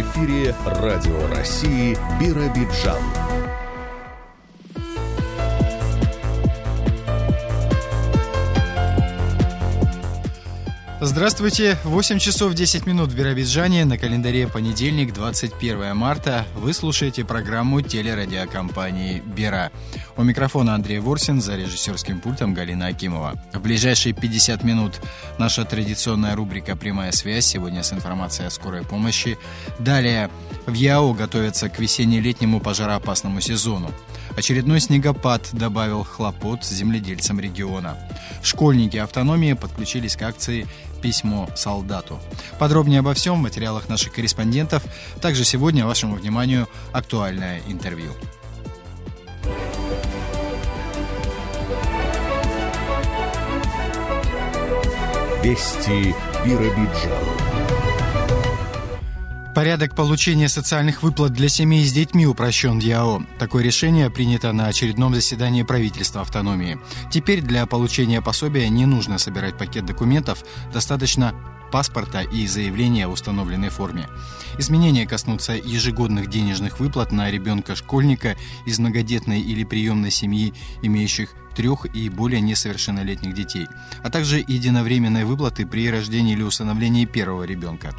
Эфире 0.00 0.54
Радио 0.64 1.26
России 1.34 1.98
Биробиджан. 2.20 3.27
Здравствуйте! 11.00 11.78
8 11.84 12.18
часов 12.18 12.54
10 12.54 12.84
минут 12.84 13.10
в 13.10 13.16
Биробиджане. 13.16 13.84
На 13.84 13.96
календаре 13.98 14.48
понедельник, 14.48 15.14
21 15.14 15.94
марта. 15.94 16.44
Вы 16.56 16.72
слушаете 16.72 17.24
программу 17.24 17.82
телерадиокомпании 17.82 19.22
«Бера». 19.24 19.70
У 20.16 20.24
микрофона 20.24 20.74
Андрей 20.74 20.98
Ворсин, 20.98 21.40
за 21.40 21.54
режиссерским 21.54 22.18
пультом 22.18 22.52
Галина 22.52 22.88
Акимова. 22.88 23.34
В 23.52 23.60
ближайшие 23.60 24.12
50 24.12 24.64
минут 24.64 25.00
наша 25.38 25.64
традиционная 25.64 26.34
рубрика 26.34 26.74
«Прямая 26.74 27.12
связь». 27.12 27.46
Сегодня 27.46 27.84
с 27.84 27.92
информацией 27.92 28.48
о 28.48 28.50
скорой 28.50 28.82
помощи. 28.82 29.38
Далее 29.78 30.30
в 30.66 30.74
ЯО 30.74 31.14
готовятся 31.14 31.68
к 31.68 31.78
весенне-летнему 31.78 32.58
пожароопасному 32.58 33.40
сезону. 33.40 33.92
Очередной 34.36 34.80
снегопад 34.80 35.48
добавил 35.52 36.04
хлопот 36.04 36.64
земледельцам 36.64 37.40
региона. 37.40 37.96
Школьники 38.42 38.96
автономии 38.96 39.54
подключились 39.54 40.16
к 40.16 40.22
акции 40.22 40.66
«Письмо 41.02 41.48
солдату». 41.54 42.18
Подробнее 42.58 43.00
обо 43.00 43.14
всем 43.14 43.36
в 43.36 43.42
материалах 43.42 43.88
наших 43.88 44.12
корреспондентов. 44.12 44.82
Также 45.20 45.44
сегодня 45.44 45.86
вашему 45.86 46.16
вниманию 46.16 46.68
актуальное 46.92 47.62
интервью. 47.68 48.12
Вести 55.42 56.14
Биробиджан. 56.44 57.47
Порядок 59.58 59.96
получения 59.96 60.48
социальных 60.48 61.02
выплат 61.02 61.32
для 61.32 61.48
семей 61.48 61.84
с 61.84 61.92
детьми 61.92 62.28
упрощен 62.28 62.78
в 62.78 62.82
ЯО. 62.84 63.24
Такое 63.40 63.64
решение 63.64 64.08
принято 64.08 64.52
на 64.52 64.66
очередном 64.68 65.16
заседании 65.16 65.64
правительства 65.64 66.20
автономии. 66.20 66.78
Теперь 67.10 67.40
для 67.40 67.66
получения 67.66 68.22
пособия 68.22 68.68
не 68.68 68.86
нужно 68.86 69.18
собирать 69.18 69.58
пакет 69.58 69.84
документов, 69.84 70.44
достаточно 70.72 71.34
паспорта 71.72 72.20
и 72.20 72.46
заявления 72.46 73.08
в 73.08 73.12
установленной 73.12 73.70
форме. 73.70 74.08
Изменения 74.58 75.08
коснутся 75.08 75.54
ежегодных 75.54 76.28
денежных 76.28 76.78
выплат 76.78 77.10
на 77.10 77.28
ребенка-школьника 77.28 78.36
из 78.64 78.78
многодетной 78.78 79.40
или 79.40 79.64
приемной 79.64 80.12
семьи, 80.12 80.54
имеющих 80.82 81.30
трех 81.56 81.86
и 81.92 82.08
более 82.08 82.40
несовершеннолетних 82.40 83.34
детей, 83.34 83.66
а 84.04 84.10
также 84.10 84.38
единовременной 84.38 85.24
выплаты 85.24 85.66
при 85.66 85.90
рождении 85.90 86.34
или 86.34 86.42
усыновлении 86.42 87.04
первого 87.04 87.42
ребенка. 87.42 87.92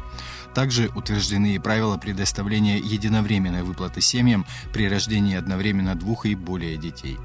Также 0.54 0.90
утверждены 0.94 1.60
правила 1.60 1.96
предоставления 1.96 2.78
единовременной 2.78 3.62
выплаты 3.62 4.00
семьям 4.00 4.46
при 4.72 4.88
рождении 4.88 5.36
одновременно 5.36 5.94
двух 5.94 6.26
и 6.26 6.34
более 6.34 6.76
детей. 6.76 7.16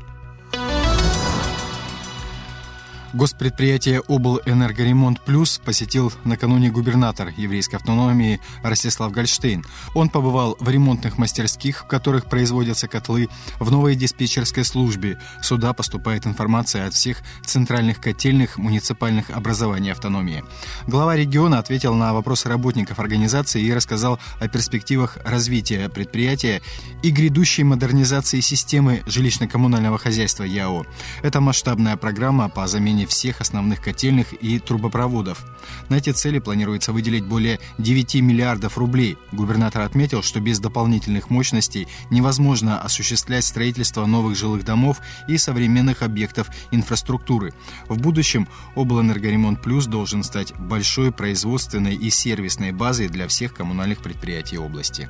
Госпредприятие 3.16 4.02
«Облэнергоремонт 4.10 5.22
Плюс» 5.22 5.62
посетил 5.64 6.12
накануне 6.26 6.70
губернатор 6.70 7.30
еврейской 7.38 7.76
автономии 7.76 8.42
Ростислав 8.62 9.14
Гольштейн. 9.14 9.64
Он 9.94 10.10
побывал 10.10 10.58
в 10.60 10.68
ремонтных 10.68 11.18
мастерских, 11.18 11.84
в 11.84 11.88
которых 11.88 12.26
производятся 12.26 12.90
котлы, 12.90 13.30
в 13.58 13.72
новой 13.72 13.96
диспетчерской 13.96 14.66
службе. 14.66 15.18
Сюда 15.42 15.72
поступает 15.72 16.28
информация 16.28 16.88
от 16.88 16.94
всех 16.94 17.20
центральных 17.46 18.02
котельных 18.02 18.58
муниципальных 18.58 19.30
образований 19.30 19.94
автономии. 19.94 20.44
Глава 20.86 21.16
региона 21.16 21.60
ответил 21.60 21.94
на 21.94 22.14
вопросы 22.14 22.50
работников 22.50 23.00
организации 23.00 23.62
и 23.62 23.74
рассказал 23.74 24.20
о 24.42 24.50
перспективах 24.50 25.20
развития 25.24 25.88
предприятия 25.88 26.62
и 27.02 27.12
грядущей 27.12 27.64
модернизации 27.64 28.42
системы 28.42 29.04
жилищно-коммунального 29.06 29.98
хозяйства 29.98 30.44
ЯО. 30.44 30.86
Это 31.22 31.40
масштабная 31.40 31.96
программа 31.96 32.50
по 32.50 32.68
замене 32.68 33.05
всех 33.10 33.42
основных 33.42 33.82
котельных 33.82 34.34
и 34.34 34.60
трубопроводов. 34.60 35.46
На 35.90 35.96
эти 35.96 36.12
цели 36.12 36.40
планируется 36.40 36.94
выделить 36.94 37.26
более 37.26 37.60
9 37.78 38.16
миллиардов 38.16 38.78
рублей. 38.78 39.18
Губернатор 39.32 39.82
отметил, 39.82 40.22
что 40.22 40.40
без 40.40 40.60
дополнительных 40.60 41.30
мощностей 41.30 41.88
невозможно 42.10 42.82
осуществлять 42.82 43.46
строительство 43.46 44.06
новых 44.06 44.38
жилых 44.38 44.64
домов 44.64 45.02
и 45.28 45.38
современных 45.38 46.02
объектов 46.02 46.50
инфраструктуры. 46.72 47.54
В 47.88 47.98
будущем 48.00 48.48
облэнергоремонт 48.76 49.62
плюс 49.62 49.86
должен 49.86 50.24
стать 50.24 50.54
большой 50.58 51.12
производственной 51.12 51.96
и 51.96 52.10
сервисной 52.10 52.72
базой 52.72 53.08
для 53.08 53.28
всех 53.28 53.54
коммунальных 53.54 54.00
предприятий 54.00 54.58
области. 54.58 55.10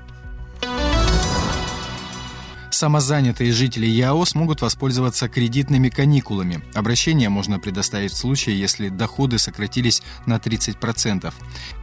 Самозанятые 2.76 3.54
жители 3.54 3.86
ЯО 3.86 4.26
смогут 4.26 4.62
воспользоваться 4.62 5.30
кредитными 5.30 5.88
каникулами. 5.88 6.62
Обращение 6.74 7.30
можно 7.30 7.58
предоставить 7.58 8.12
в 8.12 8.18
случае, 8.18 8.60
если 8.60 8.90
доходы 8.90 9.40
сократились 9.40 10.02
на 10.26 10.36
30%. 10.36 11.34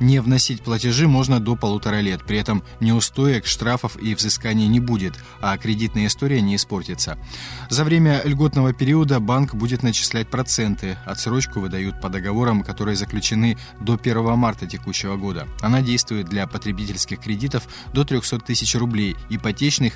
Не 0.00 0.20
вносить 0.20 0.62
платежи 0.62 1.08
можно 1.08 1.40
до 1.40 1.56
полутора 1.56 2.00
лет. 2.00 2.26
При 2.26 2.36
этом 2.36 2.62
неустоек, 2.80 3.46
штрафов 3.46 3.96
и 4.02 4.14
взысканий 4.14 4.66
не 4.66 4.80
будет, 4.80 5.14
а 5.40 5.56
кредитная 5.56 6.08
история 6.08 6.42
не 6.42 6.56
испортится. 6.56 7.16
За 7.70 7.84
время 7.84 8.20
льготного 8.22 8.74
периода 8.74 9.18
банк 9.18 9.54
будет 9.54 9.82
начислять 9.82 10.28
проценты. 10.28 10.98
Отсрочку 11.06 11.60
выдают 11.60 12.02
по 12.02 12.10
договорам, 12.10 12.62
которые 12.62 12.96
заключены 12.96 13.56
до 13.80 13.94
1 13.94 14.36
марта 14.36 14.66
текущего 14.66 15.16
года. 15.16 15.48
Она 15.62 15.80
действует 15.80 16.26
для 16.26 16.46
потребительских 16.46 17.18
кредитов 17.18 17.66
до 17.94 18.04
300 18.04 18.40
тысяч 18.40 18.74
рублей, 18.74 19.16
ипотечных 19.30 19.94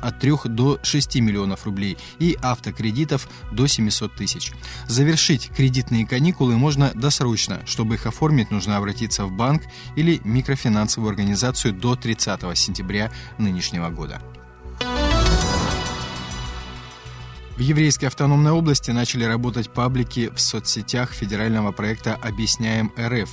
от 0.00 0.18
3 0.20 0.37
до 0.46 0.78
6 0.82 1.16
миллионов 1.16 1.64
рублей 1.64 1.96
и 2.18 2.36
автокредитов 2.40 3.28
до 3.50 3.66
700 3.66 4.14
тысяч. 4.14 4.52
Завершить 4.86 5.50
кредитные 5.56 6.06
каникулы 6.06 6.56
можно 6.56 6.92
досрочно. 6.94 7.60
Чтобы 7.66 7.94
их 7.94 8.06
оформить, 8.06 8.50
нужно 8.50 8.76
обратиться 8.76 9.24
в 9.24 9.32
банк 9.32 9.62
или 9.96 10.20
микрофинансовую 10.24 11.10
организацию 11.10 11.72
до 11.72 11.96
30 11.96 12.56
сентября 12.56 13.10
нынешнего 13.38 13.88
года. 13.88 14.20
В 17.58 17.60
еврейской 17.60 18.04
автономной 18.04 18.52
области 18.52 18.92
начали 18.92 19.24
работать 19.24 19.68
паблики 19.68 20.30
в 20.32 20.40
соцсетях 20.40 21.10
федерального 21.10 21.72
проекта 21.72 22.14
«Объясняем 22.14 22.92
РФ». 22.96 23.28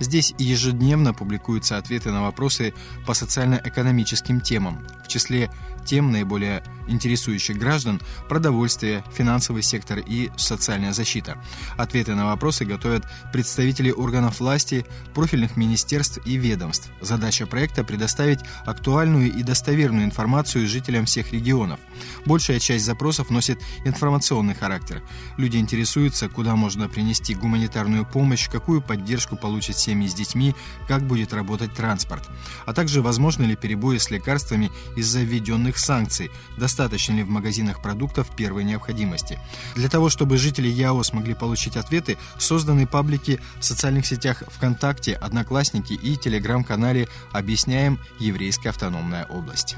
Здесь 0.00 0.34
ежедневно 0.38 1.12
публикуются 1.12 1.76
ответы 1.76 2.10
на 2.10 2.22
вопросы 2.22 2.72
по 3.06 3.12
социально-экономическим 3.12 4.40
темам. 4.40 4.86
В 5.04 5.08
числе 5.08 5.50
тем, 5.88 6.12
наиболее 6.12 6.62
интересующих 6.86 7.56
граждан– 7.56 8.00
продовольствие, 8.28 9.04
финансовый 9.14 9.62
сектор 9.62 9.98
и 9.98 10.30
социальная 10.36 10.92
защита. 10.92 11.42
Ответы 11.76 12.14
на 12.14 12.26
вопросы 12.26 12.64
готовят 12.64 13.04
представители 13.32 13.90
органов 13.90 14.40
власти, 14.40 14.84
профильных 15.14 15.56
министерств 15.56 16.18
и 16.26 16.36
ведомств. 16.36 16.90
Задача 17.00 17.46
проекта– 17.46 17.84
предоставить 17.84 18.40
актуальную 18.64 19.32
и 19.32 19.42
достоверную 19.42 20.04
информацию 20.04 20.66
жителям 20.66 21.06
всех 21.06 21.32
регионов. 21.32 21.80
Большая 22.26 22.58
часть 22.58 22.84
запросов 22.84 23.30
носит 23.30 23.60
информационный 23.84 24.54
характер. 24.54 25.02
Люди 25.36 25.56
интересуются, 25.56 26.28
куда 26.28 26.56
можно 26.56 26.88
принести 26.88 27.34
гуманитарную 27.34 28.04
помощь, 28.04 28.48
какую 28.48 28.82
поддержку 28.82 29.36
получат 29.36 29.78
семьи 29.78 30.08
с 30.08 30.14
детьми, 30.14 30.54
как 30.86 31.06
будет 31.06 31.32
работать 31.32 31.74
транспорт, 31.74 32.28
а 32.66 32.72
также 32.72 33.02
возможны 33.02 33.44
ли 33.44 33.56
перебои 33.56 33.98
с 33.98 34.10
лекарствами 34.10 34.70
из-за 34.96 35.20
введенных 35.20 35.77
санкций, 35.78 36.30
достаточно 36.56 37.14
ли 37.14 37.22
в 37.22 37.28
магазинах 37.28 37.82
продуктов 37.82 38.28
первой 38.34 38.64
необходимости. 38.64 39.38
Для 39.74 39.88
того, 39.88 40.08
чтобы 40.08 40.38
жители 40.38 40.68
ЯО 40.68 41.02
смогли 41.02 41.34
получить 41.34 41.76
ответы, 41.76 42.18
созданы 42.38 42.86
паблики 42.86 43.40
в 43.60 43.64
социальных 43.64 44.06
сетях 44.06 44.42
ВКонтакте, 44.48 45.14
Одноклассники 45.14 45.92
и 45.92 46.16
телеграм-канале 46.16 47.08
«Объясняем 47.32 47.98
Еврейская 48.18 48.70
автономная 48.70 49.24
область». 49.26 49.76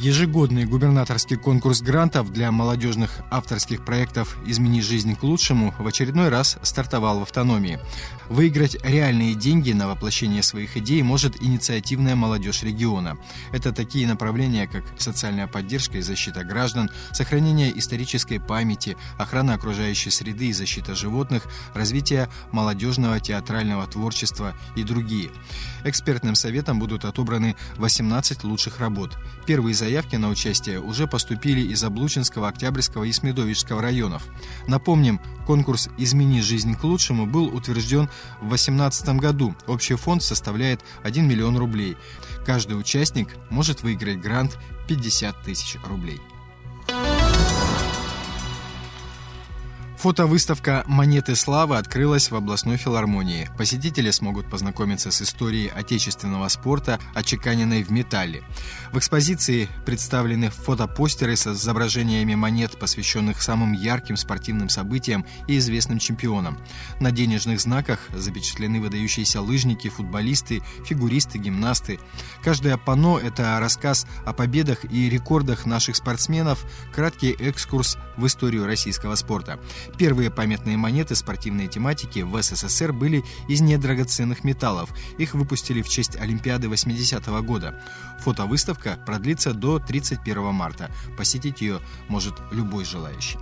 Ежегодный 0.00 0.66
губернаторский 0.66 1.36
конкурс 1.36 1.80
грантов 1.80 2.30
для 2.30 2.50
молодежных 2.50 3.20
авторских 3.30 3.84
проектов 3.84 4.36
«Измени 4.44 4.82
жизнь 4.82 5.16
к 5.16 5.22
лучшему» 5.22 5.72
в 5.78 5.86
очередной 5.86 6.28
раз 6.28 6.58
стартовал 6.62 7.20
в 7.20 7.22
автономии. 7.22 7.78
Выиграть 8.28 8.76
реальные 8.82 9.34
деньги 9.34 9.72
на 9.72 9.86
воплощение 9.86 10.42
своих 10.42 10.76
идей 10.76 11.02
может 11.02 11.42
инициативная 11.42 12.16
молодежь 12.16 12.62
региона. 12.62 13.18
Это 13.52 13.72
такие 13.72 14.06
направления, 14.06 14.66
как 14.66 14.84
социальная 14.98 15.46
поддержка 15.46 15.98
и 15.98 16.02
защита 16.02 16.42
граждан, 16.44 16.90
сохранение 17.12 17.76
исторической 17.78 18.38
памяти, 18.38 18.96
охрана 19.18 19.54
окружающей 19.54 20.10
среды 20.10 20.48
и 20.48 20.52
защита 20.52 20.94
животных, 20.94 21.46
развитие 21.74 22.28
молодежного 22.50 23.20
театрального 23.20 23.86
творчества 23.86 24.54
и 24.76 24.82
другие. 24.82 25.30
Экспертным 25.84 26.34
советом 26.34 26.78
будут 26.78 27.04
отобраны 27.04 27.56
18 27.76 28.44
лучших 28.44 28.80
работ. 28.80 29.18
Первый 29.46 29.72
из 29.72 29.78
заявки 29.78 30.16
на 30.16 30.28
участие 30.28 30.80
уже 30.80 31.06
поступили 31.06 31.60
из 31.60 31.84
Облучинского, 31.84 32.48
Октябрьского 32.48 33.04
и 33.04 33.12
Смедовичского 33.12 33.82
районов. 33.82 34.24
Напомним, 34.66 35.20
конкурс 35.46 35.88
«Измени 35.98 36.40
жизнь 36.40 36.74
к 36.74 36.84
лучшему» 36.84 37.26
был 37.26 37.54
утвержден 37.54 38.08
в 38.40 38.48
2018 38.48 39.08
году. 39.20 39.54
Общий 39.66 39.94
фонд 39.94 40.22
составляет 40.22 40.80
1 41.02 41.26
миллион 41.26 41.56
рублей. 41.56 41.96
Каждый 42.44 42.78
участник 42.78 43.28
может 43.50 43.82
выиграть 43.82 44.20
грант 44.20 44.58
50 44.88 45.42
тысяч 45.42 45.76
рублей. 45.84 46.20
Фотовыставка 50.04 50.84
«Монеты 50.86 51.34
славы» 51.34 51.78
открылась 51.78 52.30
в 52.30 52.36
областной 52.36 52.76
филармонии. 52.76 53.48
Посетители 53.56 54.10
смогут 54.10 54.50
познакомиться 54.50 55.10
с 55.10 55.22
историей 55.22 55.72
отечественного 55.74 56.46
спорта, 56.48 57.00
отчеканенной 57.14 57.82
в 57.82 57.90
металле. 57.90 58.42
В 58.92 58.98
экспозиции 58.98 59.66
представлены 59.86 60.50
фотопостеры 60.50 61.36
с 61.36 61.46
изображениями 61.46 62.34
монет, 62.34 62.78
посвященных 62.78 63.40
самым 63.40 63.72
ярким 63.72 64.18
спортивным 64.18 64.68
событиям 64.68 65.24
и 65.48 65.56
известным 65.56 65.98
чемпионам. 65.98 66.58
На 67.00 67.10
денежных 67.10 67.58
знаках 67.58 68.00
запечатлены 68.12 68.82
выдающиеся 68.82 69.40
лыжники, 69.40 69.88
футболисты, 69.88 70.62
фигуристы, 70.84 71.38
гимнасты. 71.38 71.98
Каждое 72.42 72.76
панно– 72.76 73.18
это 73.24 73.58
рассказ 73.58 74.06
о 74.26 74.34
победах 74.34 74.84
и 74.84 75.08
рекордах 75.08 75.64
наших 75.64 75.96
спортсменов, 75.96 76.62
краткий 76.94 77.30
экскурс 77.32 77.96
в 78.18 78.26
историю 78.26 78.66
российского 78.66 79.14
спорта. 79.14 79.58
Первые 79.98 80.30
памятные 80.30 80.76
монеты 80.76 81.14
спортивной 81.14 81.68
тематики 81.68 82.20
в 82.20 82.40
СССР 82.40 82.92
были 82.92 83.24
из 83.48 83.60
недрагоценных 83.60 84.44
металлов. 84.44 84.90
Их 85.18 85.34
выпустили 85.34 85.82
в 85.82 85.88
честь 85.88 86.16
Олимпиады 86.16 86.68
80-го 86.68 87.42
года. 87.42 87.80
Фотовыставка 88.20 88.98
продлится 89.06 89.52
до 89.52 89.78
31 89.78 90.52
марта. 90.52 90.90
Посетить 91.16 91.60
ее 91.60 91.80
может 92.08 92.34
любой 92.50 92.84
желающий. 92.84 93.38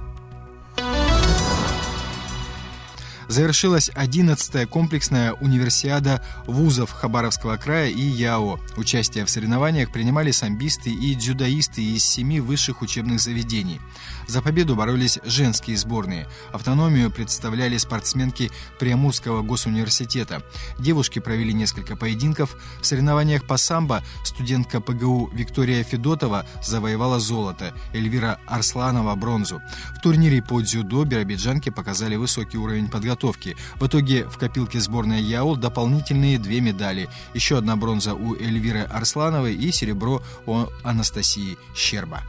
завершилась 3.33 3.91
11-я 3.95 4.67
комплексная 4.67 5.33
универсиада 5.33 6.23
вузов 6.47 6.93
Хабаровского 6.93 7.57
края 7.57 7.89
и 7.89 8.01
ЯО. 8.01 8.61
Участие 8.77 9.25
в 9.25 9.31
соревнованиях 9.31 9.91
принимали 9.91 10.31
самбисты 10.31 10.91
и 10.91 11.15
дзюдоисты 11.15 11.83
из 11.83 12.05
семи 12.05 12.41
высших 12.41 12.83
учебных 12.83 13.21
заведений. 13.21 13.81
За 14.27 14.43
победу 14.43 14.77
боролись 14.77 15.19
женские 15.25 15.77
сборные. 15.77 16.29
Автономию 16.53 17.11
представляли 17.11 17.77
спортсменки 17.79 18.51
Приамурского 18.79 19.43
госуниверситета. 19.43 20.43
Девушки 20.79 21.19
провели 21.19 21.53
несколько 21.53 21.97
поединков. 21.97 22.57
В 22.81 22.87
соревнованиях 22.87 23.45
по 23.45 23.57
самбо 23.57 24.03
студентка 24.25 24.81
ПГУ 24.81 25.31
Виктория 25.33 25.85
Федотова 25.85 26.47
завоевала 26.63 27.19
золото, 27.19 27.75
Эльвира 27.93 28.39
Арсланова– 28.47 29.15
бронзу. 29.17 29.63
В 29.97 30.01
турнире 30.01 30.43
по 30.43 30.61
дзюдо 30.61 31.05
биробиджанки 31.05 31.71
показали 31.71 32.17
высокий 32.17 32.59
уровень 32.59 32.89
подготовки. 32.89 33.57
В 33.77 33.87
итоге 33.87 34.25
в 34.25 34.37
копилке 34.39 34.81
сборной 34.81 35.23
ЯОЛ 35.23 35.57
дополнительные 35.57 36.39
две 36.39 36.61
медали. 36.61 37.09
Еще 37.35 37.59
одна 37.59 37.77
бронза 37.77 38.15
у 38.15 38.35
Эльвиры 38.35 38.83
Арслановой 38.83 39.55
и 39.55 39.73
серебро 39.73 40.23
у 40.47 40.67
Анастасии 40.83 41.57
Щерба. 41.75 42.23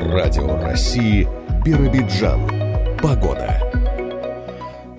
Радио 0.00 0.56
России 0.56 1.28
Биробиджан. 1.62 2.40
Погода. 3.02 3.79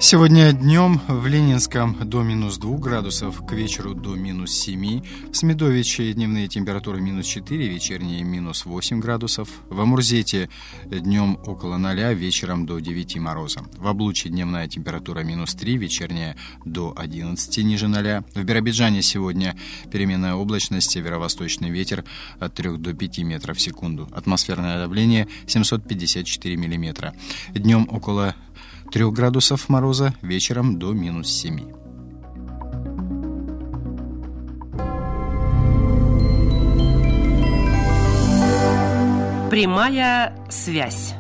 Сегодня 0.04 0.52
днем 0.52 1.00
в 1.08 1.28
Ленинском 1.28 1.96
до 2.10 2.24
минус 2.24 2.58
2 2.58 2.80
градусов, 2.80 3.46
к 3.46 3.52
вечеру 3.52 3.94
до 3.94 4.16
минус 4.16 4.52
7. 4.52 5.04
В 5.32 5.36
Смедовиче 5.36 6.12
дневные 6.14 6.48
температуры 6.48 7.00
минус 7.00 7.28
4, 7.28 7.68
вечерние 7.68 8.24
минус 8.24 8.66
8 8.66 9.00
градусов. 9.00 9.48
В 9.70 9.80
Амурзете 9.80 10.50
днем 10.88 11.38
около 11.46 11.78
0, 11.78 12.16
вечером 12.16 12.66
до 12.66 12.80
9 12.80 13.18
мороза. 13.20 13.62
В 13.78 13.86
Облуче 13.88 14.30
дневная 14.30 14.68
температура 14.68 15.20
минус 15.20 15.54
3, 15.54 15.78
вечерняя 15.78 16.36
до 16.66 16.96
11 16.98 17.64
ниже 17.64 17.88
0. 17.88 18.24
В 18.34 18.44
Биробиджане 18.44 19.04
сегодня 19.04 19.56
переменная 19.92 20.34
облачность, 20.34 20.90
северо-восточный 20.90 21.70
ветер 21.70 22.06
от 22.40 22.56
3 22.56 22.78
до 22.78 22.96
5 22.96 23.20
метров 23.20 23.56
в 23.56 23.62
секунду. 23.62 24.10
Атмосферное 24.12 24.80
давление 24.80 25.28
754 25.46 26.58
миллиметра. 26.58 27.14
Днем 27.54 27.88
около 27.92 28.36
3 28.92 29.10
градусов 29.12 29.70
мороза, 29.70 30.14
вечером 30.22 30.78
до 30.78 30.92
минус 30.92 31.30
7. 31.30 31.60
Прямая 39.50 40.36
связь. 40.50 41.14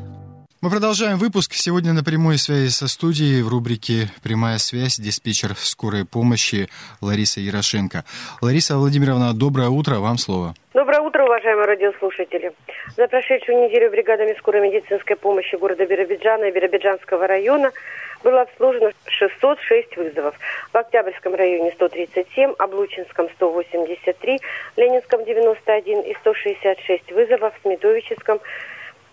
Мы 0.62 0.69
продолжаем 0.69 1.18
выпуск. 1.18 1.53
Сегодня 1.53 1.94
на 1.94 2.03
прямой 2.03 2.38
связи 2.38 2.69
со 2.69 2.88
студией 2.88 3.41
в 3.41 3.47
рубрике 3.47 4.12
«Прямая 4.21 4.57
связь» 4.57 5.00
диспетчер 5.00 5.56
скорой 5.56 6.06
помощи 6.06 6.69
Лариса 7.01 7.39
Ярошенко. 7.39 8.03
Лариса 8.41 8.77
Владимировна, 8.77 9.33
доброе 9.33 9.69
утро, 9.69 10.00
вам 10.00 10.18
слово. 10.18 10.53
Доброе 10.73 11.01
утро, 11.01 11.23
уважаемые 11.23 11.65
радиослушатели. 11.65 12.53
За 12.97 13.07
прошедшую 13.07 13.63
неделю 13.63 13.89
бригадами 13.89 14.33
скорой 14.33 14.61
медицинской 14.61 15.15
помощи 15.15 15.55
города 15.55 15.85
Биробиджана 15.85 16.45
и 16.45 16.51
Биробиджанского 16.51 17.25
района 17.25 17.71
было 18.21 18.41
обслужено 18.41 18.91
606 19.05 19.95
вызовов. 19.95 20.35
В 20.73 20.77
Октябрьском 20.77 21.33
районе 21.33 21.71
137, 21.71 22.55
Облучинском 22.59 23.29
183, 23.29 24.39
Ленинском 24.75 25.23
91 25.23 26.01
и 26.01 26.13
166 26.15 27.11
вызовов, 27.13 27.53
в 27.55 27.61
Смедовическом 27.61 28.41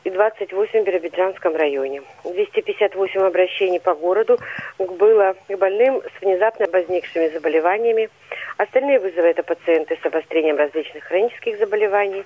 и 0.03 0.11
28 0.11 0.83
в 0.83 0.85
Биробиджанском 0.85 1.55
районе. 1.55 2.03
258 2.25 3.21
обращений 3.21 3.79
по 3.79 3.95
городу 3.95 4.39
было 4.79 5.37
к 5.47 5.57
больным 5.57 6.03
с 6.03 6.21
внезапно 6.21 6.67
возникшими 6.73 7.29
заболеваниями. 7.29 8.11
Остальные 8.57 8.99
вызовы– 8.99 9.29
это 9.29 9.45
пациенты 9.45 9.99
с 10.03 10.07
обострением 10.07 10.57
различных 10.57 11.05
хронических 11.05 11.59
заболеваний, 11.59 12.25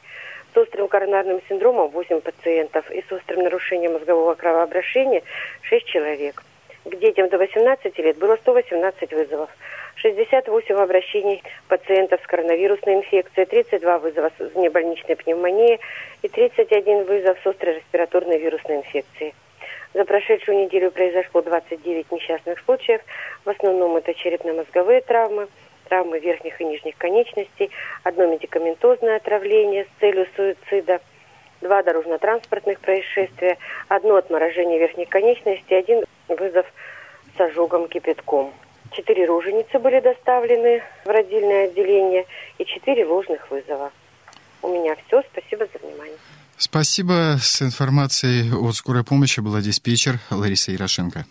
с 0.52 0.56
острым 0.56 0.88
коронарным 0.88 1.40
синдромом 1.48 1.88
8 1.88 2.20
пациентов 2.20 2.90
и 2.90 3.02
с 3.02 3.12
острым 3.12 3.42
нарушением 3.44 3.94
мозгового 3.94 4.34
кровообращения 4.34 5.22
6 5.62 5.86
человек. 5.86 6.42
К 6.84 6.96
детям 6.96 7.28
до 7.28 7.38
18 7.38 7.98
лет 7.98 8.18
было 8.18 8.36
118 8.36 9.12
вызовов. 9.12 9.50
68 9.96 10.74
обращений 10.74 11.42
пациентов 11.68 12.20
с 12.22 12.26
коронавирусной 12.26 12.96
инфекцией, 12.96 13.46
32 13.46 13.98
вызова 13.98 14.32
с 14.38 14.54
внебольничной 14.54 15.16
пневмонией 15.16 15.80
и 16.22 16.28
31 16.28 17.04
вызов 17.04 17.38
с 17.42 17.46
острой 17.46 17.76
респираторной 17.76 18.38
вирусной 18.38 18.78
инфекцией. 18.78 19.34
За 19.94 20.04
прошедшую 20.06 20.58
неделю 20.58 20.90
произошло 20.90 21.42
29 21.42 22.10
несчастных 22.10 22.58
случаев. 22.60 23.02
В 23.44 23.50
основном 23.50 23.96
это 23.96 24.14
черепно-мозговые 24.14 25.02
травмы, 25.02 25.48
травмы 25.88 26.18
верхних 26.18 26.60
и 26.60 26.64
нижних 26.64 26.96
конечностей, 26.96 27.70
одно 28.02 28.26
медикаментозное 28.26 29.16
отравление 29.16 29.84
с 29.84 30.00
целью 30.00 30.26
суицида, 30.36 31.00
два 31.60 31.82
дорожно-транспортных 31.82 32.80
происшествия, 32.80 33.58
одно 33.88 34.16
отморожение 34.16 34.78
верхней 34.78 35.06
конечности, 35.06 35.72
один 35.74 36.04
вызов 36.28 36.66
с 37.36 37.40
ожогом 37.40 37.88
кипятком. 37.88 38.52
Четыре 38.92 39.24
роженицы 39.26 39.78
были 39.78 40.00
доставлены 40.00 40.82
в 41.04 41.08
родильное 41.08 41.66
отделение 41.68 42.26
и 42.58 42.64
четыре 42.66 43.06
ложных 43.06 43.50
вызова. 43.50 43.90
У 44.60 44.68
меня 44.68 44.94
все. 45.06 45.22
Спасибо 45.32 45.66
за 45.72 45.78
внимание. 45.86 46.18
Спасибо. 46.56 47.36
С 47.40 47.62
информацией 47.62 48.52
от 48.52 48.74
скорой 48.76 49.02
помощи 49.02 49.40
была 49.40 49.60
диспетчер 49.60 50.18
Лариса 50.30 50.70
Ярошенко. 50.72 51.24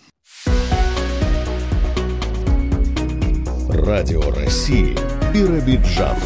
Радио 3.73 4.19
России 4.31 4.97
Биробиджан. 5.33 6.17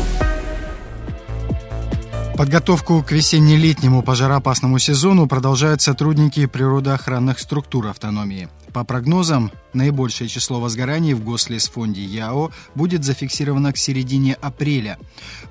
Подготовку 2.36 3.04
к 3.04 3.12
весенне-летнему 3.12 4.02
пожароопасному 4.02 4.80
сезону 4.80 5.28
продолжают 5.28 5.82
сотрудники 5.82 6.48
природоохранных 6.48 7.38
структур 7.38 7.86
автономии. 7.86 8.50
По 8.74 8.84
прогнозам, 8.84 9.52
наибольшее 9.74 10.28
число 10.28 10.60
возгораний 10.60 11.14
в 11.14 11.24
Гослесфонде 11.24 12.02
ЯО 12.02 12.50
будет 12.74 13.04
зафиксировано 13.04 13.72
к 13.74 13.78
середине 13.78 14.36
апреля. 14.42 14.98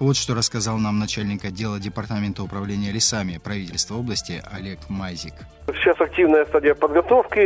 Вот 0.01 0.17
что 0.17 0.35
рассказал 0.35 0.79
нам 0.79 0.99
начальник 0.99 1.45
отдела 1.45 1.79
Департамента 1.79 2.43
управления 2.43 2.91
лесами 2.91 3.41
правительства 3.43 3.95
области 3.95 4.43
Олег 4.53 4.81
Майзик. 4.89 5.35
Сейчас 5.69 5.99
активная 6.01 6.45
стадия 6.47 6.75
подготовки, 6.75 7.39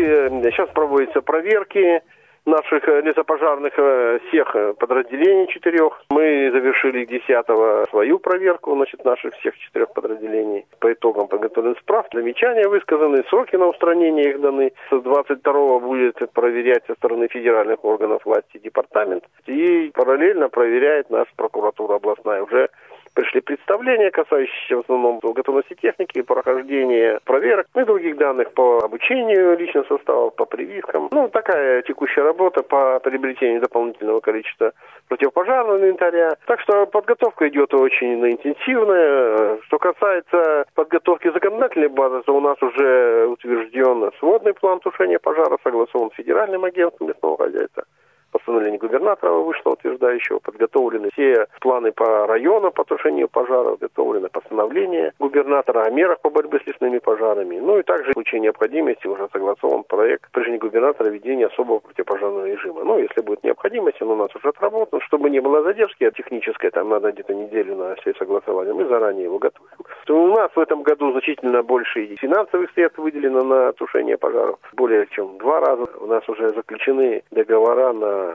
сейчас 0.50 0.70
проводятся 0.74 1.20
проверки, 1.20 2.00
наших 2.48 2.88
э, 2.88 3.02
лесопожарных 3.02 3.72
э, 3.76 4.18
всех 4.28 4.56
э, 4.56 4.74
подразделений 4.74 5.46
четырех. 5.48 6.02
Мы 6.10 6.50
завершили 6.50 7.04
10 7.04 7.88
свою 7.90 8.18
проверку, 8.18 8.74
значит, 8.74 9.04
наших 9.04 9.34
всех 9.34 9.56
четырех 9.58 9.92
подразделений. 9.92 10.66
По 10.80 10.92
итогам 10.92 11.28
подготовленных 11.28 11.78
справ, 11.78 12.06
замечания 12.12 12.68
высказаны, 12.68 13.22
сроки 13.28 13.56
на 13.56 13.66
устранение 13.68 14.30
их 14.30 14.40
даны. 14.40 14.72
С 14.90 15.00
22 15.00 15.78
будет 15.80 16.16
проверять 16.32 16.84
со 16.86 16.94
стороны 16.94 17.28
федеральных 17.28 17.84
органов 17.84 18.24
власти 18.24 18.58
департамент. 18.58 19.24
И 19.46 19.90
параллельно 19.94 20.48
проверяет 20.48 21.10
нас 21.10 21.26
прокуратура 21.36 21.96
областная 21.96 22.42
уже 22.42 22.68
пришли 23.18 23.40
представления, 23.40 24.12
касающиеся 24.12 24.76
в 24.76 24.80
основном 24.80 25.18
готовности 25.18 25.74
техники, 25.74 26.22
прохождения 26.22 27.18
проверок 27.24 27.66
и 27.74 27.82
других 27.82 28.16
данных 28.16 28.52
по 28.52 28.78
обучению 28.78 29.58
личного 29.58 29.86
состава, 29.86 30.30
по 30.30 30.44
прививкам. 30.44 31.08
Ну, 31.10 31.28
такая 31.28 31.82
текущая 31.82 32.22
работа 32.22 32.62
по 32.62 33.00
приобретению 33.00 33.60
дополнительного 33.60 34.20
количества 34.20 34.72
противопожарного 35.08 35.78
инвентаря. 35.78 36.36
Так 36.46 36.60
что 36.60 36.86
подготовка 36.86 37.48
идет 37.48 37.74
очень 37.74 38.24
интенсивная. 38.24 39.58
Что 39.66 39.78
касается 39.78 40.66
подготовки 40.74 41.28
законодательной 41.32 41.88
базы, 41.88 42.22
то 42.24 42.36
у 42.36 42.40
нас 42.40 42.62
уже 42.62 43.26
утвержден 43.26 44.12
сводный 44.20 44.54
план 44.54 44.78
тушения 44.78 45.18
пожара, 45.18 45.58
согласован 45.64 46.10
Федеральным 46.10 46.64
агентством 46.64 47.08
лесного 47.08 47.36
хозяйства 47.36 47.82
постановление 48.30 48.78
губернатора 48.78 49.32
вышло 49.32 49.70
утверждающего, 49.70 50.38
подготовлены 50.38 51.10
все 51.12 51.46
планы 51.60 51.92
по 51.92 52.26
району 52.26 52.70
по 52.70 52.84
тушению 52.84 53.28
пожаров, 53.28 53.78
подготовлено 53.78 54.28
постановление 54.28 55.12
губернатора 55.18 55.82
о 55.82 55.90
мерах 55.90 56.20
по 56.20 56.30
борьбе 56.30 56.60
с 56.60 56.66
лесными 56.66 56.98
пожарами. 56.98 57.58
Ну 57.58 57.78
и 57.78 57.82
также 57.82 58.10
в 58.10 58.14
случае 58.14 58.40
необходимости 58.40 59.06
уже 59.06 59.28
согласован 59.32 59.84
проект 59.84 60.36
решения 60.36 60.58
губернатора 60.58 61.10
введения 61.10 61.46
особого 61.46 61.78
противопожарного 61.80 62.46
режима. 62.46 62.84
Ну, 62.84 62.98
если 62.98 63.20
будет 63.20 63.44
необходимость, 63.44 64.00
он 64.02 64.10
у 64.10 64.16
нас 64.16 64.34
уже 64.34 64.48
отработан, 64.48 65.00
чтобы 65.00 65.30
не 65.30 65.40
было 65.40 65.62
задержки 65.62 66.04
от 66.04 66.14
технической, 66.14 66.70
там 66.70 66.88
надо 66.88 67.12
где-то 67.12 67.34
неделю 67.34 67.76
на 67.76 67.94
все 67.96 68.14
согласования, 68.14 68.72
мы 68.72 68.86
заранее 68.86 69.24
его 69.24 69.38
готовим. 69.38 69.68
То 70.06 70.22
у 70.24 70.28
нас 70.28 70.50
в 70.54 70.60
этом 70.60 70.82
году 70.82 71.12
значительно 71.12 71.62
больше 71.62 72.16
финансовых 72.16 72.70
средств 72.72 72.98
выделено 72.98 73.42
на 73.42 73.72
тушение 73.72 74.16
пожаров, 74.16 74.58
более 74.72 75.06
чем 75.10 75.38
два 75.38 75.60
раза. 75.60 75.86
У 76.00 76.06
нас 76.06 76.26
уже 76.28 76.48
заключены 76.50 77.22
договора 77.30 77.92
на 77.92 78.27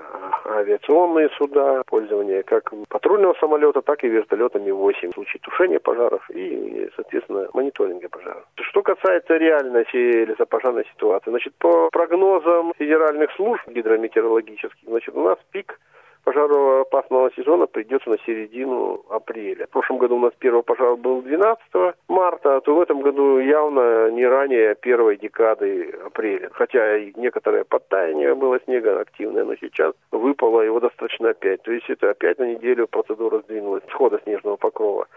авиационные 0.46 1.30
суда, 1.38 1.84
пользование 1.88 2.44
как 2.44 2.72
патрульного 2.90 3.36
самолета, 3.40 3.82
так 3.82 4.04
и 4.04 4.08
вертолета 4.08 4.60
Ми-8 4.60 5.12
в 5.12 5.14
случае 5.14 5.40
тушения 5.42 5.80
пожаров 5.80 6.30
и, 6.30 6.90
соответственно, 6.96 7.48
мониторинга 7.54 8.10
пожаров. 8.10 8.44
Что 8.56 8.82
касается 8.82 9.38
реальности 9.38 10.26
лесопожарной 10.26 10.86
ситуации, 10.94 11.30
значит, 11.30 11.54
по 11.56 11.90
прогнозам 11.92 12.74
федеральных 12.78 13.32
служб 13.34 13.68
гидрометеорологических, 13.68 14.88
значит, 14.88 15.16
у 15.16 15.24
нас 15.24 15.38
пик 15.52 15.80
пожароопасного 16.24 17.32
сезона 17.36 17.68
придется 17.68 18.10
на 18.10 18.18
середину 18.26 19.04
апреля. 19.10 19.68
В 19.68 19.70
прошлом 19.70 19.98
году 19.98 20.16
у 20.16 20.20
нас 20.20 20.34
первый 20.40 20.64
пожар 20.64 20.96
был 20.96 21.22
12 21.22 21.96
марта, 22.08 22.62
то 22.62 22.76
в 22.76 22.82
этом 22.82 23.02
году 23.02 23.40
явно 23.40 24.10
не 24.12 24.26
ранее 24.26 24.76
первой 24.76 25.18
декады 25.18 25.94
апреля. 26.06 26.50
Хотя 26.54 26.98
и 26.98 27.14
некоторое 27.16 27.64
подтаяние 27.64 28.36
было 28.36 28.60
снега 28.62 29.00
активное, 29.00 29.44
но 29.44 29.56
сейчас 29.56 29.94
выпало 30.12 30.62
его 30.62 30.80
достаточно 30.80 31.30
опять. 31.30 31.62
То 31.64 31.72
есть 31.72 31.90
это 31.90 32.12
опять 32.12 32.40
на 32.40 32.46
неделю 32.46 32.88
процедура 32.88 33.40
сдвинулась 33.40 33.84
схода 33.90 34.20
снежного 34.24 34.56
покрова. 34.56 35.08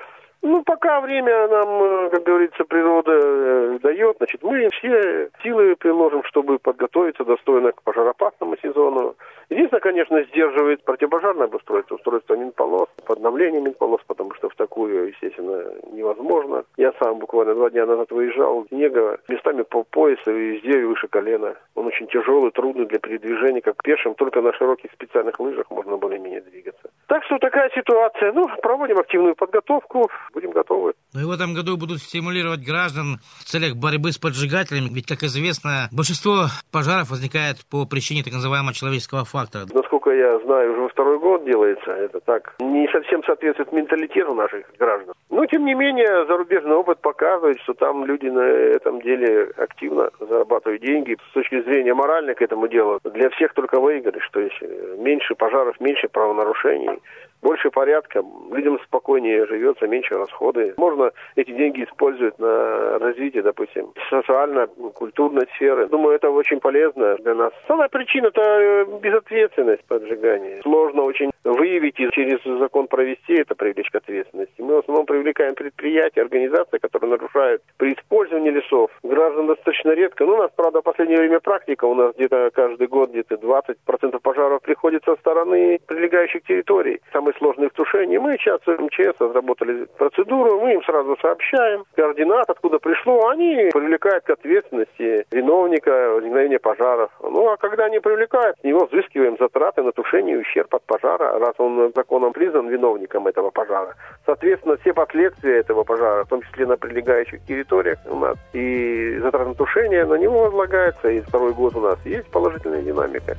Ну, 0.43 0.63
пока 0.63 1.01
время 1.01 1.49
нам, 1.49 1.83
э, 1.83 2.11
как 2.11 2.23
говорится, 2.23 2.65
природа 2.65 3.13
э, 3.13 3.79
дает, 3.83 4.17
значит, 4.19 4.43
мы 4.43 4.69
все 4.71 5.31
силы 5.43 5.75
приложим, 5.77 6.23
чтобы 6.25 6.59
подготовиться 6.59 7.25
достойно 7.25 7.73
к 7.73 7.83
пожароопасному 7.83 8.57
сезону. 8.63 9.17
Единственное, 9.49 9.81
конечно, 9.81 10.23
сдерживает 10.25 10.85
противопожарное 10.85 11.47
обустройство, 11.47 11.95
устройство 11.95 12.35
Минполос, 12.35 12.89
подновление 13.07 13.61
Минполос, 13.61 14.01
потому 14.07 14.35
что 14.35 14.49
в 14.49 14.55
такую, 14.57 15.09
естественно, 15.09 15.65
невозможно. 15.93 16.65
Я 16.77 16.93
сам 17.01 17.19
буквально 17.19 17.55
два 17.55 17.71
дня 17.71 17.87
назад 17.87 18.11
выезжал, 18.11 18.67
снега 18.69 19.19
местами 19.29 19.63
по 19.63 19.85
поясу 19.85 20.31
и 20.31 20.57
везде 20.57 20.85
выше 20.85 21.07
колена. 21.09 21.55
Он 21.75 21.87
очень 21.87 22.09
тяжелый, 22.09 22.51
трудный 22.51 22.87
для 22.87 22.99
передвижения, 22.99 23.61
как 23.61 23.83
пешим, 23.83 24.15
только 24.15 24.41
на 24.41 24.53
широких 24.53 24.93
специальных 24.93 25.39
лыжах 25.39 25.71
можно 25.71 25.97
более-менее 25.97 26.41
двигаться. 26.41 26.91
Так 27.07 27.23
что 27.25 27.39
такая 27.39 27.71
ситуация. 27.71 28.33
Ну, 28.33 28.49
проводим 28.63 28.99
активную 28.99 29.37
подготовку, 29.37 30.11
будем 30.37 30.51
готовы. 30.51 30.93
Ну 31.15 31.21
и 31.23 31.25
в 31.25 31.31
этом 31.31 31.55
году 31.55 31.79
будут 31.79 31.99
стимулировать 31.99 32.61
граждан 32.61 33.19
в 33.41 33.45
целях 33.45 33.75
борьбы 33.75 34.13
с 34.13 34.19
поджигателями, 34.19 34.93
ведь, 34.93 35.07
как 35.07 35.23
известно, 35.23 35.89
большинство 35.91 36.53
пожаров 36.71 37.09
возникает 37.09 37.65
по 37.71 37.87
причине 37.87 38.23
так 38.23 38.35
называемого 38.35 38.75
человеческого 38.75 39.25
фактора. 39.25 39.65
Насколько 39.73 40.11
я 40.11 40.39
знаю, 40.45 40.73
уже 40.73 40.89
второй 40.93 41.19
год 41.19 41.45
делается 41.47 41.91
это 41.91 42.21
так. 42.21 42.55
Не 42.61 42.87
совсем 42.93 43.25
соответствует 43.25 43.73
менталитету 43.73 44.35
наших 44.35 44.67
граждан. 44.79 45.15
Но, 45.31 45.47
тем 45.47 45.65
не 45.65 45.75
менее, 45.75 46.27
зарубежный 46.27 46.77
опыт 46.77 47.01
показывает, 47.01 47.59
что 47.63 47.73
там 47.73 48.05
люди 48.05 48.27
на 48.27 48.45
этом 48.77 49.01
деле 49.01 49.51
активно 49.57 50.11
зарабатывают 50.21 50.83
деньги. 50.83 51.17
С 51.31 51.33
точки 51.33 51.63
зрения 51.63 51.95
моральной 51.95 52.35
к 52.35 52.43
этому 52.43 52.69
делу 52.69 53.01
для 53.05 53.31
всех 53.31 53.55
только 53.55 53.81
выигрыш. 53.81 54.29
То 54.33 54.41
есть 54.41 54.61
меньше 54.99 55.35
пожаров, 55.35 55.81
меньше 55.81 56.09
правонарушений 56.09 57.01
больше 57.43 57.71
порядка, 57.71 58.23
людям 58.51 58.79
спокойнее 58.85 59.47
живется, 59.47 59.87
меньше 59.87 60.17
расходы. 60.17 60.75
Можно 60.77 61.13
эти 61.37 61.51
деньги 61.53 61.85
использовать 61.85 62.39
на 62.39 62.99
развитие, 62.99 63.43
допустим, 63.43 63.93
социально-культурной 64.11 65.47
сферы. 65.55 65.89
Думаю, 65.89 66.17
это 66.17 66.31
очень 66.31 66.61
полезно 66.61 67.17
для 67.17 67.35
нас. 67.35 67.53
Самая 67.67 67.89
причина– 67.89 68.27
это 68.29 68.41
э, 68.41 68.85
безответственность 69.01 69.85
поджигания. 69.85 70.61
Сложно 70.63 71.03
очень 71.03 71.31
выявить 71.53 71.99
и 71.99 72.11
через 72.11 72.43
закон 72.59 72.89
провести 72.89 73.35
это, 73.35 73.55
привлечь 73.55 73.91
к 73.91 73.97
ответственности. 73.97 74.61
Мы 74.61 74.77
в 74.77 74.79
основном 74.79 75.07
привлекаем 75.07 75.55
предприятия, 75.55 76.23
организации, 76.23 76.79
которые 76.79 77.11
нарушают 77.11 77.63
при 77.77 77.95
использовании 77.95 78.51
лесов. 78.51 78.91
Граждан 79.03 79.47
достаточно 79.47 79.91
редко. 79.91 80.25
Ну, 80.25 80.35
у 80.35 80.39
нас, 80.39 80.51
правда, 80.57 80.81
в 80.81 80.85
последнее 80.85 81.19
время 81.19 81.41
практика. 81.41 81.85
У 81.85 81.95
нас 81.95 82.15
где-то 82.17 82.51
каждый 82.53 82.89
год 82.89 83.11
где-то 83.11 83.37
20% 83.37 84.19
пожаров 84.21 84.63
приходит 84.63 85.05
со 85.05 85.17
стороны 85.17 85.79
прилегающих 85.87 86.43
территорий. 86.45 87.01
Самый 87.13 87.35
сложные 87.35 87.71
в 87.71 87.73
тушении. 87.73 88.19
Мы 88.19 88.37
сейчас 88.39 88.61
в 88.67 88.69
МЧС 88.69 89.21
разработали 89.21 89.87
процедуру, 89.97 90.61
мы 90.61 90.75
им 90.75 90.83
сразу 90.83 91.17
сообщаем 91.21 91.85
координат, 91.95 92.51
откуда 92.51 92.79
пришло. 92.79 93.29
Они 93.29 93.71
привлекают 93.73 94.25
к 94.25 94.31
ответственности 94.31 95.27
виновника 95.31 96.11
возникновения 96.15 96.59
пожаров. 96.59 97.11
Ну, 97.23 97.49
а 97.49 97.57
когда 97.57 97.85
они 97.87 98.01
привлекают, 98.01 98.57
с 98.61 98.65
него 98.65 98.87
взыскиваем 98.87 99.37
затраты 99.39 99.83
на 99.83 99.93
тушение 99.93 100.37
и 100.37 100.41
ущерб 100.41 100.75
от 100.75 100.83
пожара, 100.85 101.36
раз 101.39 101.55
он 101.59 101.93
законом 101.95 102.33
признан 102.33 102.69
виновником 102.69 103.27
этого 103.27 103.51
пожара. 103.51 103.95
Соответственно, 104.25 104.77
все 104.79 104.93
последствия 104.93 105.59
этого 105.59 105.85
пожара, 105.85 106.25
в 106.25 106.29
том 106.29 106.43
числе 106.43 106.67
на 106.67 106.77
прилегающих 106.77 107.45
территориях 107.47 107.99
у 108.07 108.17
нас, 108.17 108.37
и 108.53 109.19
затраты 109.23 109.51
на 109.51 109.55
тушение 109.55 110.05
на 110.05 110.15
него 110.15 110.45
возлагается, 110.45 111.09
и 111.09 111.21
второй 111.21 111.53
год 111.53 111.77
у 111.77 111.81
нас 111.81 111.99
есть 112.05 112.31
положительная 112.31 112.83
динамика. 112.83 113.37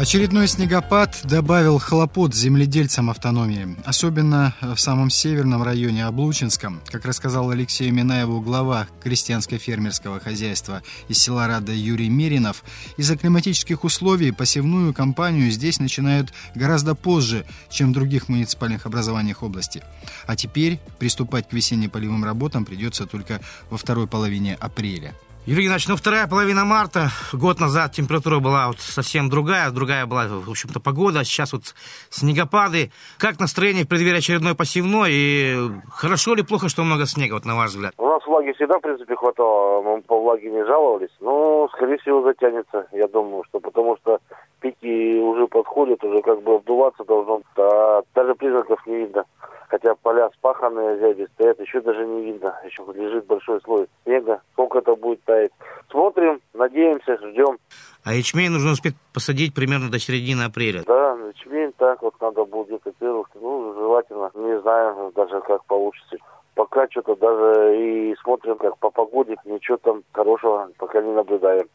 Очередной 0.00 0.48
снегопад 0.48 1.20
добавил 1.24 1.78
хлопот 1.78 2.34
земледельцам 2.34 3.10
автономии, 3.10 3.76
особенно 3.84 4.54
в 4.62 4.78
самом 4.78 5.10
северном 5.10 5.62
районе 5.62 6.06
Облучинском. 6.06 6.80
Как 6.86 7.04
рассказал 7.04 7.50
Алексею 7.50 7.92
Минаеву 7.92 8.40
глава 8.40 8.86
крестьянско-фермерского 9.04 10.18
хозяйства 10.18 10.82
из 11.08 11.18
села 11.18 11.46
Рада 11.48 11.72
Юрий 11.74 12.08
Миринов, 12.08 12.64
из-за 12.96 13.18
климатических 13.18 13.84
условий 13.84 14.32
посевную 14.32 14.94
кампанию 14.94 15.50
здесь 15.50 15.78
начинают 15.78 16.32
гораздо 16.54 16.94
позже, 16.94 17.44
чем 17.68 17.90
в 17.90 17.92
других 17.92 18.30
муниципальных 18.30 18.86
образованиях 18.86 19.42
области. 19.42 19.82
А 20.26 20.34
теперь 20.34 20.80
приступать 20.98 21.46
к 21.46 21.52
весенне-полевым 21.52 22.24
работам 22.24 22.64
придется 22.64 23.04
только 23.04 23.42
во 23.68 23.76
второй 23.76 24.06
половине 24.06 24.54
апреля. 24.54 25.14
Юрий 25.46 25.62
Геннадьевич, 25.64 25.88
ну 25.88 25.96
вторая 25.96 26.28
половина 26.28 26.66
марта, 26.66 27.08
год 27.32 27.60
назад 27.60 27.92
температура 27.92 28.40
была 28.40 28.68
вот 28.68 28.78
совсем 28.78 29.30
другая, 29.30 29.70
другая 29.70 30.04
была, 30.04 30.26
в 30.28 30.50
общем-то, 30.50 30.80
погода, 30.80 31.24
сейчас 31.24 31.54
вот 31.54 31.74
снегопады. 32.10 32.92
Как 33.18 33.40
настроение 33.40 33.84
в 33.84 33.88
преддверии 33.88 34.18
очередной 34.18 34.54
посевной? 34.54 35.08
И 35.12 35.56
хорошо 35.90 36.34
или 36.34 36.42
плохо, 36.42 36.68
что 36.68 36.84
много 36.84 37.06
снега, 37.06 37.34
вот 37.34 37.46
на 37.46 37.56
ваш 37.56 37.70
взгляд? 37.70 37.94
У 37.96 38.06
нас 38.06 38.20
влаги 38.26 38.52
всегда, 38.52 38.78
в 38.78 38.82
принципе, 38.82 39.16
хватало, 39.16 39.80
мы 39.80 40.02
по 40.02 40.20
влаге 40.20 40.50
не 40.50 40.62
жаловались, 40.66 41.16
но, 41.20 41.68
скорее 41.72 41.96
всего, 41.96 42.22
затянется, 42.22 42.86
я 42.92 43.08
думаю, 43.08 43.42
что 43.48 43.60
потому 43.60 43.96
что 43.96 44.18
пики 44.60 45.18
уже 45.18 45.46
подходят, 45.46 46.04
уже 46.04 46.20
как 46.20 46.42
бы 46.42 46.56
обдуваться 46.56 47.02
должно, 47.04 47.40
а 47.56 48.02
даже 48.14 48.34
признаков 48.34 48.86
не 48.86 48.98
видно. 48.98 49.24
Хотя 49.70 49.94
поля 49.94 50.28
спаханные, 50.36 50.98
зяби 50.98 51.28
стоят, 51.34 51.60
еще 51.60 51.80
даже 51.80 52.04
не 52.04 52.24
видно. 52.24 52.58
Еще 52.64 52.82
лежит 52.92 53.26
большой 53.26 53.60
слой 53.60 53.86
снега. 54.04 54.42
Сколько 54.52 54.78
это 54.78 54.96
будет 54.96 55.22
таять. 55.22 55.52
Смотрим, 55.88 56.40
надеемся, 56.54 57.16
ждем. 57.18 57.56
А 58.02 58.12
ячмень 58.12 58.50
нужно 58.50 58.72
успеть 58.72 58.96
посадить 59.14 59.54
примерно 59.54 59.88
до 59.88 60.00
середины 60.00 60.42
апреля. 60.42 60.82
Да, 60.86 61.16
ячмень 61.28 61.72
так 61.78 62.02
вот 62.02 62.14
надо 62.20 62.44
будет 62.44 62.82
где-то 62.82 63.24
ну, 63.40 63.74
желательно, 63.74 64.30
не 64.34 64.60
знаю 64.60 65.12
даже 65.14 65.40
как 65.40 65.64
получится. 65.66 66.16
пока 66.54 66.88
что-то 66.90 67.14
даже 67.14 67.78
и 67.78 68.16
смотрим, 68.22 68.56
как 68.56 68.76
по 68.78 68.90
погоде, 68.90 69.36
ничего 69.44 69.76
там 69.76 70.02
хорошего 70.12 70.68
пока 70.78 71.00
не 71.00 71.12
наблюдаем. 71.12 71.68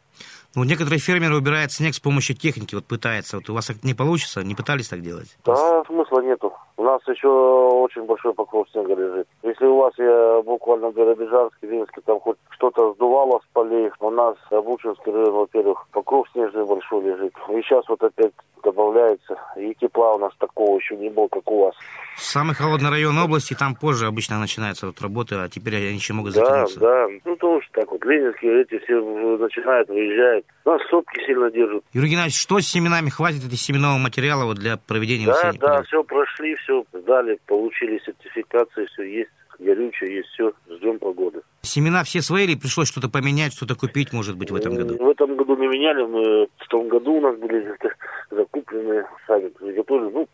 Ну, 0.54 0.64
некоторые 0.64 1.00
фермеры 1.00 1.36
убирают 1.36 1.72
снег 1.72 1.94
с 1.94 2.00
помощью 2.00 2.36
техники, 2.36 2.74
вот 2.74 2.84
пытаются. 2.84 3.36
Вот 3.36 3.48
у 3.48 3.54
вас 3.54 3.70
не 3.82 3.94
получится? 3.94 4.44
Не 4.44 4.54
пытались 4.54 4.88
так 4.88 5.00
делать? 5.00 5.36
Да, 5.44 5.82
смысла 5.86 6.20
нету. 6.20 6.52
Нас 6.86 7.02
еще 7.08 7.28
очень 7.28 8.04
большой 8.04 8.32
покров 8.32 8.68
снега 8.70 8.94
лежит. 8.94 9.26
Если 9.42 9.66
у 9.66 9.76
вас 9.76 9.92
я 9.98 10.40
буквально 10.42 10.90
в 10.90 10.94
Биробиджанске, 10.94 11.66
Ленинске, 11.66 12.00
там 12.06 12.20
хоть 12.20 12.36
что-то 12.50 12.92
сдувало 12.92 13.40
с 13.40 13.52
полей, 13.52 13.90
у 13.98 14.10
нас 14.10 14.36
Обучинский 14.52 15.10
район, 15.10 15.32
во-первых, 15.32 15.84
покров 15.90 16.28
снежный 16.30 16.64
большой 16.64 17.02
лежит. 17.02 17.34
И 17.48 17.60
сейчас 17.62 17.88
вот 17.88 18.00
опять 18.04 18.32
добавляется. 18.66 19.36
И 19.56 19.74
тепла 19.80 20.14
у 20.14 20.18
нас 20.18 20.32
такого 20.38 20.78
еще 20.78 20.96
не 20.96 21.08
было, 21.08 21.28
как 21.28 21.50
у 21.50 21.64
вас. 21.66 21.74
Самый 22.16 22.54
холодный 22.54 22.90
район 22.90 23.16
области, 23.18 23.54
там 23.54 23.74
позже 23.74 24.06
обычно 24.06 24.38
начинается 24.40 24.86
вот 24.86 25.00
работа, 25.00 25.42
а 25.44 25.48
теперь 25.48 25.76
они 25.76 25.94
еще 25.94 26.12
могут 26.14 26.34
Да, 26.34 26.44
затянуться. 26.44 26.80
да. 26.80 27.06
Ну, 27.24 27.36
потому 27.36 27.62
что 27.62 27.72
так 27.80 27.90
вот, 27.92 28.04
Ленинские 28.04 28.62
эти 28.62 28.78
все 28.84 28.94
начинают, 29.38 29.88
выезжают. 29.88 30.46
Нас 30.64 30.80
сопки 30.90 31.20
сильно 31.26 31.50
держат. 31.50 31.84
Юрий 31.92 32.08
Геннадьевич, 32.08 32.40
что 32.40 32.58
с 32.60 32.66
семенами? 32.66 33.08
Хватит 33.10 33.44
эти 33.46 33.54
семенного 33.54 33.98
материала 33.98 34.44
вот 34.44 34.56
для 34.56 34.76
проведения 34.76 35.26
Да, 35.26 35.52
да, 35.60 35.82
все 35.84 36.02
прошли, 36.02 36.54
все 36.56 36.84
сдали, 36.92 37.38
получили 37.46 38.00
сертификации, 38.04 38.86
все 38.86 39.02
есть. 39.02 39.30
Горючее 39.58 40.16
есть, 40.16 40.28
все, 40.34 40.52
ждем 40.70 40.98
погоды. 40.98 41.40
Семена 41.62 42.04
все 42.04 42.20
свои 42.20 42.44
или 42.44 42.56
пришлось 42.56 42.88
что-то 42.88 43.08
поменять, 43.08 43.54
что-то 43.54 43.74
купить, 43.74 44.12
может 44.12 44.36
быть, 44.36 44.50
в 44.50 44.54
этом 44.54 44.74
году? 44.74 44.98
В 45.02 45.08
этом 45.08 45.34
году 45.34 45.56
не 45.56 45.66
меняли, 45.66 46.02
мы 46.04 46.46
в 46.58 46.68
том 46.68 46.88
году 46.88 47.14
у 47.14 47.20
нас 47.22 47.36
были 47.38 47.64
закуплены, 48.36 49.04
сами 49.26 49.48
приготовили. 49.48 50.10
Ну, 50.12 50.28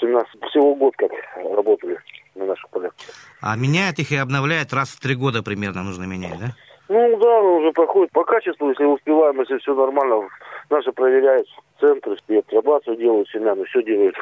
семена 0.00 0.24
всего 0.48 0.74
год 0.74 0.94
как 0.96 1.10
работали 1.36 1.98
на 2.34 2.46
наших 2.46 2.68
полях. 2.70 2.92
А 3.40 3.56
меняют 3.56 3.98
их 3.98 4.12
и 4.12 4.16
обновляют 4.16 4.72
раз 4.72 4.90
в 4.90 5.00
три 5.00 5.14
года 5.14 5.42
примерно 5.42 5.82
нужно 5.82 6.04
менять, 6.04 6.38
да? 6.38 6.54
Ну 6.88 7.16
да, 7.18 7.42
ну, 7.42 7.56
уже 7.58 7.72
проходит 7.72 8.12
по 8.12 8.24
качеству, 8.24 8.68
если 8.68 8.84
успеваем, 8.84 9.40
если 9.40 9.58
все 9.58 9.74
нормально. 9.74 10.28
Наши 10.68 10.92
проверяют 10.92 11.46
центры, 11.80 12.16
и 12.28 12.36
апробацию 12.36 12.96
делают 12.96 13.28
семян, 13.30 13.60
и 13.60 13.64
все 13.64 13.82
делают. 13.82 14.16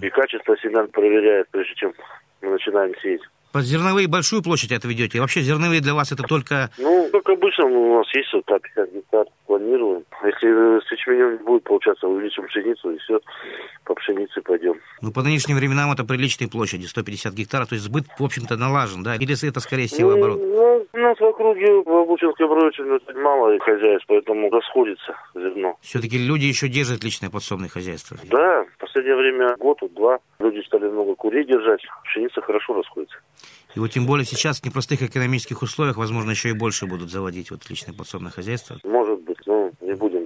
И 0.00 0.08
качество 0.10 0.56
семян 0.58 0.88
проверяют, 0.88 1.48
прежде 1.50 1.74
чем 1.74 1.94
мы 2.42 2.50
начинаем 2.50 2.92
сеять. 3.00 3.22
Под 3.52 3.62
зерновые 3.62 4.08
большую 4.08 4.42
площадь 4.42 4.72
отведете? 4.72 5.20
Вообще 5.20 5.40
зерновые 5.40 5.80
для 5.80 5.94
вас 5.94 6.12
это 6.12 6.24
только... 6.24 6.70
Ну, 6.78 7.08
как 7.12 7.28
обычно, 7.28 7.64
у 7.64 7.98
нас 7.98 8.06
есть 8.14 8.32
вот 8.34 8.44
так 8.44 8.62
50 8.62 8.92
гектар, 8.92 9.24
планируем. 9.46 10.04
Если 10.24 10.80
с 10.86 10.92
ячменем 10.92 11.32
не 11.32 11.44
будет 11.44 11.64
получаться, 11.64 12.06
увеличим 12.06 12.46
пшеницу, 12.46 12.90
и 12.90 12.98
все, 12.98 13.20
по 13.84 13.94
пшенице 13.94 14.40
пойдем. 14.42 14.74
Ну, 15.00 15.12
по 15.12 15.22
нынешним 15.22 15.56
временам 15.56 15.92
это 15.92 16.04
приличные 16.04 16.48
площади, 16.48 16.86
150 16.86 17.32
гектаров, 17.34 17.68
то 17.68 17.74
есть 17.74 17.84
сбыт, 17.86 18.04
в 18.18 18.24
общем-то, 18.24 18.56
налажен, 18.56 19.02
да? 19.02 19.14
Или 19.16 19.34
это 19.48 19.60
скорее 19.60 19.88
севооборот? 19.88 20.38
Ну, 20.40 20.86
у 20.92 20.98
нас 20.98 21.18
в 21.18 21.24
округе 21.24 21.82
в 21.82 21.88
Обучинском 21.88 22.52
районе 22.52 22.68
очень 22.68 23.20
мало 23.20 23.58
хозяйств, 23.58 24.06
поэтому 24.08 24.50
расходится 24.50 25.14
зерно. 25.34 25.76
Все-таки 25.80 26.18
люди 26.18 26.44
еще 26.46 26.68
держат 26.68 27.04
личное 27.04 27.30
подсобное 27.30 27.68
хозяйство. 27.68 28.16
Да, 28.30 28.64
в 28.76 28.78
последнее 28.78 29.16
время, 29.16 29.56
год, 29.58 29.78
два, 29.94 30.18
люди 30.38 30.60
стали 30.66 30.88
много 30.88 31.14
курей 31.14 31.44
держать, 31.44 31.80
пшеница 32.04 32.40
хорошо 32.40 32.74
расходится. 32.74 33.16
И 33.74 33.78
вот 33.78 33.90
тем 33.90 34.06
более 34.06 34.24
сейчас 34.24 34.60
в 34.60 34.64
непростых 34.64 35.02
экономических 35.02 35.60
условиях, 35.60 35.98
возможно, 35.98 36.30
еще 36.30 36.48
и 36.48 36.54
больше 36.54 36.86
будут 36.86 37.10
заводить 37.10 37.50
вот 37.50 37.68
личное 37.68 37.92
подсобное 37.92 38.30
хозяйство. 38.32 38.76
Может 38.84 39.20
быть, 39.20 39.36
но 39.44 39.70
не 39.82 39.92
будем 39.94 40.24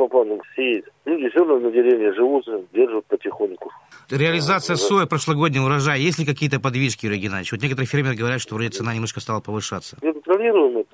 Будем 0.00 0.08
по 0.08 0.08
плану 0.08 0.40
сеять. 0.56 0.84
Люди 1.04 1.28
все 1.30 1.38
равно 1.40 1.58
на 1.58 1.70
деревне 1.70 2.12
живут, 2.14 2.44
держат 2.72 3.04
потихоньку. 3.06 3.70
Реализация 4.10 4.76
сои, 4.76 5.06
прошлогодний 5.06 5.60
урожай, 5.60 6.00
есть 6.00 6.18
ли 6.18 6.26
какие-то 6.26 6.60
подвижки, 6.60 7.06
Юрий 7.06 7.18
Геннадьевич? 7.18 7.52
Вот 7.52 7.62
некоторые 7.62 7.86
фермеры 7.86 8.16
говорят, 8.16 8.40
что 8.40 8.54
вроде 8.54 8.70
цена 8.70 8.94
немножко 8.94 9.20
стала 9.20 9.40
повышаться. 9.40 9.96
Мы 10.02 10.12
контролируем 10.12 10.78
это, 10.78 10.88
все 10.88 10.89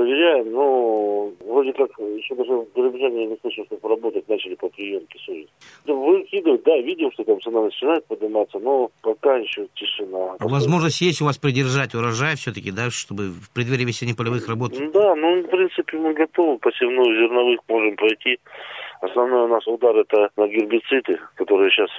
проверяем, 0.00 0.52
но 0.52 1.30
вроде 1.44 1.72
как 1.72 1.90
еще 1.98 2.34
даже 2.34 2.52
я 2.74 3.10
не 3.26 3.36
слышал, 3.40 3.64
что 3.66 3.76
поработать 3.76 4.28
начали 4.28 4.54
по 4.54 4.68
приемке. 4.68 5.18
Да, 5.84 5.94
Выкидывают, 5.94 6.62
да, 6.64 6.78
видим, 6.78 7.12
что 7.12 7.24
там 7.24 7.40
цена 7.40 7.62
начинает 7.62 8.06
подниматься, 8.06 8.58
но 8.58 8.90
пока 9.02 9.36
еще 9.36 9.66
тишина. 9.74 10.36
А 10.38 10.48
возможность 10.48 11.00
есть 11.00 11.20
у 11.20 11.26
вас 11.26 11.38
придержать 11.38 11.94
урожай 11.94 12.36
все-таки, 12.36 12.70
да, 12.70 12.90
чтобы 12.90 13.28
в 13.28 13.52
преддверии 13.52 13.84
весенне-полевых 13.84 14.48
работ? 14.48 14.72
Да, 14.92 15.14
ну, 15.14 15.42
в 15.42 15.48
принципе, 15.48 15.98
мы 15.98 16.14
готовы. 16.14 16.58
Посевную 16.58 17.14
зерновых 17.16 17.60
можем 17.68 17.96
пройти. 17.96 18.38
Основной 19.02 19.44
у 19.44 19.48
нас 19.48 19.66
удар 19.66 19.96
это 19.96 20.30
на 20.36 20.46
гербициды, 20.48 21.18
которые 21.34 21.70
сейчас 21.70 21.90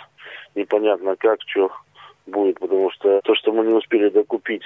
непонятно 0.55 1.15
как, 1.17 1.39
что 1.47 1.71
будет, 2.25 2.59
потому 2.59 2.91
что 2.91 3.21
то, 3.23 3.35
что 3.35 3.51
мы 3.51 3.65
не 3.65 3.73
успели 3.73 4.09
докупить, 4.09 4.63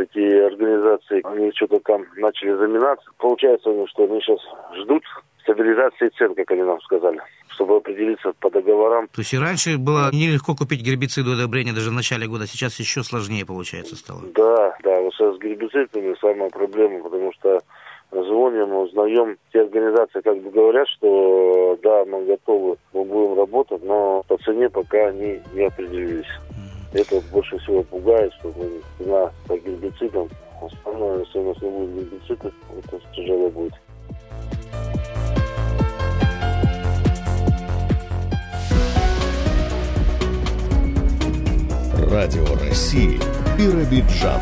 эти 0.00 0.18
организации, 0.18 1.20
они 1.24 1.52
что-то 1.54 1.80
там 1.80 2.04
начали 2.16 2.54
заминаться. 2.54 3.08
Получается, 3.18 3.70
что 3.88 4.04
они 4.04 4.20
сейчас 4.20 4.40
ждут 4.82 5.02
стабилизации 5.42 6.10
цен, 6.16 6.34
как 6.34 6.50
они 6.50 6.62
нам 6.62 6.80
сказали, 6.82 7.20
чтобы 7.48 7.76
определиться 7.76 8.32
по 8.40 8.50
договорам. 8.50 9.08
То 9.08 9.20
есть 9.20 9.32
и 9.32 9.38
раньше 9.38 9.78
было 9.78 10.10
нелегко 10.12 10.54
купить 10.54 10.82
гербициды 10.82 11.30
удобрения 11.30 11.72
даже 11.72 11.90
в 11.90 11.94
начале 11.94 12.26
года, 12.26 12.46
сейчас 12.46 12.78
еще 12.78 13.02
сложнее 13.02 13.46
получается 13.46 13.96
стало. 13.96 14.22
Да, 14.34 14.76
да, 14.82 15.00
вот 15.00 15.14
сейчас 15.14 15.36
с 15.36 15.38
гербицидами 15.40 16.14
самая 16.20 16.50
проблема, 16.50 17.02
потому 17.02 17.32
что 17.32 17.60
звоним, 18.10 18.74
узнаем, 18.74 19.36
те 19.52 19.62
организации 19.62 20.20
как 20.20 20.36
бы 20.42 20.50
говорят, 20.50 20.88
что 20.88 21.78
да, 21.82 22.04
мы 22.04 22.24
готовы, 22.24 22.76
мы 22.92 23.04
будем 23.04 23.38
работать, 23.38 23.82
но 23.84 24.22
по 24.26 24.36
цене 24.38 24.68
пока 24.68 25.08
они 25.08 25.40
не 25.54 25.64
определились. 25.64 26.26
Это 26.92 27.20
больше 27.32 27.56
всего 27.58 27.82
пугает, 27.84 28.32
что 28.40 28.52
мы, 28.56 28.68
цена 28.98 29.30
по 29.46 29.56
гербицидам, 29.56 30.28
основное, 30.60 31.20
если 31.24 31.38
у 31.38 31.48
нас 31.48 31.62
не 31.62 31.70
будет 31.70 32.10
гербицидов, 32.10 32.52
это 32.78 33.00
тяжело 33.14 33.48
будет. 33.50 33.74
Радио 42.10 42.44
России 42.56 43.20
Биробиджан. 43.56 44.40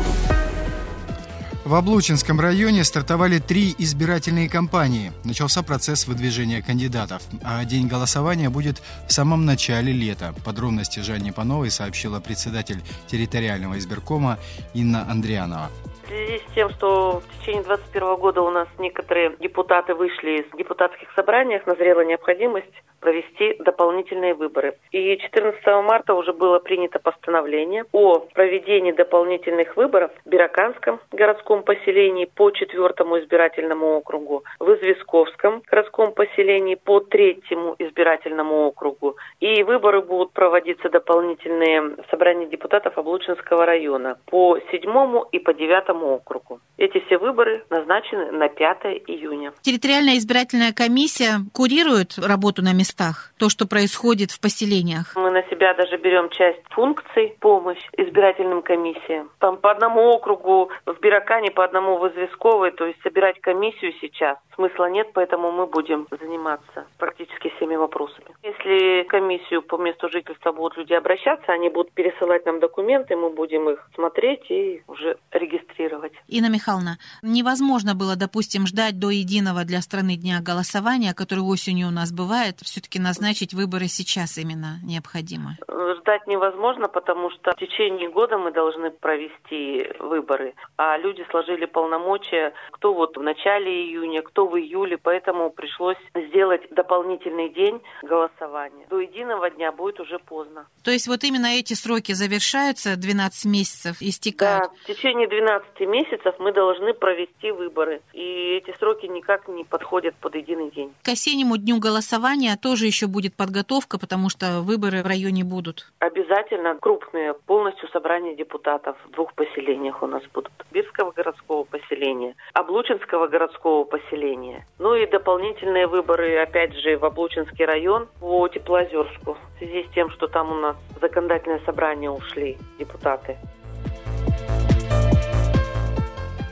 В 1.69 1.75
Облучинском 1.75 2.39
районе 2.39 2.83
стартовали 2.83 3.37
три 3.37 3.75
избирательные 3.77 4.49
кампании. 4.49 5.11
Начался 5.23 5.61
процесс 5.61 6.07
выдвижения 6.07 6.63
кандидатов, 6.63 7.21
а 7.45 7.63
день 7.63 7.87
голосования 7.87 8.49
будет 8.49 8.81
в 9.07 9.13
самом 9.13 9.45
начале 9.45 9.93
лета. 9.93 10.33
Подробности 10.43 10.99
Жанне 10.99 11.31
Пановой 11.31 11.69
сообщила 11.69 12.19
председатель 12.19 12.81
территориального 13.05 13.77
избиркома 13.77 14.39
Инна 14.73 15.05
Андрианова. 15.11 15.69
В 16.05 16.07
связи 16.07 16.39
с 16.39 16.55
тем, 16.55 16.71
что 16.71 17.21
в 17.21 17.39
течение 17.41 17.61
2021 17.61 18.15
года 18.15 18.41
у 18.41 18.49
нас 18.49 18.67
некоторые 18.79 19.37
депутаты 19.39 19.93
вышли 19.93 20.41
из 20.41 20.57
депутатских 20.57 21.07
собраний, 21.15 21.61
назрела 21.67 22.03
необходимость 22.03 22.73
провести 22.99 23.55
дополнительные 23.59 24.33
выборы. 24.33 24.75
И 24.91 25.17
14 25.17 25.65
марта 25.83 26.13
уже 26.13 26.33
было 26.33 26.59
принято 26.59 26.99
постановление 26.99 27.85
о 27.91 28.19
проведении 28.19 28.91
дополнительных 28.91 29.75
выборов 29.77 30.11
в 30.25 30.29
Бироканском 30.29 30.99
городском 31.11 31.63
поселении 31.63 32.25
по 32.25 32.51
четвертому 32.51 33.19
избирательному 33.19 33.97
округу, 33.97 34.43
в 34.59 34.69
Известковском 34.75 35.61
городском 35.69 36.13
поселении 36.13 36.75
по 36.75 36.99
третьему 36.99 37.75
избирательному 37.79 38.67
округу. 38.67 39.15
И 39.39 39.63
выборы 39.63 40.01
будут 40.01 40.31
проводиться 40.31 40.89
дополнительные 40.89 41.81
в 41.81 42.05
собрании 42.09 42.47
депутатов 42.47 42.97
Облучинского 42.97 43.65
района 43.65 44.17
по 44.25 44.57
седьмому 44.71 45.27
и 45.31 45.39
по 45.39 45.53
девятому 45.53 46.15
округу. 46.15 46.59
Эти 46.77 47.03
все 47.05 47.17
выборы 47.17 47.63
назначены 47.69 48.31
на 48.31 48.47
5 48.47 48.77
июня. 49.07 49.53
Территориальная 49.61 50.17
избирательная 50.17 50.73
комиссия 50.73 51.39
курирует 51.53 52.17
работу 52.17 52.61
на 52.61 52.73
местах, 52.73 52.88
то, 53.37 53.49
что 53.49 53.67
происходит 53.67 54.31
в 54.31 54.39
поселениях. 54.39 55.13
Мы 55.15 55.31
на 55.31 55.43
себя 55.43 55.73
даже 55.73 55.97
берем 55.97 56.29
часть 56.29 56.61
функций, 56.69 57.35
помощь 57.39 57.81
избирательным 57.97 58.61
комиссиям. 58.61 59.29
Там 59.39 59.57
по 59.57 59.71
одному 59.71 60.09
округу 60.09 60.69
в 60.85 60.99
Бирокане, 60.99 61.51
по 61.51 61.63
одному 61.63 61.97
в 61.97 62.07
Известковой, 62.09 62.71
то 62.71 62.85
есть 62.85 63.01
собирать 63.01 63.39
комиссию 63.41 63.93
сейчас 64.01 64.37
смысла 64.59 64.89
нет, 64.89 65.07
поэтому 65.13 65.51
мы 65.51 65.67
будем 65.67 66.07
заниматься 66.19 66.85
практически 66.97 67.49
всеми 67.55 67.75
вопросами. 67.77 68.27
Если 68.43 69.03
комиссию 69.07 69.61
по 69.61 69.77
месту 69.77 70.09
жительства 70.09 70.51
будут 70.51 70.77
люди 70.77 70.93
обращаться, 70.93 71.53
они 71.53 71.69
будут 71.69 71.93
пересылать 71.93 72.45
нам 72.45 72.59
документы, 72.59 73.15
мы 73.15 73.29
будем 73.29 73.69
их 73.69 73.89
смотреть 73.95 74.51
и 74.51 74.83
уже 74.87 75.17
регистрировать. 75.31 76.11
Инна 76.27 76.49
Михайловна, 76.49 76.97
невозможно 77.21 77.95
было, 77.95 78.17
допустим, 78.17 78.67
ждать 78.67 78.99
до 78.99 79.09
единого 79.09 79.63
для 79.63 79.81
страны 79.81 80.17
дня 80.17 80.41
голосования, 80.41 81.13
который 81.13 81.43
осенью 81.43 81.87
у 81.87 81.91
нас 81.91 82.11
бывает. 82.11 82.59
В 82.59 82.67
все-таки 82.79 82.99
назначить 82.99 83.53
выборы 83.53 83.87
сейчас 83.87 84.37
именно 84.37 84.79
необходимо? 84.83 85.57
Ждать 85.99 86.25
невозможно, 86.27 86.87
потому 86.87 87.29
что 87.29 87.51
в 87.51 87.55
течение 87.55 88.09
года 88.09 88.37
мы 88.37 88.51
должны 88.51 88.89
провести 88.89 89.85
выборы, 89.99 90.53
а 90.77 90.97
люди 90.97 91.25
сложили 91.29 91.65
полномочия, 91.65 92.53
кто 92.71 92.93
вот 92.93 93.17
в 93.17 93.21
начале 93.21 93.69
июня, 93.85 94.21
кто 94.21 94.47
в 94.47 94.57
июле, 94.57 94.97
поэтому 94.97 95.49
пришлось 95.49 95.97
сделать 96.15 96.61
дополнительный 96.71 97.49
день 97.49 97.81
голосования. 98.03 98.85
До 98.89 98.99
единого 98.99 99.49
дня 99.49 99.73
будет 99.73 99.99
уже 99.99 100.19
поздно. 100.19 100.65
То 100.83 100.91
есть 100.91 101.07
вот 101.07 101.23
именно 101.25 101.47
эти 101.47 101.73
сроки 101.73 102.13
завершаются, 102.13 102.95
12 102.95 103.45
месяцев 103.45 103.97
истекают? 103.99 104.71
Да, 104.71 104.93
в 104.93 104.95
течение 104.95 105.27
12 105.27 105.81
месяцев 105.81 106.35
мы 106.39 106.53
должны 106.53 106.93
провести 106.93 107.51
выборы, 107.51 108.01
и 108.13 108.61
эти 108.63 108.75
сроки 108.77 109.05
никак 109.05 109.49
не 109.49 109.65
подходят 109.65 110.15
под 110.15 110.35
единый 110.35 110.71
день. 110.71 110.93
К 111.03 111.09
осеннему 111.09 111.57
дню 111.57 111.79
голосования 111.79 112.53
тоже 112.69 112.85
еще 112.85 113.07
будет 113.07 113.33
подготовка, 113.35 113.97
потому 113.97 114.29
что 114.29 114.61
выборы 114.61 115.01
в 115.01 115.07
районе 115.07 115.43
будут. 115.43 115.91
Обязательно 115.97 116.75
крупные, 116.75 117.33
полностью 117.33 117.89
собрание 117.89 118.35
депутатов 118.35 118.95
в 119.07 119.11
двух 119.15 119.33
поселениях 119.33 120.03
у 120.03 120.05
нас 120.05 120.21
будут. 120.31 120.51
Бирского 120.71 121.09
городского 121.09 121.63
поселения, 121.63 122.35
Облучинского 122.53 123.25
городского 123.25 123.85
поселения. 123.85 124.67
Ну 124.77 124.93
и 124.93 125.07
дополнительные 125.07 125.87
выборы, 125.87 126.37
опять 126.37 126.75
же, 126.75 126.95
в 126.95 127.05
Облучинский 127.05 127.65
район 127.65 128.07
по 128.19 128.47
Теплоозерску. 128.47 129.35
В 129.55 129.57
связи 129.57 129.87
с 129.89 129.93
тем, 129.95 130.11
что 130.11 130.27
там 130.27 130.51
у 130.51 130.55
нас 130.55 130.77
в 130.95 131.01
законодательное 131.01 131.61
собрание 131.65 132.11
ушли 132.11 132.55
депутаты. 132.77 133.35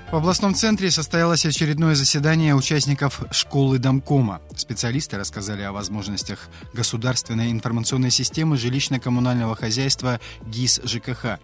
В 0.10 0.16
областном 0.16 0.56
центре 0.56 0.90
состоялось 0.90 1.46
очередное 1.46 1.94
заседание 1.94 2.56
участников 2.56 3.22
школы 3.32 3.78
Домкома. 3.78 4.42
Специалисты 4.56 5.18
рассказали 5.18 5.64
о 5.64 5.74
возможностях 5.74 6.48
государственной 6.72 7.52
информационной 7.52 8.10
системы 8.10 8.56
жилищно-коммунального 8.56 9.54
хозяйства 9.58 10.22
ГИС 10.46 10.80
ЖКХ. 10.86 11.40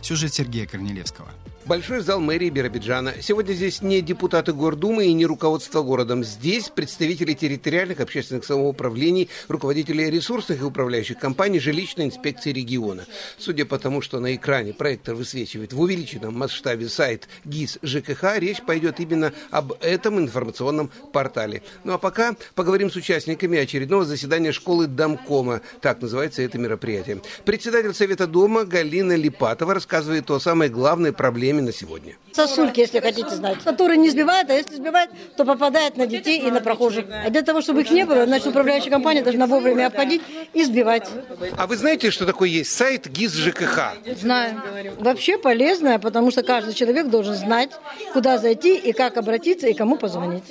Сюжет 0.00 0.32
Сергея 0.32 0.66
Корнелевского. 0.66 1.28
Большой 1.66 1.98
зал 1.98 2.20
мэрии 2.20 2.48
Биробиджана. 2.48 3.14
Сегодня 3.20 3.52
здесь 3.52 3.82
не 3.82 4.00
депутаты 4.00 4.52
Гордумы 4.52 5.06
и 5.06 5.12
не 5.12 5.26
руководство 5.26 5.82
городом. 5.82 6.22
Здесь 6.22 6.68
представители 6.68 7.32
территориальных 7.32 7.98
общественных 7.98 8.44
самоуправлений, 8.44 9.28
руководители 9.48 10.04
ресурсных 10.04 10.60
и 10.60 10.64
управляющих 10.64 11.18
компаний, 11.18 11.58
жилищной 11.58 12.04
инспекции 12.04 12.52
региона. 12.52 13.04
Судя 13.36 13.64
по 13.64 13.80
тому, 13.80 14.00
что 14.00 14.20
на 14.20 14.36
экране 14.36 14.74
проектор 14.74 15.16
высвечивает 15.16 15.72
в 15.72 15.80
увеличенном 15.80 16.38
масштабе 16.38 16.88
сайт 16.88 17.26
ГИС 17.44 17.80
ЖКХ, 17.82 18.38
речь 18.38 18.62
пойдет 18.64 19.00
именно 19.00 19.32
об 19.50 19.72
этом 19.80 20.20
информационном 20.20 20.88
портале. 21.12 21.64
Ну 21.82 21.94
а 21.94 21.98
пока 21.98 22.36
поговорим 22.54 22.92
с 22.92 22.94
участниками 22.94 23.58
очередного 23.58 24.04
заседания 24.04 24.52
школы 24.52 24.86
Домкома. 24.86 25.62
Так 25.80 26.00
называется 26.00 26.42
это 26.42 26.58
мероприятие. 26.58 27.22
Председатель 27.44 27.92
Совета 27.92 28.28
Дома 28.28 28.64
Галина 28.64 29.16
Липатова 29.16 29.74
рассказывает 29.74 30.30
о 30.30 30.38
самой 30.38 30.68
главной 30.68 31.12
проблеме 31.12 31.55
на 31.62 31.72
сегодня. 31.72 32.16
Сосульки, 32.32 32.80
если 32.80 33.00
хотите 33.00 33.30
знать, 33.30 33.58
которые 33.64 33.96
не 33.96 34.10
сбивают, 34.10 34.50
а 34.50 34.54
если 34.54 34.74
сбивают, 34.74 35.10
то 35.36 35.44
попадают 35.44 35.96
на 35.96 36.06
детей 36.06 36.40
и 36.40 36.50
на 36.50 36.60
прохожих. 36.60 37.06
А 37.10 37.30
для 37.30 37.42
того, 37.42 37.60
чтобы 37.60 37.82
их 37.82 37.90
не 37.90 38.04
было, 38.04 38.26
значит, 38.26 38.48
управляющая 38.48 38.90
компания 38.90 39.22
должна 39.22 39.46
вовремя 39.46 39.86
обходить 39.86 40.22
и 40.52 40.64
сбивать. 40.64 41.08
А 41.56 41.66
вы 41.66 41.76
знаете, 41.76 42.10
что 42.10 42.26
такое 42.26 42.48
есть 42.48 42.72
сайт 42.72 43.08
ГИС 43.08 43.32
ЖКХ? 43.32 43.94
Знаю. 44.20 44.62
Вообще 44.98 45.38
полезное, 45.38 45.98
потому 45.98 46.30
что 46.30 46.42
каждый 46.42 46.74
человек 46.74 47.08
должен 47.08 47.34
знать, 47.34 47.70
куда 48.12 48.38
зайти 48.38 48.76
и 48.76 48.92
как 48.92 49.16
обратиться 49.16 49.68
и 49.68 49.72
кому 49.74 49.96
позвонить. 49.96 50.44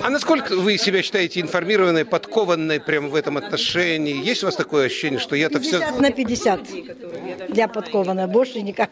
А 0.00 0.10
насколько 0.10 0.56
вы 0.56 0.78
себя 0.78 1.02
считаете 1.02 1.40
информированной, 1.40 2.04
подкованной 2.04 2.80
прямо 2.80 3.08
в 3.08 3.14
этом 3.14 3.36
отношении? 3.36 4.22
Есть 4.22 4.42
у 4.42 4.46
вас 4.46 4.56
такое 4.56 4.86
ощущение, 4.86 5.18
что 5.18 5.34
я-то 5.34 5.60
все... 5.60 5.80
50 5.80 6.00
на 6.00 6.10
50. 6.10 6.60
Я 7.54 7.68
подкованная, 7.68 8.26
больше 8.26 8.60
никак. 8.62 8.90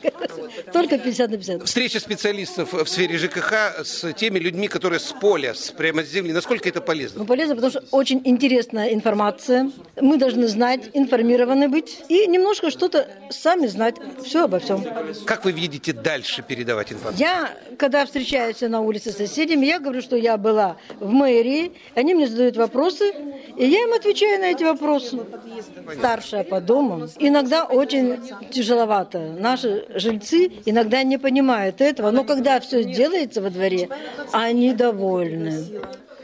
Только 0.73 0.99
50 0.99 1.31
на 1.31 1.37
50. 1.37 1.60
Встреча 1.65 2.01
специалистов 2.01 2.73
в 2.73 2.87
сфере 2.87 3.19
ЖКХ 3.19 3.85
с 3.85 4.13
теми 4.15 4.39
людьми, 4.39 4.69
которые 4.69 4.99
с 4.99 5.13
поля, 5.13 5.55
с, 5.55 5.71
прямо 5.71 6.03
с 6.03 6.09
земли. 6.09 6.33
Насколько 6.33 6.69
это 6.69 6.81
полезно? 6.81 7.21
Ну, 7.21 7.27
полезно, 7.27 7.55
потому 7.55 7.71
что 7.71 7.85
очень 7.91 8.23
интересная 8.25 8.95
информация. 8.95 9.71
Мы 10.01 10.17
должны 10.17 10.49
знать, 10.49 10.91
информированы 10.95 11.69
быть 11.69 12.03
и 12.09 12.27
немножко 12.27 12.71
что-то 12.71 13.09
сами 13.31 13.67
знать. 13.67 13.97
Все 14.25 14.45
обо 14.45 14.59
всем. 14.59 14.85
Как 15.27 15.45
вы 15.45 15.53
видите 15.53 15.93
дальше 15.93 16.43
передавать 16.43 16.93
информацию? 16.93 17.21
Я, 17.21 17.51
когда 17.79 18.07
встречаюсь 18.07 18.61
на 18.61 18.81
улице 18.81 19.13
с 19.13 19.17
соседями, 19.17 19.67
я 19.67 19.79
говорю, 19.79 20.01
что 20.03 20.17
я 20.17 20.37
была 20.37 20.77
в 20.99 21.13
мэрии, 21.13 21.73
они 21.95 22.15
мне 22.15 22.27
задают 22.27 22.57
вопросы, 22.57 23.13
и 23.57 23.67
я 23.67 23.83
им 23.83 23.93
отвечаю 23.93 24.41
на 24.41 24.47
эти 24.47 24.65
вопросы. 24.65 25.21
Старшая 25.99 26.45
по 26.45 26.61
дому. 26.61 27.09
Иногда 27.19 27.65
очень 27.65 28.19
тяжеловато. 28.51 29.19
Наши 29.39 29.87
жильцы 29.95 30.53
иногда 30.65 31.03
не 31.03 31.19
понимают 31.19 31.50
этого, 31.81 32.11
но 32.11 32.25
когда 32.25 32.61
все 32.61 32.85
делается 32.85 33.43
во 33.43 33.51
дворе, 33.51 33.89
они 34.33 34.73
довольны. 34.73 35.67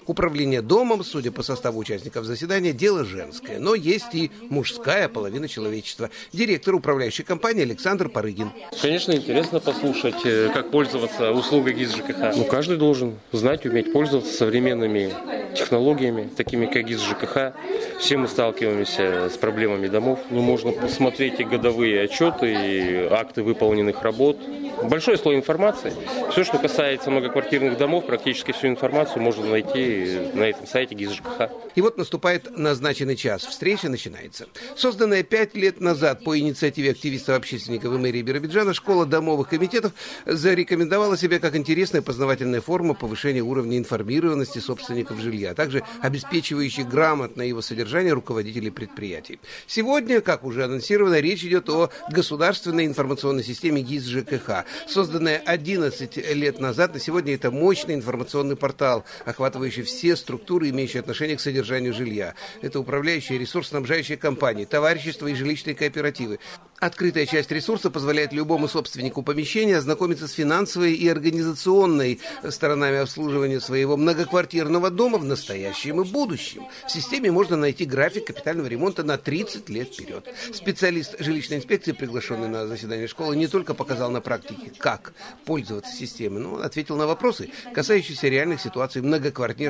Управление 0.06 0.62
домом, 0.62 1.02
судя 1.02 1.32
по 1.32 1.42
составу 1.42 1.80
участников 1.80 2.24
заседания, 2.24 2.72
дело 2.72 3.04
женское, 3.04 3.58
но 3.58 3.74
есть 3.74 4.14
и 4.14 4.30
мужская 4.50 5.08
половина 5.08 5.48
человечества. 5.48 6.10
Директор 6.32 6.74
управляющей 6.74 7.24
компании 7.24 7.62
Александр 7.62 8.08
Парыгин. 8.08 8.52
Конечно, 8.80 9.12
интересно 9.12 9.58
послушать, 9.58 10.24
э, 10.24 10.50
как 10.54 10.70
пользоваться 10.70 11.32
услугой 11.32 11.74
ГИС 11.74 11.96
ЖКХ. 11.96 12.36
Ну, 12.36 12.44
каждый 12.44 12.76
должен 12.76 13.18
знать, 13.32 13.66
уметь 13.66 13.92
пользоваться 13.92 14.32
современными 14.32 15.12
технологиями, 15.56 16.28
такими 16.36 16.66
как 16.66 16.84
ГИС 16.84 17.00
ЖКХ. 17.00 17.54
Все 17.98 18.16
мы 18.16 18.28
сталкиваемся 18.28 19.28
с 19.28 19.36
проблемами 19.36 19.88
домов. 19.88 20.20
Ну, 20.30 20.40
можно 20.40 20.70
посмотреть 20.70 21.40
и 21.40 21.44
годовые 21.44 22.02
отчеты, 22.02 22.52
и 22.52 23.08
акты 23.10 23.42
выполненных 23.42 24.02
работ. 24.02 24.38
Большой 24.84 25.18
слой 25.18 25.36
информации. 25.36 25.92
Все, 26.30 26.44
что 26.44 26.58
касается 26.58 27.10
многоквартирных 27.10 27.78
домов, 27.78 28.06
практически 28.06 28.52
всю 28.52 28.68
информацию 28.68 29.22
можно 29.22 29.46
найти 29.46 29.95
на 30.34 30.44
этом 30.44 30.66
сайте 30.66 30.94
ГИС 30.94 31.12
ЖКХ. 31.12 31.50
И 31.74 31.80
вот 31.80 31.98
наступает 31.98 32.56
назначенный 32.56 33.16
час. 33.16 33.44
Встреча 33.44 33.88
начинается. 33.88 34.46
Созданная 34.76 35.22
пять 35.22 35.54
лет 35.54 35.80
назад 35.80 36.24
по 36.24 36.38
инициативе 36.38 36.90
активистов-общественников 36.92 37.94
и 37.94 37.98
мэрии 37.98 38.22
Биробиджана, 38.22 38.74
школа 38.74 39.06
домовых 39.06 39.48
комитетов 39.48 39.92
зарекомендовала 40.24 41.16
себя 41.16 41.38
как 41.38 41.56
интересная 41.56 42.02
познавательная 42.02 42.60
форма 42.60 42.94
повышения 42.94 43.42
уровня 43.42 43.78
информированности 43.78 44.58
собственников 44.58 45.20
жилья, 45.20 45.50
а 45.50 45.54
также 45.54 45.82
обеспечивающих 46.00 46.88
грамотное 46.88 47.46
его 47.46 47.62
содержание 47.62 48.12
руководителей 48.12 48.70
предприятий. 48.70 49.40
Сегодня, 49.66 50.20
как 50.20 50.44
уже 50.44 50.64
анонсировано, 50.64 51.20
речь 51.20 51.44
идет 51.44 51.68
о 51.68 51.90
государственной 52.10 52.86
информационной 52.86 53.44
системе 53.44 53.82
ГИС 53.82 54.04
ЖКХ, 54.04 54.64
созданная 54.88 55.42
11 55.44 56.16
лет 56.34 56.60
назад. 56.60 56.94
На 56.94 57.00
сегодня 57.00 57.34
это 57.34 57.50
мощный 57.50 57.94
информационный 57.94 58.56
портал, 58.56 59.04
охватывающий 59.24 59.82
все 59.86 60.16
структуры, 60.16 60.68
имеющие 60.68 61.00
отношение 61.00 61.36
к 61.36 61.40
содержанию 61.40 61.94
жилья. 61.94 62.34
Это 62.60 62.78
управляющие 62.80 63.38
ресурсоснабжающие 63.38 64.18
компании, 64.18 64.66
товарищества 64.66 65.28
и 65.28 65.34
жилищные 65.34 65.74
кооперативы. 65.74 66.38
Открытая 66.78 67.24
часть 67.24 67.50
ресурса 67.50 67.90
позволяет 67.90 68.34
любому 68.34 68.68
собственнику 68.68 69.22
помещения 69.22 69.78
ознакомиться 69.78 70.28
с 70.28 70.32
финансовой 70.32 70.92
и 70.92 71.08
организационной 71.08 72.20
сторонами 72.50 72.98
обслуживания 72.98 73.60
своего 73.60 73.96
многоквартирного 73.96 74.90
дома 74.90 75.16
в 75.16 75.24
настоящем 75.24 76.02
и 76.02 76.04
будущем. 76.04 76.64
В 76.86 76.90
системе 76.90 77.30
можно 77.30 77.56
найти 77.56 77.86
график 77.86 78.26
капитального 78.26 78.66
ремонта 78.66 79.04
на 79.04 79.16
30 79.16 79.70
лет 79.70 79.88
вперед. 79.94 80.28
Специалист 80.52 81.18
жилищной 81.18 81.58
инспекции, 81.58 81.92
приглашенный 81.92 82.48
на 82.48 82.66
заседание 82.66 83.08
школы, 83.08 83.36
не 83.36 83.46
только 83.46 83.72
показал 83.72 84.10
на 84.10 84.20
практике, 84.20 84.70
как 84.76 85.14
пользоваться 85.46 85.96
системой, 85.96 86.42
но 86.42 86.60
ответил 86.60 86.96
на 86.96 87.06
вопросы, 87.06 87.48
касающиеся 87.72 88.28
реальных 88.28 88.60
ситуаций 88.60 89.00
в 89.00 89.06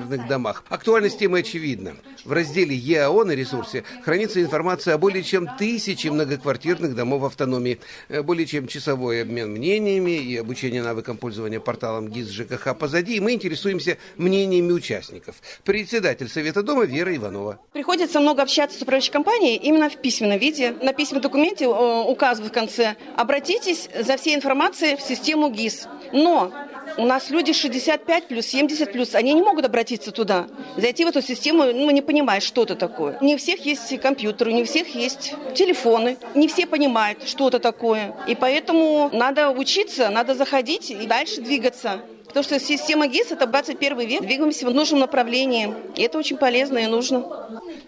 многоквартирных 0.07 0.29
домах. 0.29 0.65
Актуальность 0.69 1.19
темы 1.19 1.41
очевидна. 1.41 1.97
В 2.25 2.33
разделе 2.33 2.75
ЕАО 2.75 3.25
на 3.25 3.33
ресурсе 3.33 3.85
хранится 4.05 4.41
информация 4.43 4.95
о 4.95 4.99
более 4.99 5.23
чем 5.23 5.49
тысяче 5.59 6.11
многоквартирных 6.11 6.95
домов 6.95 7.25
автономии, 7.25 7.79
э, 8.09 8.23
более 8.23 8.47
чем 8.47 8.67
часовой 8.67 9.23
обмен 9.23 9.51
мнениями 9.51 10.13
и 10.13 10.37
обучение 10.37 10.83
навыкам 10.83 11.17
пользования 11.17 11.61
порталом 11.61 12.09
ГИС 12.09 12.31
ЖКХ 12.31 12.77
позади, 12.79 13.17
и 13.17 13.21
мы 13.21 13.33
интересуемся 13.33 13.99
мнениями 14.17 14.73
участников. 14.73 15.37
Председатель 15.65 16.29
Совета 16.29 16.63
дома 16.63 16.85
Вера 16.85 17.15
Иванова. 17.15 17.59
Приходится 17.73 18.21
много 18.21 18.43
общаться 18.43 18.79
с 18.79 18.83
управляющей 18.83 19.13
компанией 19.13 19.57
именно 19.57 19.89
в 19.89 19.97
письменном 19.97 20.39
виде. 20.39 20.73
На 20.83 20.93
письменном 20.93 21.23
документе 21.23 21.65
э, 21.65 21.69
указывают 21.69 22.53
в 22.53 22.55
конце 22.55 22.97
«Обратитесь 23.17 23.89
за 23.99 24.17
всей 24.17 24.35
информацией 24.35 24.97
в 24.97 25.01
систему 25.01 25.51
ГИС». 25.51 25.89
Но 26.13 26.53
у 26.99 27.05
нас 27.05 27.31
люди 27.31 27.53
65 27.53 28.29
плюс, 28.29 28.47
70 28.47 28.93
плюс, 28.93 29.15
они 29.15 29.33
не 29.35 29.43
могут 29.43 29.65
обратиться 29.65 30.13
туда. 30.13 30.47
Зайти 30.77 31.05
в 31.05 31.09
эту 31.09 31.23
систему, 31.23 31.65
ну, 31.65 31.91
не 31.91 32.03
понимая, 32.03 32.41
что 32.41 32.63
это 32.63 32.75
такое. 32.75 33.19
Не 33.21 33.35
у 33.35 33.39
всех 33.39 33.65
есть 33.65 34.01
компьютеры, 34.01 34.53
не 34.53 34.63
у 34.63 34.65
всех 34.65 34.95
есть 34.95 35.35
телефоны, 35.55 36.17
не 36.35 36.49
все 36.49 36.67
понимают, 36.67 37.29
что 37.29 37.49
это 37.49 37.59
такое. 37.59 38.15
И 38.27 38.35
поэтому 38.35 39.11
надо 39.13 39.51
учиться, 39.51 40.09
надо 40.11 40.35
заходить 40.35 40.91
и 40.91 41.07
дальше 41.07 41.41
двигаться. 41.41 42.01
Потому 42.27 42.45
что 42.45 42.61
система 42.61 43.07
ГИС– 43.07 43.29
это 43.31 43.47
21 43.47 43.99
век, 44.01 44.23
двигаемся 44.23 44.67
в 44.67 44.75
нужном 44.75 45.01
направлении. 45.01 45.75
И 45.95 46.03
это 46.03 46.19
очень 46.19 46.37
полезно 46.37 46.79
и 46.79 46.87
нужно. 46.87 47.25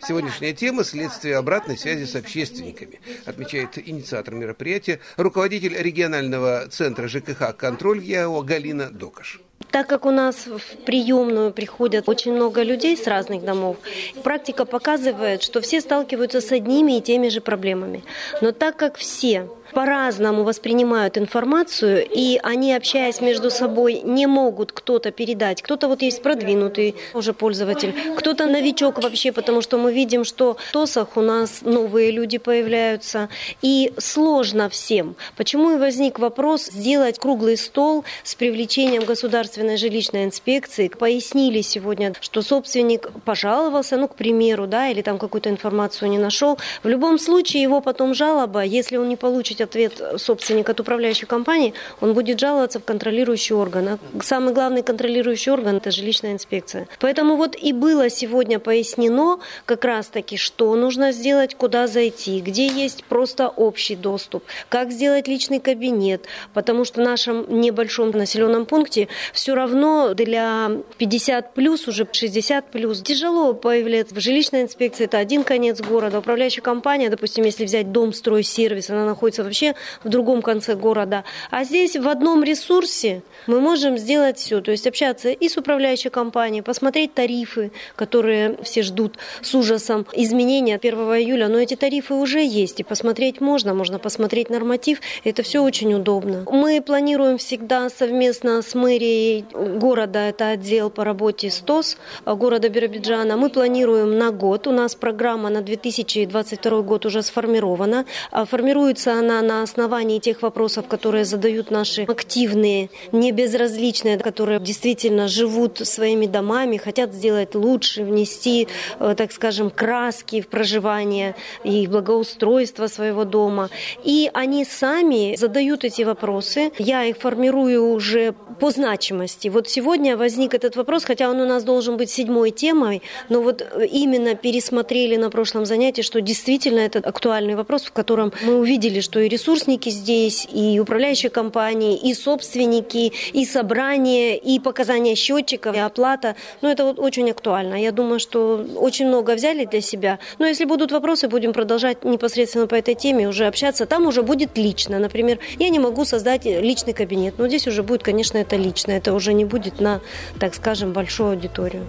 Сегодняшняя 0.07 0.53
тема– 0.53 0.85
следствие 0.85 1.37
обратной 1.37 1.77
связи 1.77 2.05
с 2.05 2.15
общественниками, 2.15 3.01
отмечает 3.27 3.79
инициатор 3.89 4.35
мероприятия, 4.35 5.01
руководитель 5.17 5.77
регионального 5.77 6.69
центра 6.69 7.09
ЖКХ 7.09 7.57
«Контроль» 7.57 8.03
ЯО 8.03 8.43
Галина 8.43 8.91
Докаш. 8.91 9.41
Так 9.71 9.87
как 9.87 10.07
у 10.07 10.11
нас 10.11 10.47
в 10.47 10.85
приемную 10.87 11.53
приходят 11.53 12.09
очень 12.09 12.33
много 12.33 12.63
людей 12.63 12.97
с 12.97 13.07
разных 13.07 13.45
домов, 13.45 13.77
практика 14.23 14.65
показывает, 14.65 15.43
что 15.43 15.61
все 15.61 15.81
сталкиваются 15.81 16.41
с 16.41 16.53
одними 16.53 16.99
и 16.99 17.01
теми 17.03 17.29
же 17.29 17.41
проблемами. 17.41 18.03
Но 18.41 18.53
так 18.53 18.77
как 18.77 18.97
все 18.97 19.49
по-разному 19.73 20.45
воспринимают 20.45 21.19
информацию, 21.19 22.07
и 22.09 22.39
они, 22.43 22.75
общаясь 22.75 23.21
между 23.21 23.51
собой, 23.51 24.01
не 24.03 24.27
могут 24.27 24.73
кто-то 24.73 25.11
передать. 25.11 25.63
Кто-то 25.63 25.89
вот 25.89 26.03
есть 26.03 26.23
продвинутый 26.23 26.97
уже 27.15 27.33
пользователь, 27.33 27.95
кто-то 28.17 28.47
новичок 28.47 29.03
вообще, 29.03 29.33
потому 29.33 29.61
что 29.61 29.79
мы 29.79 29.93
видим, 29.93 30.25
что 30.25 30.57
в 30.69 30.73
ТОСах 30.73 31.17
у 31.17 31.21
нас 31.21 31.63
новые 31.63 32.11
люди 32.11 32.39
появляются, 32.39 33.29
и 33.63 33.93
сложно 33.99 34.69
всем. 34.69 35.17
Почему 35.37 35.73
и 35.73 35.79
возник 35.79 36.19
вопрос 36.19 36.67
сделать 36.67 37.19
круглый 37.19 37.57
стол 37.57 38.05
с 38.25 38.35
привлечением 38.35 39.05
государственной 39.05 39.77
жилищной 39.77 40.25
инспекции. 40.25 40.89
Пояснили 40.89 41.61
сегодня, 41.61 42.15
что 42.21 42.43
собственник 42.43 43.11
пожаловался, 43.25 43.97
ну, 43.97 44.09
к 44.09 44.15
примеру, 44.15 44.67
да, 44.67 44.89
или 44.89 45.03
там 45.03 45.19
какую-то 45.19 45.51
информацию 45.51 46.11
не 46.11 46.19
нашел. 46.19 46.59
В 46.83 46.89
любом 46.89 47.19
случае 47.19 47.63
его 47.63 47.81
потом 47.81 48.15
жалоба, 48.15 48.63
если 48.63 48.97
он 48.97 49.09
не 49.09 49.17
получит 49.17 49.58
получить 49.59 49.61
ответ 49.61 50.21
собственник 50.21 50.69
от 50.69 50.81
управляющей 50.81 51.27
компании, 51.27 51.75
он 52.01 52.15
будет 52.15 52.41
жаловаться 52.41 52.79
в 52.79 52.85
контролирующий 52.85 53.55
орган. 53.55 53.89
А 53.89 53.99
самый 54.23 54.55
главный 54.55 54.83
контролирующий 54.83 55.53
орган– 55.53 55.77
это 55.79 55.91
жилищная 55.91 56.33
инспекция. 56.33 56.87
Поэтому 57.01 57.37
вот 57.37 57.57
и 57.57 57.73
было 57.73 58.11
сегодня 58.11 58.59
пояснено 58.59 59.39
как 59.65 59.85
раз-таки, 59.85 60.37
что 60.37 60.75
нужно 60.75 61.13
сделать, 61.13 61.55
куда 61.55 61.87
зайти, 61.87 62.41
где 62.41 62.67
есть 62.67 63.05
просто 63.05 63.49
общий 63.49 63.97
доступ, 63.97 64.45
как 64.69 64.91
сделать 64.91 65.29
личный 65.29 65.61
кабинет, 65.61 66.27
потому 66.55 66.85
что 66.85 67.01
в 67.01 67.05
нашем 67.05 67.61
небольшом 67.61 68.11
населенном 68.11 68.67
пункте 68.67 69.09
все 69.33 69.55
равно 69.55 70.15
для 70.15 70.71
50 70.99 71.55
плюс, 71.55 71.89
уже 71.89 72.07
60 72.11 72.71
плюс, 72.71 73.03
тяжело 73.03 73.55
появляться 73.55 74.15
в 74.15 74.21
жилищной 74.21 74.63
инспекции, 74.63 75.05
это 75.05 75.19
один 75.19 75.45
конец 75.45 75.81
города, 75.81 76.19
управляющая 76.19 76.63
компания, 76.63 77.11
допустим, 77.11 77.45
если 77.45 77.65
взять 77.65 77.93
дом, 77.93 78.13
строй, 78.13 78.43
сервис, 78.43 78.91
она 78.91 79.05
находится 79.05 79.43
вообще 79.49 79.75
в 80.05 80.09
другом 80.09 80.43
конце 80.43 80.75
города. 80.75 81.25
А 81.51 81.65
здесь 81.65 81.97
в 81.97 82.09
одном 82.09 82.45
ресурсе 82.45 83.23
мы 83.47 83.61
можем 83.61 83.99
сделать 83.99 84.39
все. 84.39 84.61
То 84.61 84.71
есть 84.71 84.87
общаться 84.87 85.31
и 85.31 85.49
с 85.49 85.57
управляющей 85.57 86.11
компанией, 86.11 86.63
посмотреть 86.63 87.15
тарифы, 87.15 87.73
которые 87.97 88.57
все 88.63 88.83
ждут 88.83 89.19
с 89.43 89.55
ужасом 89.55 90.07
изменения 90.13 90.77
1 90.77 90.95
июля. 90.95 91.49
Но 91.49 91.59
эти 91.59 91.75
тарифы 91.75 92.15
уже 92.15 92.45
есть, 92.45 92.81
и 92.81 92.85
посмотреть 92.85 93.41
можно. 93.41 93.75
Можно 93.75 93.99
посмотреть 93.99 94.51
норматив. 94.51 95.01
Это 95.25 95.43
все 95.43 95.63
очень 95.63 95.95
удобно. 95.95 96.45
Мы 96.51 96.81
планируем 96.81 97.39
всегда 97.39 97.89
совместно 97.91 98.63
с 98.63 98.75
мэрией 98.75 99.45
города, 99.53 100.21
это 100.21 100.51
отдел 100.51 100.91
по 100.91 101.05
работе 101.05 101.51
СТОС 101.51 101.97
города 102.27 102.69
Биробиджана. 102.69 103.37
Мы 103.37 103.51
планируем 103.51 104.19
на 104.19 104.31
год. 104.31 104.67
У 104.67 104.73
нас 104.73 104.95
программа 104.95 105.49
на 105.49 105.63
2022 105.63 106.83
год 106.83 107.07
уже 107.07 107.23
сформирована. 107.23 108.05
А 108.31 108.45
формируется 108.45 109.15
она 109.15 109.38
на 109.43 109.63
основании 109.63 110.19
тех 110.19 110.43
вопросов, 110.43 110.87
которые 110.89 111.25
задают 111.25 111.71
наши 111.71 112.03
активные, 112.03 112.91
не 113.13 113.33
безразличные, 113.33 114.19
которые 114.19 114.61
действительно 114.61 115.29
живут 115.29 115.79
своими 115.79 116.27
домами, 116.27 116.77
хотят 116.77 117.15
сделать 117.15 117.55
лучше, 117.55 118.05
внести, 118.05 118.69
э, 118.99 119.15
так 119.17 119.33
скажем, 119.33 119.71
краски 119.71 120.41
в 120.41 120.49
проживание 120.49 121.35
и 121.65 121.87
благоустройство 121.87 122.87
своего 122.87 123.25
дома. 123.25 123.71
И 124.05 124.31
они 124.35 124.65
сами 124.65 125.37
задают 125.37 125.85
эти 125.85 126.03
вопросы. 126.03 126.73
Я 126.79 127.05
их 127.05 127.17
формирую 127.17 127.93
уже 127.93 128.35
по 128.61 128.71
значимости. 128.71 129.49
Вот 129.49 129.69
сегодня 129.69 130.17
возник 130.17 130.55
этот 130.55 130.77
вопрос, 130.77 131.05
хотя 131.05 131.31
он 131.31 131.41
у 131.41 131.47
нас 131.47 131.65
должен 131.65 131.97
быть 131.97 132.11
седьмой 132.11 132.51
темой, 132.51 133.03
но 133.29 133.43
вот 133.43 133.65
именно 133.91 134.35
пересмотрели 134.35 135.17
на 135.17 135.31
прошлом 135.31 135.65
занятии, 135.67 136.03
что 136.03 136.21
действительно 136.21 136.81
это 136.81 136.99
актуальный 136.99 137.55
вопрос, 137.55 137.85
в 137.85 137.93
котором 137.93 138.33
мы 138.43 138.59
увидели, 138.59 139.01
что 139.01 139.21
и 139.29 139.31
ресурсники 139.31 139.91
здесь, 139.91 140.49
и 140.51 140.81
управляющие 140.81 141.31
компании, 141.31 141.97
и 141.97 142.15
собственники, 142.15 143.13
и 143.33 143.45
собрания, 143.45 144.37
и 144.37 144.59
показания 144.59 145.15
счетчиков, 145.15 145.77
и 145.77 145.79
оплата. 145.79 146.35
Ну, 146.63 146.69
это 146.69 146.85
вот 146.85 146.99
очень 146.99 147.31
актуально. 147.31 147.75
Я 147.75 147.93
думаю, 147.93 148.21
что 148.21 148.65
очень 148.77 149.07
много 149.07 149.35
взяли 149.35 149.67
для 149.67 149.81
себя. 149.81 150.19
Но 150.39 150.47
если 150.47 150.65
будут 150.65 150.93
вопросы, 150.93 151.29
будем 151.29 151.53
продолжать 151.53 152.05
непосредственно 152.05 152.67
по 152.67 152.75
этой 152.75 152.95
теме 152.95 153.29
уже 153.29 153.47
общаться. 153.47 153.87
Там 153.87 154.07
уже 154.07 154.23
будет 154.23 154.57
лично. 154.57 154.99
Например, 154.99 155.39
я 155.59 155.69
не 155.69 155.79
могу 155.79 156.05
создать 156.05 156.47
личный 156.47 156.95
кабинет, 156.95 157.35
но 157.39 157.49
здесь 157.49 157.67
уже 157.67 157.83
будет, 157.83 158.03
конечно, 158.03 158.39
это 158.39 158.57
лично. 158.57 158.93
Это 158.93 159.13
уже 159.13 159.35
не 159.35 159.45
будет 159.45 159.81
на, 159.81 160.01
так 160.41 160.55
скажем, 160.55 160.93
большую 160.93 161.31
аудиторию. 161.31 161.85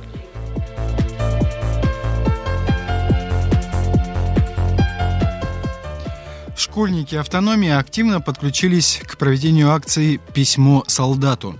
Школьники 6.59 7.15
автономии 7.15 7.69
активно 7.69 8.19
подключились 8.19 9.01
к 9.05 9.17
проведению 9.17 9.71
акции 9.71 10.19
«Письмо 10.33 10.83
солдату». 10.87 11.57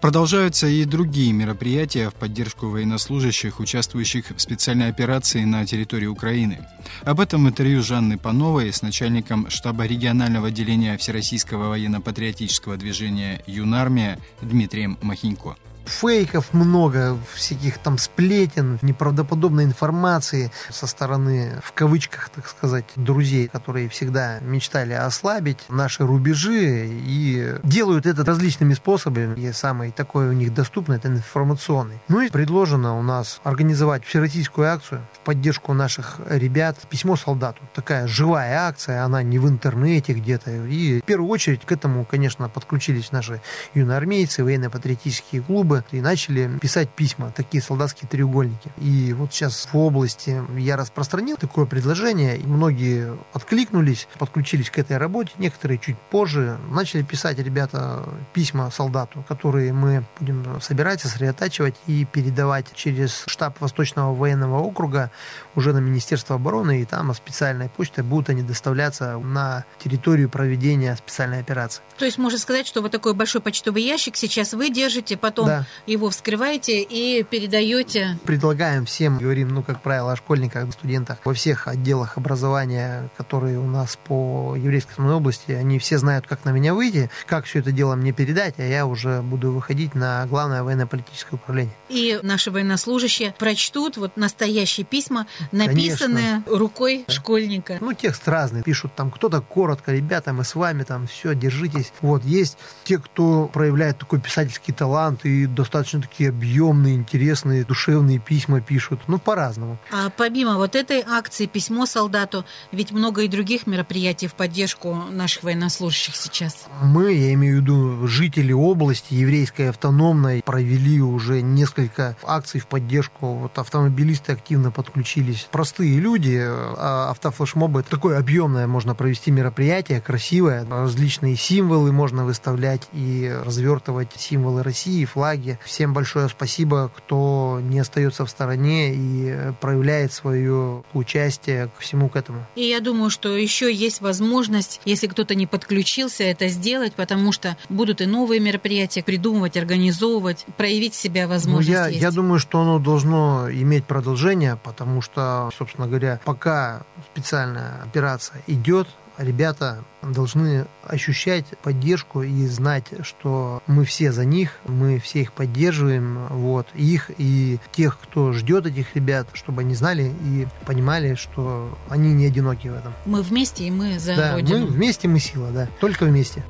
Продолжаются 0.00 0.68
и 0.68 0.84
другие 0.84 1.32
мероприятия 1.32 2.10
в 2.10 2.14
поддержку 2.14 2.68
военнослужащих, 2.68 3.58
участвующих 3.58 4.26
в 4.36 4.40
специальной 4.40 4.88
операции 4.88 5.42
на 5.42 5.66
территории 5.66 6.06
Украины. 6.06 6.60
Об 7.02 7.18
этом 7.18 7.48
интервью 7.48 7.82
Жанны 7.82 8.18
Пановой 8.18 8.72
с 8.72 8.82
начальником 8.82 9.50
штаба 9.50 9.84
регионального 9.84 10.46
отделения 10.46 10.96
Всероссийского 10.96 11.70
военно-патриотического 11.70 12.76
движения 12.76 13.42
«Юнармия» 13.48 14.16
Дмитрием 14.42 14.96
Махинько 15.02 15.56
фейков 15.88 16.52
много, 16.52 17.16
всяких 17.32 17.78
там 17.78 17.98
сплетен, 17.98 18.78
неправдоподобной 18.82 19.64
информации 19.64 20.50
со 20.70 20.86
стороны, 20.86 21.60
в 21.62 21.72
кавычках, 21.72 22.28
так 22.30 22.46
сказать, 22.48 22.84
друзей, 22.96 23.48
которые 23.48 23.88
всегда 23.88 24.40
мечтали 24.40 24.92
ослабить 24.92 25.60
наши 25.68 26.04
рубежи 26.04 26.88
и 26.88 27.54
делают 27.62 28.06
это 28.06 28.24
различными 28.24 28.74
способами. 28.74 29.38
И 29.40 29.52
самый 29.52 29.90
такой 29.90 30.28
у 30.28 30.32
них 30.32 30.52
доступный 30.54 30.96
это 30.96 31.08
информационный. 31.08 31.98
Ну 32.08 32.20
и 32.20 32.30
предложено 32.30 32.98
у 32.98 33.02
нас 33.02 33.40
организовать 33.44 34.04
всероссийскую 34.04 34.70
акцию 34.72 35.06
в 35.12 35.20
поддержку 35.20 35.72
наших 35.72 36.16
ребят 36.28 36.78
«Письмо 36.88 37.16
солдату». 37.16 37.62
Такая 37.74 38.06
живая 38.06 38.66
акция, 38.66 39.04
она 39.04 39.22
не 39.22 39.38
в 39.38 39.48
интернете 39.48 40.12
где-то. 40.12 40.50
И 40.50 41.00
в 41.00 41.04
первую 41.04 41.30
очередь 41.30 41.64
к 41.64 41.72
этому, 41.72 42.04
конечно, 42.04 42.48
подключились 42.48 43.12
наши 43.12 43.40
юноармейцы, 43.74 44.42
военно-патриотические 44.44 45.42
клубы, 45.42 45.75
клубы 45.82 45.96
и 45.96 46.00
начали 46.00 46.58
писать 46.58 46.88
письма, 46.90 47.32
такие 47.34 47.62
солдатские 47.62 48.08
треугольники. 48.08 48.70
И 48.78 49.12
вот 49.12 49.32
сейчас 49.32 49.68
в 49.72 49.76
области 49.76 50.42
я 50.58 50.76
распространил 50.76 51.36
такое 51.36 51.66
предложение, 51.66 52.36
и 52.36 52.46
многие 52.46 53.16
откликнулись, 53.32 54.08
подключились 54.18 54.70
к 54.70 54.78
этой 54.78 54.96
работе, 54.98 55.32
некоторые 55.38 55.78
чуть 55.78 55.98
позже 56.10 56.58
начали 56.70 57.02
писать 57.02 57.38
ребята 57.38 58.04
письма 58.32 58.70
солдату, 58.70 59.24
которые 59.28 59.72
мы 59.72 60.04
будем 60.20 60.60
собирать, 60.60 61.00
сосредотачивать 61.00 61.76
и 61.86 62.04
передавать 62.04 62.66
через 62.74 63.24
штаб 63.26 63.60
Восточного 63.60 64.14
военного 64.14 64.58
округа 64.58 65.10
уже 65.54 65.72
на 65.72 65.78
Министерство 65.78 66.36
обороны, 66.36 66.82
и 66.82 66.84
там 66.84 67.14
специальной 67.14 67.68
почтой 67.68 68.04
будут 68.04 68.30
они 68.30 68.42
доставляться 68.42 69.18
на 69.18 69.64
территорию 69.82 70.28
проведения 70.28 70.96
специальной 70.96 71.40
операции. 71.40 71.82
То 71.98 72.04
есть 72.04 72.18
можно 72.18 72.38
сказать, 72.38 72.66
что 72.66 72.82
вот 72.82 72.92
такой 72.92 73.14
большой 73.14 73.40
почтовый 73.40 73.82
ящик 73.82 74.16
сейчас 74.16 74.52
вы 74.52 74.70
держите, 74.70 75.16
потом 75.16 75.46
да 75.46 75.65
его 75.86 76.10
вскрываете 76.10 76.82
и 76.82 77.22
передаете. 77.22 78.18
Предлагаем 78.24 78.84
всем, 78.86 79.18
говорим, 79.18 79.48
ну, 79.48 79.62
как 79.62 79.82
правило, 79.82 80.12
о 80.12 80.16
школьниках, 80.16 80.72
студентах 80.72 81.18
во 81.24 81.34
всех 81.34 81.68
отделах 81.68 82.16
образования, 82.16 83.08
которые 83.16 83.58
у 83.58 83.66
нас 83.66 83.98
по 84.04 84.54
еврейской 84.56 85.00
области, 85.00 85.52
они 85.52 85.78
все 85.78 85.98
знают, 85.98 86.26
как 86.26 86.44
на 86.44 86.50
меня 86.50 86.74
выйти, 86.74 87.10
как 87.26 87.44
все 87.44 87.60
это 87.60 87.72
дело 87.72 87.94
мне 87.94 88.12
передать, 88.12 88.54
а 88.58 88.62
я 88.62 88.86
уже 88.86 89.22
буду 89.22 89.52
выходить 89.52 89.94
на 89.94 90.26
главное 90.26 90.62
военно-политическое 90.62 91.36
управление. 91.36 91.74
И 91.88 92.18
наши 92.22 92.50
военнослужащие 92.50 93.34
прочтут 93.38 93.96
вот 93.96 94.16
настоящие 94.16 94.84
письма, 94.84 95.26
написанные 95.52 96.42
Конечно. 96.42 96.58
рукой 96.58 97.04
школьника. 97.08 97.78
Ну, 97.80 97.92
текст 97.92 98.26
разный. 98.28 98.62
Пишут 98.62 98.94
там 98.94 99.10
кто-то 99.10 99.40
коротко, 99.40 99.92
ребята, 99.92 100.32
мы 100.32 100.44
с 100.44 100.54
вами 100.54 100.82
там, 100.82 101.06
все, 101.06 101.34
держитесь. 101.34 101.92
Вот, 102.00 102.24
есть 102.24 102.58
те, 102.84 102.98
кто 102.98 103.48
проявляет 103.52 103.98
такой 103.98 104.20
писательский 104.20 104.74
талант 104.74 105.24
и 105.24 105.46
достаточно 105.56 106.00
такие 106.00 106.28
объемные, 106.28 106.94
интересные, 106.94 107.64
душевные 107.64 108.20
письма 108.20 108.60
пишут. 108.60 109.00
Ну, 109.08 109.18
по-разному. 109.18 109.78
А 109.90 110.10
помимо 110.10 110.56
вот 110.56 110.76
этой 110.76 111.02
акции 111.02 111.46
«Письмо 111.46 111.86
солдату», 111.86 112.44
ведь 112.70 112.92
много 112.92 113.22
и 113.22 113.28
других 113.28 113.66
мероприятий 113.66 114.28
в 114.28 114.34
поддержку 114.34 114.94
наших 115.10 115.42
военнослужащих 115.42 116.14
сейчас. 116.14 116.66
Мы, 116.82 117.12
я 117.12 117.32
имею 117.34 117.58
в 117.58 117.60
виду 117.62 118.06
жители 118.06 118.52
области, 118.52 119.14
еврейской 119.14 119.70
автономной 119.70 120.42
провели 120.44 121.00
уже 121.00 121.40
несколько 121.40 122.16
акций 122.22 122.60
в 122.60 122.66
поддержку. 122.66 123.34
Вот 123.34 123.58
автомобилисты 123.58 124.32
активно 124.32 124.70
подключились. 124.70 125.48
Простые 125.50 125.98
люди, 125.98 126.38
а 126.38 127.10
автофлешмобы 127.10 127.82
такое 127.82 128.18
объемное 128.18 128.66
можно 128.66 128.94
провести 128.94 129.30
мероприятие, 129.30 130.00
красивое, 130.00 130.66
различные 130.68 131.36
символы 131.36 131.92
можно 131.92 132.24
выставлять 132.24 132.82
и 132.92 133.32
развертывать 133.44 134.10
символы 134.16 134.62
России, 134.62 135.04
флаги. 135.04 135.45
Всем 135.64 135.92
большое 135.92 136.28
спасибо, 136.28 136.90
кто 136.96 137.60
не 137.62 137.78
остается 137.78 138.24
в 138.24 138.30
стороне 138.30 138.94
и 138.94 139.52
проявляет 139.60 140.12
свое 140.12 140.82
участие 140.92 141.68
к 141.68 141.80
всему 141.80 142.08
к 142.08 142.16
этому. 142.16 142.46
И 142.54 142.62
я 142.62 142.80
думаю, 142.80 143.10
что 143.10 143.36
еще 143.36 143.72
есть 143.72 144.00
возможность, 144.00 144.80
если 144.84 145.06
кто-то 145.06 145.34
не 145.34 145.46
подключился, 145.46 146.24
это 146.24 146.48
сделать, 146.48 146.94
потому 146.94 147.32
что 147.32 147.56
будут 147.68 148.00
и 148.00 148.06
новые 148.06 148.40
мероприятия 148.40 149.02
придумывать, 149.02 149.56
организовывать, 149.56 150.44
проявить 150.56 150.94
себя 150.94 151.28
возможность. 151.28 151.68
Ну, 151.68 151.74
я, 151.74 151.88
я 151.88 152.10
думаю, 152.10 152.38
что 152.38 152.60
оно 152.60 152.78
должно 152.78 153.48
иметь 153.50 153.84
продолжение, 153.84 154.58
потому 154.62 155.02
что, 155.02 155.50
собственно 155.56 155.86
говоря, 155.86 156.20
пока 156.24 156.82
специальная 157.12 157.82
операция 157.82 158.42
идет, 158.46 158.88
ребята 159.18 159.84
должны 160.02 160.66
ощущать 160.84 161.46
поддержку 161.62 162.22
и 162.22 162.46
знать, 162.46 162.86
что 163.02 163.62
мы 163.66 163.84
все 163.84 164.12
за 164.12 164.24
них, 164.24 164.52
мы 164.66 164.98
все 164.98 165.22
их 165.22 165.32
поддерживаем, 165.32 166.26
вот, 166.30 166.66
их 166.74 167.10
и 167.18 167.58
тех, 167.72 167.98
кто 168.00 168.32
ждет 168.32 168.66
этих 168.66 168.94
ребят, 168.94 169.28
чтобы 169.32 169.62
они 169.62 169.74
знали 169.74 170.12
и 170.24 170.46
понимали, 170.64 171.14
что 171.14 171.76
они 171.88 172.12
не 172.12 172.26
одиноки 172.26 172.68
в 172.68 172.74
этом. 172.74 172.92
Мы 173.04 173.22
вместе 173.22 173.64
и 173.64 173.70
мы 173.70 173.98
за 173.98 174.16
да, 174.16 174.34
Родину. 174.34 174.66
мы 174.66 174.66
вместе, 174.66 175.08
мы 175.08 175.18
сила, 175.18 175.50
да, 175.50 175.68
только 175.80 176.04
вместе. 176.04 176.44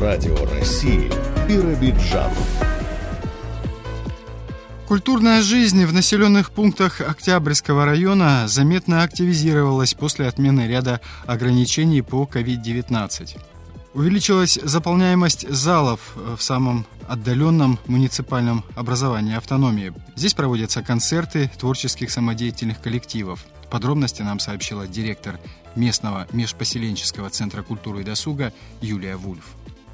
Радио 0.00 0.36
России 0.50 1.10
Биробиджан. 1.48 2.30
Культурная 4.86 5.42
жизнь 5.42 5.84
в 5.84 5.92
населенных 5.92 6.50
пунктах 6.50 7.00
Октябрьского 7.00 7.84
района 7.84 8.44
заметно 8.46 9.02
активизировалась 9.02 9.94
после 9.94 10.26
отмены 10.26 10.66
ряда 10.68 11.00
ограничений 11.26 12.02
по 12.02 12.24
COVID-19. 12.24 13.38
Увеличилась 13.94 14.58
заполняемость 14.62 15.48
залов 15.48 16.00
в 16.14 16.40
самом 16.40 16.86
отдаленном 17.08 17.78
муниципальном 17.86 18.64
образовании 18.76 19.36
автономии. 19.36 19.92
Здесь 20.16 20.34
проводятся 20.34 20.82
концерты 20.82 21.50
творческих 21.58 22.10
самодеятельных 22.10 22.80
коллективов. 22.80 23.44
Подробности 23.70 24.22
нам 24.22 24.38
сообщила 24.38 24.86
директор 24.86 25.38
местного 25.76 26.26
межпоселенческого 26.32 27.30
центра 27.30 27.62
культуры 27.62 28.02
и 28.02 28.04
досуга 28.04 28.52
Юлия 28.80 29.16
Вульф. 29.16 29.44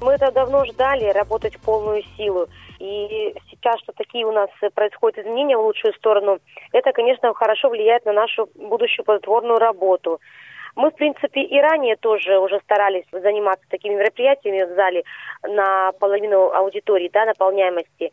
Мы 0.01 0.13
это 0.13 0.31
давно 0.31 0.65
ждали, 0.65 1.05
работать 1.11 1.55
в 1.55 1.61
полную 1.63 2.01
силу. 2.17 2.47
И 2.79 3.35
сейчас, 3.51 3.79
что 3.81 3.93
такие 3.93 4.25
у 4.25 4.31
нас 4.31 4.49
происходят 4.73 5.19
изменения 5.19 5.55
в 5.55 5.61
лучшую 5.61 5.93
сторону, 5.93 6.39
это, 6.73 6.91
конечно, 6.91 7.31
хорошо 7.35 7.69
влияет 7.69 8.05
на 8.05 8.13
нашу 8.13 8.49
будущую 8.55 9.05
плодотворную 9.05 9.59
работу. 9.59 10.19
Мы, 10.75 10.89
в 10.89 10.95
принципе, 10.95 11.41
и 11.41 11.59
ранее 11.59 11.97
тоже 11.97 12.39
уже 12.39 12.59
старались 12.61 13.05
заниматься 13.11 13.65
такими 13.69 13.95
мероприятиями 13.95 14.63
в 14.63 14.75
зале 14.75 15.03
на 15.43 15.91
половину 15.99 16.51
аудитории, 16.51 17.09
да, 17.13 17.25
наполняемости 17.25 18.11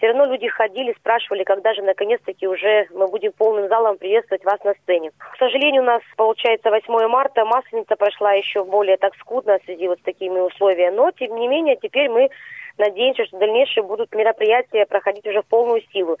все 0.00 0.08
равно 0.08 0.24
люди 0.24 0.48
ходили, 0.48 0.94
спрашивали, 0.94 1.44
когда 1.44 1.74
же 1.74 1.82
наконец-таки 1.82 2.48
уже 2.48 2.86
мы 2.90 3.06
будем 3.08 3.32
полным 3.32 3.68
залом 3.68 3.98
приветствовать 3.98 4.42
вас 4.46 4.58
на 4.64 4.72
сцене. 4.72 5.10
К 5.18 5.36
сожалению, 5.38 5.82
у 5.82 5.84
нас 5.84 6.00
получается 6.16 6.70
8 6.70 7.06
марта, 7.06 7.44
Масленица 7.44 7.96
прошла 7.96 8.32
еще 8.32 8.64
более 8.64 8.96
так 8.96 9.14
скудно 9.16 9.58
в 9.58 9.64
связи 9.64 9.88
вот 9.88 9.98
с 9.98 10.02
такими 10.02 10.40
условиями, 10.40 10.96
но 10.96 11.10
тем 11.10 11.36
не 11.36 11.46
менее 11.48 11.76
теперь 11.76 12.08
мы 12.08 12.30
надеемся, 12.78 13.26
что 13.26 13.38
дальнейшие 13.38 13.84
будут 13.84 14.14
мероприятия 14.14 14.86
проходить 14.86 15.26
уже 15.26 15.42
в 15.42 15.46
полную 15.46 15.82
силу. 15.92 16.16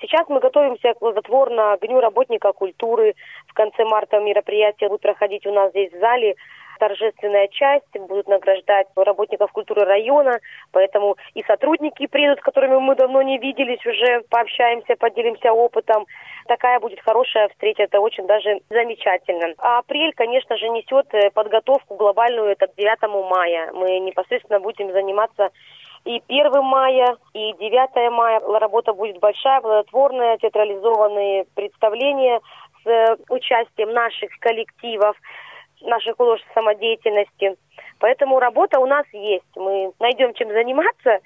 Сейчас 0.00 0.28
мы 0.28 0.40
готовимся 0.40 0.92
к 0.92 0.98
плодотворно 0.98 1.78
Дню 1.80 2.00
работника 2.00 2.52
культуры. 2.52 3.14
В 3.46 3.54
конце 3.54 3.84
марта 3.84 4.18
мероприятие 4.18 4.88
будет 4.88 5.02
проходить 5.02 5.46
у 5.46 5.52
нас 5.52 5.70
здесь 5.70 5.92
в 5.92 6.00
зале 6.00 6.34
торжественная 6.78 7.48
часть, 7.48 7.86
будут 8.08 8.28
награждать 8.28 8.86
работников 8.96 9.52
культуры 9.52 9.84
района, 9.84 10.38
поэтому 10.72 11.16
и 11.34 11.42
сотрудники 11.44 12.06
приедут, 12.06 12.40
с 12.40 12.42
которыми 12.42 12.78
мы 12.78 12.94
давно 12.94 13.22
не 13.22 13.38
виделись, 13.38 13.84
уже 13.86 14.22
пообщаемся, 14.30 14.96
поделимся 14.96 15.52
опытом. 15.52 16.06
Такая 16.46 16.80
будет 16.80 17.00
хорошая 17.00 17.48
встреча, 17.48 17.84
это 17.84 18.00
очень 18.00 18.26
даже 18.26 18.60
замечательно. 18.70 19.54
А 19.58 19.78
апрель, 19.78 20.12
конечно 20.14 20.56
же, 20.56 20.68
несет 20.68 21.06
э, 21.12 21.30
подготовку 21.30 21.96
глобальную, 21.96 22.50
это 22.50 22.66
к 22.66 22.76
9 22.76 23.30
мая. 23.30 23.72
Мы 23.72 23.98
непосредственно 23.98 24.60
будем 24.60 24.92
заниматься 24.92 25.50
и 26.06 26.22
1 26.28 26.62
мая, 26.62 27.16
и 27.34 27.52
9 27.58 28.12
мая 28.12 28.40
работа 28.40 28.92
будет 28.92 29.18
большая, 29.18 29.60
плодотворная, 29.60 30.38
театрализованные 30.38 31.46
представления 31.54 32.40
с 32.84 32.86
э, 32.86 33.16
участием 33.28 33.92
наших 33.92 34.30
коллективов 34.38 35.16
нашей 35.80 36.14
художественной 36.14 36.54
самодеятельности. 36.54 37.56
Поэтому 37.98 38.38
работа 38.38 38.78
у 38.78 38.86
нас 38.86 39.06
есть. 39.12 39.44
Мы 39.56 39.92
найдем 40.00 40.34
чем 40.34 40.48
заниматься. 40.50 41.20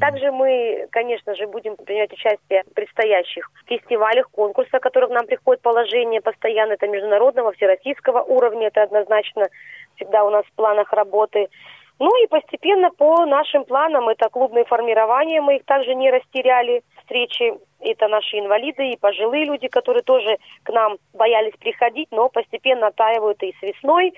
Также 0.00 0.32
мы, 0.32 0.88
конечно 0.90 1.34
же, 1.34 1.46
будем 1.46 1.76
принимать 1.76 2.12
участие 2.12 2.64
в 2.64 2.74
предстоящих 2.74 3.50
фестивалях, 3.66 4.30
конкурсах, 4.30 4.80
которых 4.80 5.10
нам 5.10 5.26
приходит 5.26 5.62
положение 5.62 6.20
постоянно. 6.20 6.72
Это 6.72 6.88
международного, 6.88 7.52
всероссийского 7.52 8.22
уровня. 8.22 8.68
Это 8.68 8.82
однозначно 8.82 9.46
всегда 9.96 10.24
у 10.24 10.30
нас 10.30 10.44
в 10.44 10.52
планах 10.52 10.92
работы. 10.92 11.48
Ну 12.04 12.10
и 12.20 12.26
постепенно 12.26 12.90
по 12.90 13.24
нашим 13.26 13.64
планам, 13.64 14.08
это 14.08 14.28
клубные 14.28 14.64
формирования, 14.64 15.40
мы 15.40 15.58
их 15.58 15.64
также 15.64 15.94
не 15.94 16.10
растеряли, 16.10 16.82
встречи, 16.98 17.54
это 17.78 18.08
наши 18.08 18.40
инвалиды 18.40 18.88
и 18.88 18.96
пожилые 18.96 19.44
люди, 19.44 19.68
которые 19.68 20.02
тоже 20.02 20.38
к 20.64 20.70
нам 20.70 20.96
боялись 21.12 21.54
приходить, 21.60 22.08
но 22.10 22.28
постепенно 22.28 22.88
оттаивают 22.88 23.40
и 23.44 23.54
с 23.56 23.62
весной, 23.62 24.14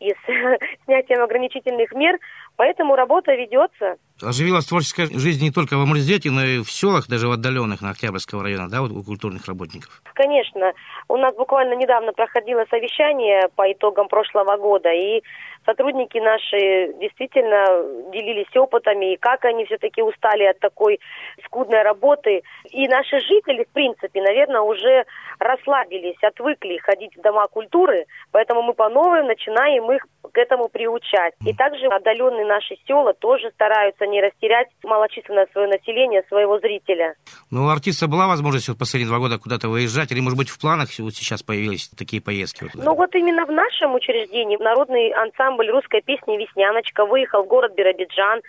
и 0.00 0.10
с 0.10 0.16
снятием 0.84 1.22
ограничительных 1.22 1.92
мер, 1.92 2.18
поэтому 2.56 2.96
работа 2.96 3.32
ведется. 3.32 3.98
Оживилась 4.22 4.66
творческая 4.66 5.06
жизнь 5.06 5.44
не 5.44 5.52
только 5.52 5.76
в 5.76 5.82
Амурзете, 5.82 6.30
но 6.30 6.42
и 6.42 6.58
в 6.58 6.70
селах, 6.70 7.08
даже 7.08 7.28
в 7.28 7.32
отдаленных 7.32 7.80
на 7.80 7.90
Октябрьского 7.90 8.42
района, 8.42 8.68
да, 8.68 8.80
вот 8.80 8.90
у 8.90 9.02
культурных 9.04 9.46
работников? 9.46 10.02
Конечно. 10.14 10.72
У 11.08 11.16
нас 11.16 11.34
буквально 11.36 11.74
недавно 11.74 12.12
проходило 12.12 12.64
совещание 12.68 13.48
по 13.54 13.70
итогам 13.72 14.08
прошлого 14.08 14.56
года, 14.56 14.90
и 14.90 15.22
сотрудники 15.64 16.18
наши 16.18 16.94
действительно 17.00 18.10
делились 18.10 18.54
опытами, 18.56 19.14
и 19.14 19.16
как 19.16 19.44
они 19.44 19.64
все-таки 19.66 20.02
устали 20.02 20.44
от 20.44 20.58
такой 20.58 20.98
скудной 21.44 21.82
работы. 21.82 22.42
И 22.70 22.88
наши 22.88 23.20
жители, 23.20 23.64
в 23.64 23.72
принципе, 23.72 24.20
наверное, 24.20 24.62
уже 24.62 25.04
расслабились, 25.38 26.22
отвыкли 26.22 26.78
ходить 26.78 27.16
в 27.16 27.20
дома 27.20 27.46
культуры, 27.46 28.06
поэтому 28.32 28.62
мы 28.62 28.74
по 28.74 28.88
новым 28.88 29.26
начинаем 29.26 29.90
их 29.92 30.06
к 30.32 30.36
этому 30.36 30.68
приучать. 30.68 31.34
И 31.46 31.54
также 31.54 31.86
отдаленные 31.86 32.46
наши 32.46 32.76
села 32.86 33.14
тоже 33.14 33.50
стараются 33.50 34.06
не 34.10 34.20
растерять 34.20 34.68
малочисленное 34.82 35.46
свое 35.52 35.68
население, 35.68 36.22
своего 36.28 36.58
зрителя. 36.58 37.14
Ну, 37.50 37.64
у 37.64 37.68
артиста 37.68 38.08
была 38.08 38.26
возможность 38.26 38.68
вот 38.68 38.78
последние 38.78 39.08
два 39.08 39.18
года 39.18 39.38
куда-то 39.38 39.68
выезжать, 39.68 40.12
или, 40.12 40.20
может 40.20 40.38
быть, 40.38 40.48
в 40.48 40.60
планах 40.60 40.88
вот 40.98 41.14
сейчас 41.14 41.42
появились 41.42 41.88
такие 41.88 42.20
поездки? 42.22 42.64
Вот, 42.64 42.74
ну, 42.74 42.94
вот 42.94 43.14
именно 43.14 43.44
в 43.46 43.52
нашем 43.52 43.94
учреждении 43.94 44.56
народный 44.56 45.12
ансамбль 45.12 45.70
русской 45.70 46.02
песни 46.02 46.36
«Весняночка» 46.36 47.06
выехал 47.06 47.44
в 47.44 47.46
город 47.46 47.74
Биробиджан, 47.76 48.40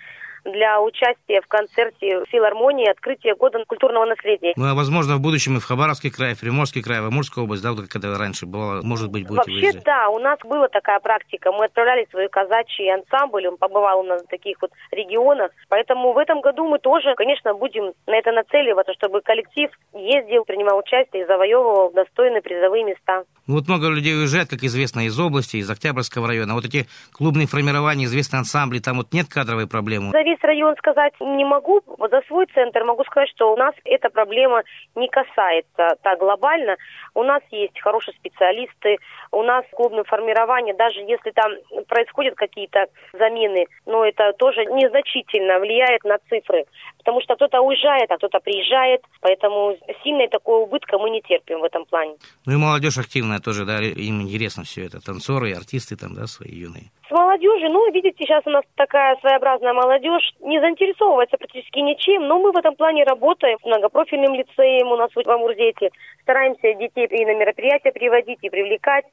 для 0.52 0.82
участия 0.82 1.42
в 1.42 1.48
концерте 1.48 2.24
филармонии 2.30 2.90
открытия 2.90 3.36
года 3.36 3.64
культурного 3.68 4.06
наследия. 4.06 4.54
Ну, 4.56 4.66
а 4.66 4.74
возможно, 4.74 5.16
в 5.16 5.22
будущем 5.22 5.58
и 5.58 5.60
в 5.60 5.66
Хабаровский 5.66 6.12
край, 6.12 6.36
в 6.36 6.42
Приморский 6.42 6.82
край, 6.82 7.02
в 7.02 7.06
Амурскую 7.06 7.46
область, 7.46 7.64
да, 7.64 7.72
вот 7.72 7.88
когда 7.88 8.18
раньше 8.18 8.46
было, 8.46 8.82
может 8.84 9.12
быть, 9.12 9.28
будете 9.28 9.52
Вообще, 9.52 9.66
выезжать? 9.66 9.84
да, 9.84 10.10
у 10.10 10.20
нас 10.20 10.40
была 10.44 10.68
такая 10.68 11.00
практика. 11.00 11.52
Мы 11.52 11.66
отправляли 11.66 12.08
свои 12.12 12.28
казачьи 12.28 12.90
ансамбль, 12.90 13.48
он 13.48 13.58
побывал 13.58 14.02
у 14.02 14.04
нас 14.04 14.22
в 14.24 14.28
таких 14.28 14.58
вот 14.62 14.72
регионах. 14.92 15.52
Поэтому 15.70 16.14
в 16.14 16.18
этом 16.18 16.42
году 16.42 16.68
мы 16.68 16.80
тоже, 16.80 17.16
конечно, 17.16 17.54
будем 17.54 17.94
на 18.08 18.16
это 18.16 18.32
нацеливаться, 18.32 18.94
чтобы 18.94 19.22
коллектив 19.22 19.70
ездил, 19.94 20.46
принимал 20.46 20.80
участие 20.80 21.24
и 21.24 21.26
завоевывал 21.26 21.92
достойные 21.92 22.42
призовые 22.42 22.84
места. 22.84 23.24
Ну, 23.48 23.56
вот 23.56 23.68
много 23.68 23.90
людей 23.90 24.16
уезжает, 24.16 24.50
как 24.50 24.64
известно, 24.64 25.06
из 25.06 25.20
области, 25.20 25.58
из 25.58 25.70
Октябрьского 25.70 26.28
района. 26.28 26.54
Вот 26.54 26.66
эти 26.66 26.88
клубные 27.12 27.48
формирования, 27.48 28.06
известные 28.06 28.40
ансамбли, 28.40 28.80
там 28.80 28.98
вот 28.98 29.14
нет 29.14 29.28
кадровой 29.28 29.68
проблемы? 29.68 30.12
Зависит 30.12 30.39
весь 30.40 30.44
район 30.44 30.76
сказать 30.78 31.14
не 31.20 31.46
могу. 31.46 31.82
Вот 31.86 32.12
за 32.12 32.22
свой 32.28 32.46
центр 32.54 32.84
могу 32.84 33.04
сказать, 33.04 33.30
что 33.30 33.54
у 33.54 33.58
нас 33.58 33.74
эта 33.86 34.10
проблема 34.10 34.64
не 34.96 35.08
касается 35.08 35.98
так 36.02 36.20
глобально. 36.20 36.78
У 37.20 37.24
нас 37.24 37.44
есть 37.52 37.78
хорошие 37.82 38.16
специалисты, 38.16 38.98
у 39.32 39.44
нас 39.44 39.66
клубное 39.74 40.06
формирование, 40.06 40.74
даже 40.74 41.02
если 41.02 41.32
там 41.32 41.52
происходят 41.90 42.36
какие-то 42.36 42.86
замены, 43.12 43.66
но 43.86 44.06
это 44.06 44.32
тоже 44.40 44.64
незначительно 44.64 45.60
влияет 45.60 46.06
на 46.06 46.18
цифры. 46.30 46.64
Потому 46.98 47.20
что 47.20 47.36
кто-то 47.36 47.60
уезжает, 47.60 48.10
а 48.10 48.16
кто-то 48.16 48.40
приезжает, 48.40 49.02
поэтому 49.20 49.76
сильной 50.02 50.30
такой 50.30 50.64
убытка 50.64 50.98
мы 50.98 51.10
не 51.10 51.22
терпим 51.22 51.60
в 51.60 51.66
этом 51.66 51.84
плане. 51.84 52.16
Ну 52.46 52.54
и 52.54 52.56
молодежь 52.56 52.98
активная 52.98 53.40
тоже, 53.40 53.66
да, 53.66 53.80
им 53.82 54.22
интересно 54.22 54.64
все 54.64 54.86
это, 54.86 55.04
танцоры 55.06 55.50
и 55.50 55.54
артисты 55.54 55.98
там, 55.98 56.16
да, 56.16 56.26
свои 56.26 56.52
юные. 56.52 56.90
С 57.10 57.12
молодежи, 57.12 57.68
ну, 57.70 57.92
видите, 57.92 58.16
сейчас 58.20 58.44
у 58.46 58.52
нас 58.52 58.64
такая 58.76 59.18
своеобразная 59.18 59.74
молодежь, 59.74 60.32
не 60.42 60.62
заинтересовывается 60.62 61.38
практически 61.38 61.80
ничем, 61.80 62.28
но 62.28 62.38
мы 62.38 62.52
в 62.52 62.58
этом 62.58 62.76
плане 62.76 63.04
работаем 63.04 63.58
с 63.60 63.66
многопрофильным 63.66 64.36
лицеем 64.36 64.92
у 64.92 64.96
нас 64.96 65.10
в 65.14 65.30
Амурзете, 65.30 65.90
стараемся 66.22 66.74
детей 66.76 67.08
и 67.12 67.26
на 67.26 67.36
мероприятия 67.36 67.92
приводить, 67.92 68.40
и 68.42 68.50
привлекать, 68.50 69.06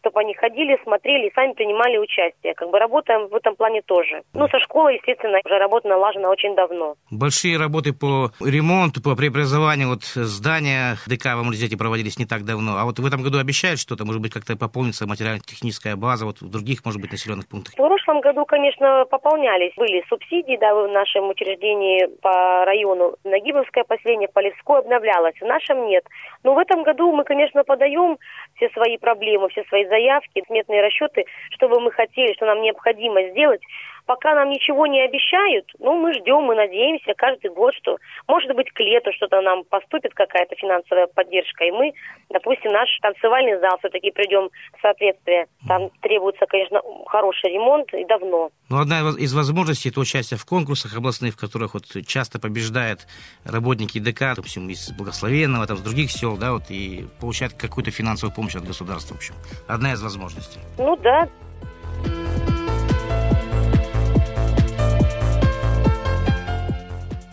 чтобы 0.00 0.20
они 0.20 0.34
ходили, 0.34 0.78
смотрели 0.82 1.28
и 1.28 1.32
сами 1.34 1.52
принимали 1.52 1.98
участие. 1.98 2.54
Как 2.54 2.70
бы 2.70 2.78
работаем 2.78 3.28
в 3.28 3.34
этом 3.34 3.54
плане 3.56 3.82
тоже. 3.82 4.22
Ну, 4.34 4.48
со 4.48 4.58
школой, 4.60 4.96
естественно, 4.96 5.40
уже 5.44 5.58
работа 5.58 5.88
налажена 5.88 6.30
очень 6.30 6.54
давно. 6.54 6.94
Большие 7.10 7.58
работы 7.58 7.92
по 7.92 8.30
ремонту, 8.40 9.02
по 9.02 9.16
преобразованию 9.16 9.88
вот 9.88 10.04
здания 10.04 10.96
ДК 11.06 11.24
в 11.36 11.40
Амурзете 11.40 11.76
проводились 11.76 12.18
не 12.18 12.26
так 12.26 12.44
давно. 12.44 12.78
А 12.78 12.84
вот 12.84 12.98
в 12.98 13.06
этом 13.06 13.22
году 13.22 13.38
обещают 13.38 13.78
что-то, 13.78 14.04
может 14.04 14.22
быть, 14.22 14.32
как-то 14.32 14.56
пополнится 14.56 15.06
материально-техническая 15.06 15.96
база 15.96 16.24
вот 16.24 16.40
в 16.40 16.50
других, 16.50 16.84
может 16.84 17.00
быть, 17.00 17.12
населенных 17.12 17.48
пунктах? 17.48 17.74
В 17.74 17.76
прошлом 17.76 18.20
году, 18.20 18.44
конечно, 18.46 19.04
пополнялись. 19.10 19.72
Были 19.76 20.04
субсидии, 20.08 20.56
да, 20.56 20.74
в 20.74 20.88
нашем 20.88 21.28
учреждении 21.28 22.06
по 22.22 22.64
району. 22.64 23.16
Нагибовское 23.24 23.84
поселение, 23.84 24.28
Полевское 24.28 24.78
обновлялось. 24.78 25.34
В 25.40 25.44
нашем 25.44 25.86
нет. 25.86 26.04
Но 26.42 26.54
в 26.54 26.58
этом 26.58 26.82
году 26.82 27.12
мы, 27.12 27.24
конечно, 27.30 27.62
подаем 27.62 28.18
все 28.56 28.68
свои 28.70 28.98
проблемы, 28.98 29.48
все 29.50 29.62
свои 29.68 29.86
заявки, 29.86 30.42
сметные 30.48 30.82
расчеты, 30.82 31.26
что 31.52 31.68
бы 31.68 31.78
мы 31.78 31.92
хотели, 31.92 32.32
что 32.32 32.44
нам 32.44 32.60
необходимо 32.60 33.22
сделать. 33.30 33.62
Пока 34.10 34.34
нам 34.34 34.50
ничего 34.50 34.88
не 34.88 35.04
обещают, 35.04 35.66
ну, 35.78 35.94
мы 35.94 36.12
ждем, 36.12 36.42
мы 36.42 36.56
надеемся 36.56 37.14
каждый 37.16 37.52
год, 37.52 37.72
что, 37.76 37.96
может 38.26 38.52
быть, 38.56 38.68
к 38.72 38.80
лету 38.80 39.12
что-то 39.12 39.40
нам 39.40 39.62
поступит, 39.62 40.14
какая-то 40.14 40.56
финансовая 40.56 41.06
поддержка, 41.06 41.62
и 41.62 41.70
мы, 41.70 41.92
допустим, 42.28 42.72
наш 42.72 42.88
танцевальный 43.02 43.60
зал 43.60 43.78
все-таки 43.78 44.10
придем 44.10 44.50
в 44.76 44.80
соответствие. 44.82 45.46
Там 45.68 45.90
требуется, 46.02 46.44
конечно, 46.46 46.80
хороший 47.06 47.52
ремонт 47.52 47.94
и 47.94 48.04
давно. 48.04 48.50
Ну, 48.68 48.80
одна 48.80 48.98
из 49.16 49.32
возможностей– 49.32 49.88
это 49.90 50.00
участие 50.00 50.38
в 50.38 50.44
конкурсах 50.44 50.96
областных, 50.96 51.34
в 51.34 51.40
которых 51.40 51.74
вот 51.74 51.84
часто 52.04 52.40
побеждают 52.40 53.06
работники 53.44 54.00
ДК, 54.00 54.34
допустим, 54.34 54.68
из 54.70 54.90
Благословенного, 54.90 55.68
там, 55.68 55.76
с 55.76 55.82
других 55.82 56.10
сел, 56.10 56.36
да, 56.36 56.54
вот, 56.54 56.64
и 56.68 57.04
получают 57.20 57.54
какую-то 57.54 57.92
финансовую 57.92 58.34
помощь 58.34 58.56
от 58.56 58.64
государства, 58.64 59.14
в 59.14 59.18
общем. 59.18 59.34
Одна 59.68 59.92
из 59.92 60.02
возможностей. 60.02 60.58
Ну, 60.78 60.96
да. 60.96 61.28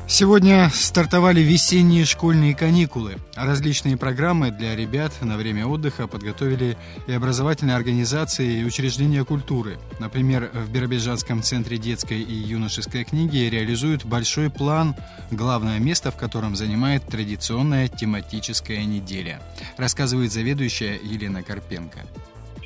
Сегодня 0.10 0.72
стартовали 0.74 1.42
весенние 1.42 2.06
школьные 2.06 2.56
каникулы. 2.56 3.18
Различные 3.36 3.98
программы 3.98 4.52
для 4.52 4.74
ребят 4.74 5.12
на 5.22 5.36
время 5.36 5.68
отдыха 5.68 6.08
подготовили 6.08 6.78
и 7.08 7.12
образовательные 7.12 7.76
организации, 7.76 8.62
и 8.62 8.64
учреждения 8.64 9.26
культуры. 9.26 9.78
Например, 10.00 10.50
в 10.54 10.72
Биробиджанском 10.72 11.44
центре 11.44 11.78
детской 11.78 12.22
и 12.22 12.34
юношеской 12.34 13.04
книги 13.04 13.50
реализуют 13.50 14.06
большой 14.06 14.50
план, 14.50 14.96
главное 15.30 15.78
место 15.78 16.10
в 16.10 16.16
котором 16.16 16.56
занимает 16.56 17.06
традиционная 17.06 17.90
тематическая 17.90 18.86
неделя, 18.86 19.42
рассказывает 19.76 20.32
заведующая 20.32 20.98
Елена 21.04 21.44
Карпенко. 21.44 22.00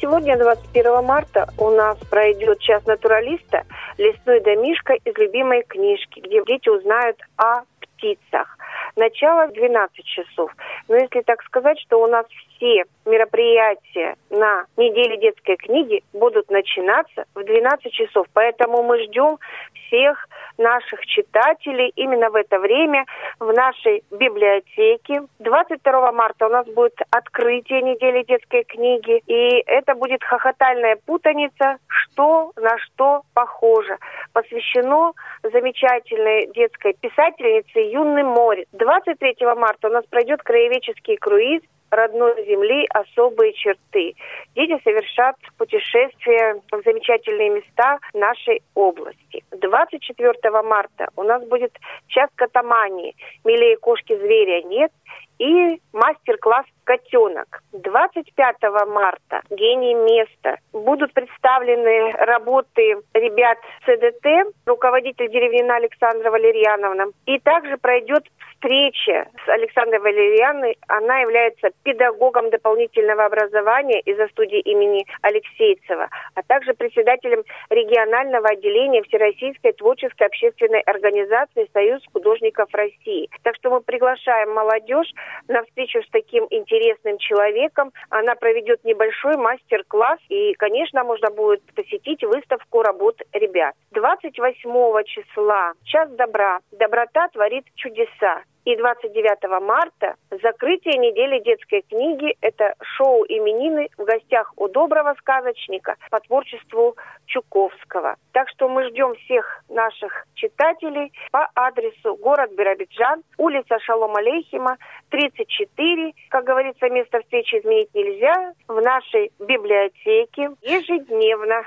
Сегодня, 0.01 0.35
21 0.35 1.05
марта, 1.05 1.47
у 1.59 1.69
нас 1.69 1.95
пройдет 2.09 2.59
час 2.59 2.83
натуралиста 2.87 3.65
«Лесной 3.99 4.39
домишко» 4.39 4.93
из 4.93 5.15
любимой 5.15 5.61
книжки, 5.61 6.19
где 6.21 6.43
дети 6.43 6.69
узнают 6.69 7.17
о 7.37 7.61
птицах. 7.79 8.57
Начало 8.95 9.45
в 9.45 9.53
12 9.53 10.03
часов. 10.03 10.51
Но 10.87 10.95
если 10.95 11.21
так 11.21 11.43
сказать, 11.43 11.79
что 11.81 12.01
у 12.01 12.07
нас 12.07 12.25
все 12.61 12.83
мероприятия 13.05 14.15
на 14.29 14.65
неделе 14.77 15.17
детской 15.17 15.55
книги 15.55 16.03
будут 16.13 16.49
начинаться 16.51 17.25
в 17.33 17.43
12 17.43 17.91
часов. 17.91 18.27
Поэтому 18.33 18.83
мы 18.83 19.03
ждем 19.03 19.37
всех 19.73 20.27
наших 20.57 21.03
читателей 21.07 21.91
именно 21.95 22.29
в 22.29 22.35
это 22.35 22.59
время 22.59 23.05
в 23.39 23.51
нашей 23.51 24.03
библиотеке. 24.11 25.23
22 25.39 26.11
марта 26.11 26.45
у 26.45 26.49
нас 26.49 26.67
будет 26.67 26.95
открытие 27.09 27.81
недели 27.81 28.23
детской 28.23 28.63
книги, 28.63 29.21
и 29.25 29.63
это 29.65 29.95
будет 29.95 30.23
хохотальная 30.23 30.97
путаница, 31.05 31.77
что 31.87 32.51
на 32.55 32.77
что 32.77 33.23
похоже. 33.33 33.97
Посвящено 34.33 35.13
замечательной 35.41 36.47
детской 36.53 36.93
писательнице 36.93 37.79
Юнны 37.79 38.23
Море. 38.23 38.65
23 38.73 39.35
марта 39.57 39.87
у 39.87 39.91
нас 39.91 40.05
пройдет 40.05 40.43
краеведческий 40.43 41.17
круиз 41.17 41.61
родной 41.91 42.45
земли 42.45 42.87
особые 42.89 43.53
черты. 43.53 44.15
Дети 44.55 44.81
совершат 44.83 45.35
путешествия 45.57 46.59
в 46.71 46.81
замечательные 46.83 47.49
места 47.49 47.99
нашей 48.13 48.63
области. 48.73 49.43
24 49.51 50.33
марта 50.63 51.09
у 51.15 51.23
нас 51.23 51.43
будет 51.47 51.77
час 52.07 52.29
катамании. 52.35 53.15
Милее 53.43 53.77
кошки 53.77 54.15
зверя 54.15 54.61
нет 54.63 54.91
и 55.37 55.81
мастер-класс 55.93 56.65
«Котенок». 56.91 57.61
25 57.71 58.55
марта 58.87 59.41
«Гений 59.49 59.93
места». 59.93 60.57
Будут 60.73 61.13
представлены 61.13 62.11
работы 62.11 62.97
ребят 63.13 63.57
ЦДТ, 63.85 64.53
руководитель 64.65 65.29
деревнина 65.29 65.77
Александра 65.77 66.29
Валерьяновна. 66.29 67.05
И 67.27 67.39
также 67.39 67.77
пройдет 67.77 68.25
встреча 68.51 69.29
с 69.45 69.49
Александрой 69.49 69.99
Валерьяной. 70.01 70.77
Она 70.87 71.19
является 71.19 71.69
педагогом 71.83 72.49
дополнительного 72.49 73.23
образования 73.23 74.01
из-за 74.01 74.27
студии 74.27 74.59
имени 74.59 75.05
Алексейцева, 75.21 76.09
а 76.35 76.43
также 76.43 76.73
председателем 76.73 77.43
регионального 77.69 78.49
отделения 78.49 79.01
Всероссийской 79.03 79.71
творческой 79.73 80.27
общественной 80.27 80.81
организации 80.81 81.69
«Союз 81.71 82.01
художников 82.11 82.67
России». 82.73 83.29
Так 83.43 83.55
что 83.55 83.69
мы 83.69 83.79
приглашаем 83.79 84.51
молодежь 84.51 85.09
на 85.47 85.63
встречу 85.63 86.03
с 86.03 86.09
таким 86.09 86.45
интересным 86.49 86.80
человеком. 87.17 87.91
Она 88.09 88.35
проведет 88.35 88.83
небольшой 88.83 89.37
мастер-класс, 89.37 90.19
и, 90.29 90.53
конечно, 90.53 91.03
можно 91.03 91.29
будет 91.29 91.61
посетить 91.73 92.23
выставку 92.23 92.81
работ 92.81 93.21
ребят. 93.33 93.75
28 94.01 95.03
числа 95.05 95.73
«Час 95.83 96.09
добра». 96.13 96.59
Доброта 96.71 97.27
творит 97.27 97.65
чудеса. 97.75 98.41
И 98.65 98.75
29 98.75 99.61
марта 99.61 100.15
закрытие 100.29 100.97
недели 100.97 101.39
детской 101.43 101.83
книги– 101.87 102.35
это 102.41 102.73
шоу 102.81 103.23
именины 103.25 103.89
в 103.97 104.03
гостях 104.03 104.53
у 104.55 104.67
доброго 104.67 105.13
сказочника 105.19 105.97
по 106.09 106.19
творчеству 106.19 106.95
Чуковского. 107.27 108.15
Так 108.33 108.49
что 108.49 108.69
мы 108.69 108.89
ждем 108.89 109.13
всех 109.15 109.63
наших 109.69 110.25
читателей 110.33 111.13
по 111.31 111.47
адресу 111.53 112.15
город 112.15 112.51
Биробиджан, 112.55 113.21
улица 113.37 113.77
Шалом 113.81 114.15
Алейхима, 114.15 114.77
34. 115.09 116.13
Как 116.29 116.43
говорится, 116.43 116.89
место 116.89 117.21
встречи 117.21 117.59
изменить 117.59 117.93
нельзя. 117.93 118.53
В 118.67 118.81
нашей 118.81 119.31
библиотеке 119.39 120.49
ежедневно. 120.61 121.65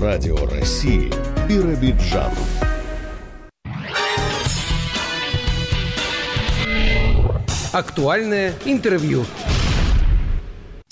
Радио 0.00 0.46
России 0.46 1.12
Биробиджан. 1.46 2.32
Актуальное 7.70 8.54
интервью. 8.64 9.26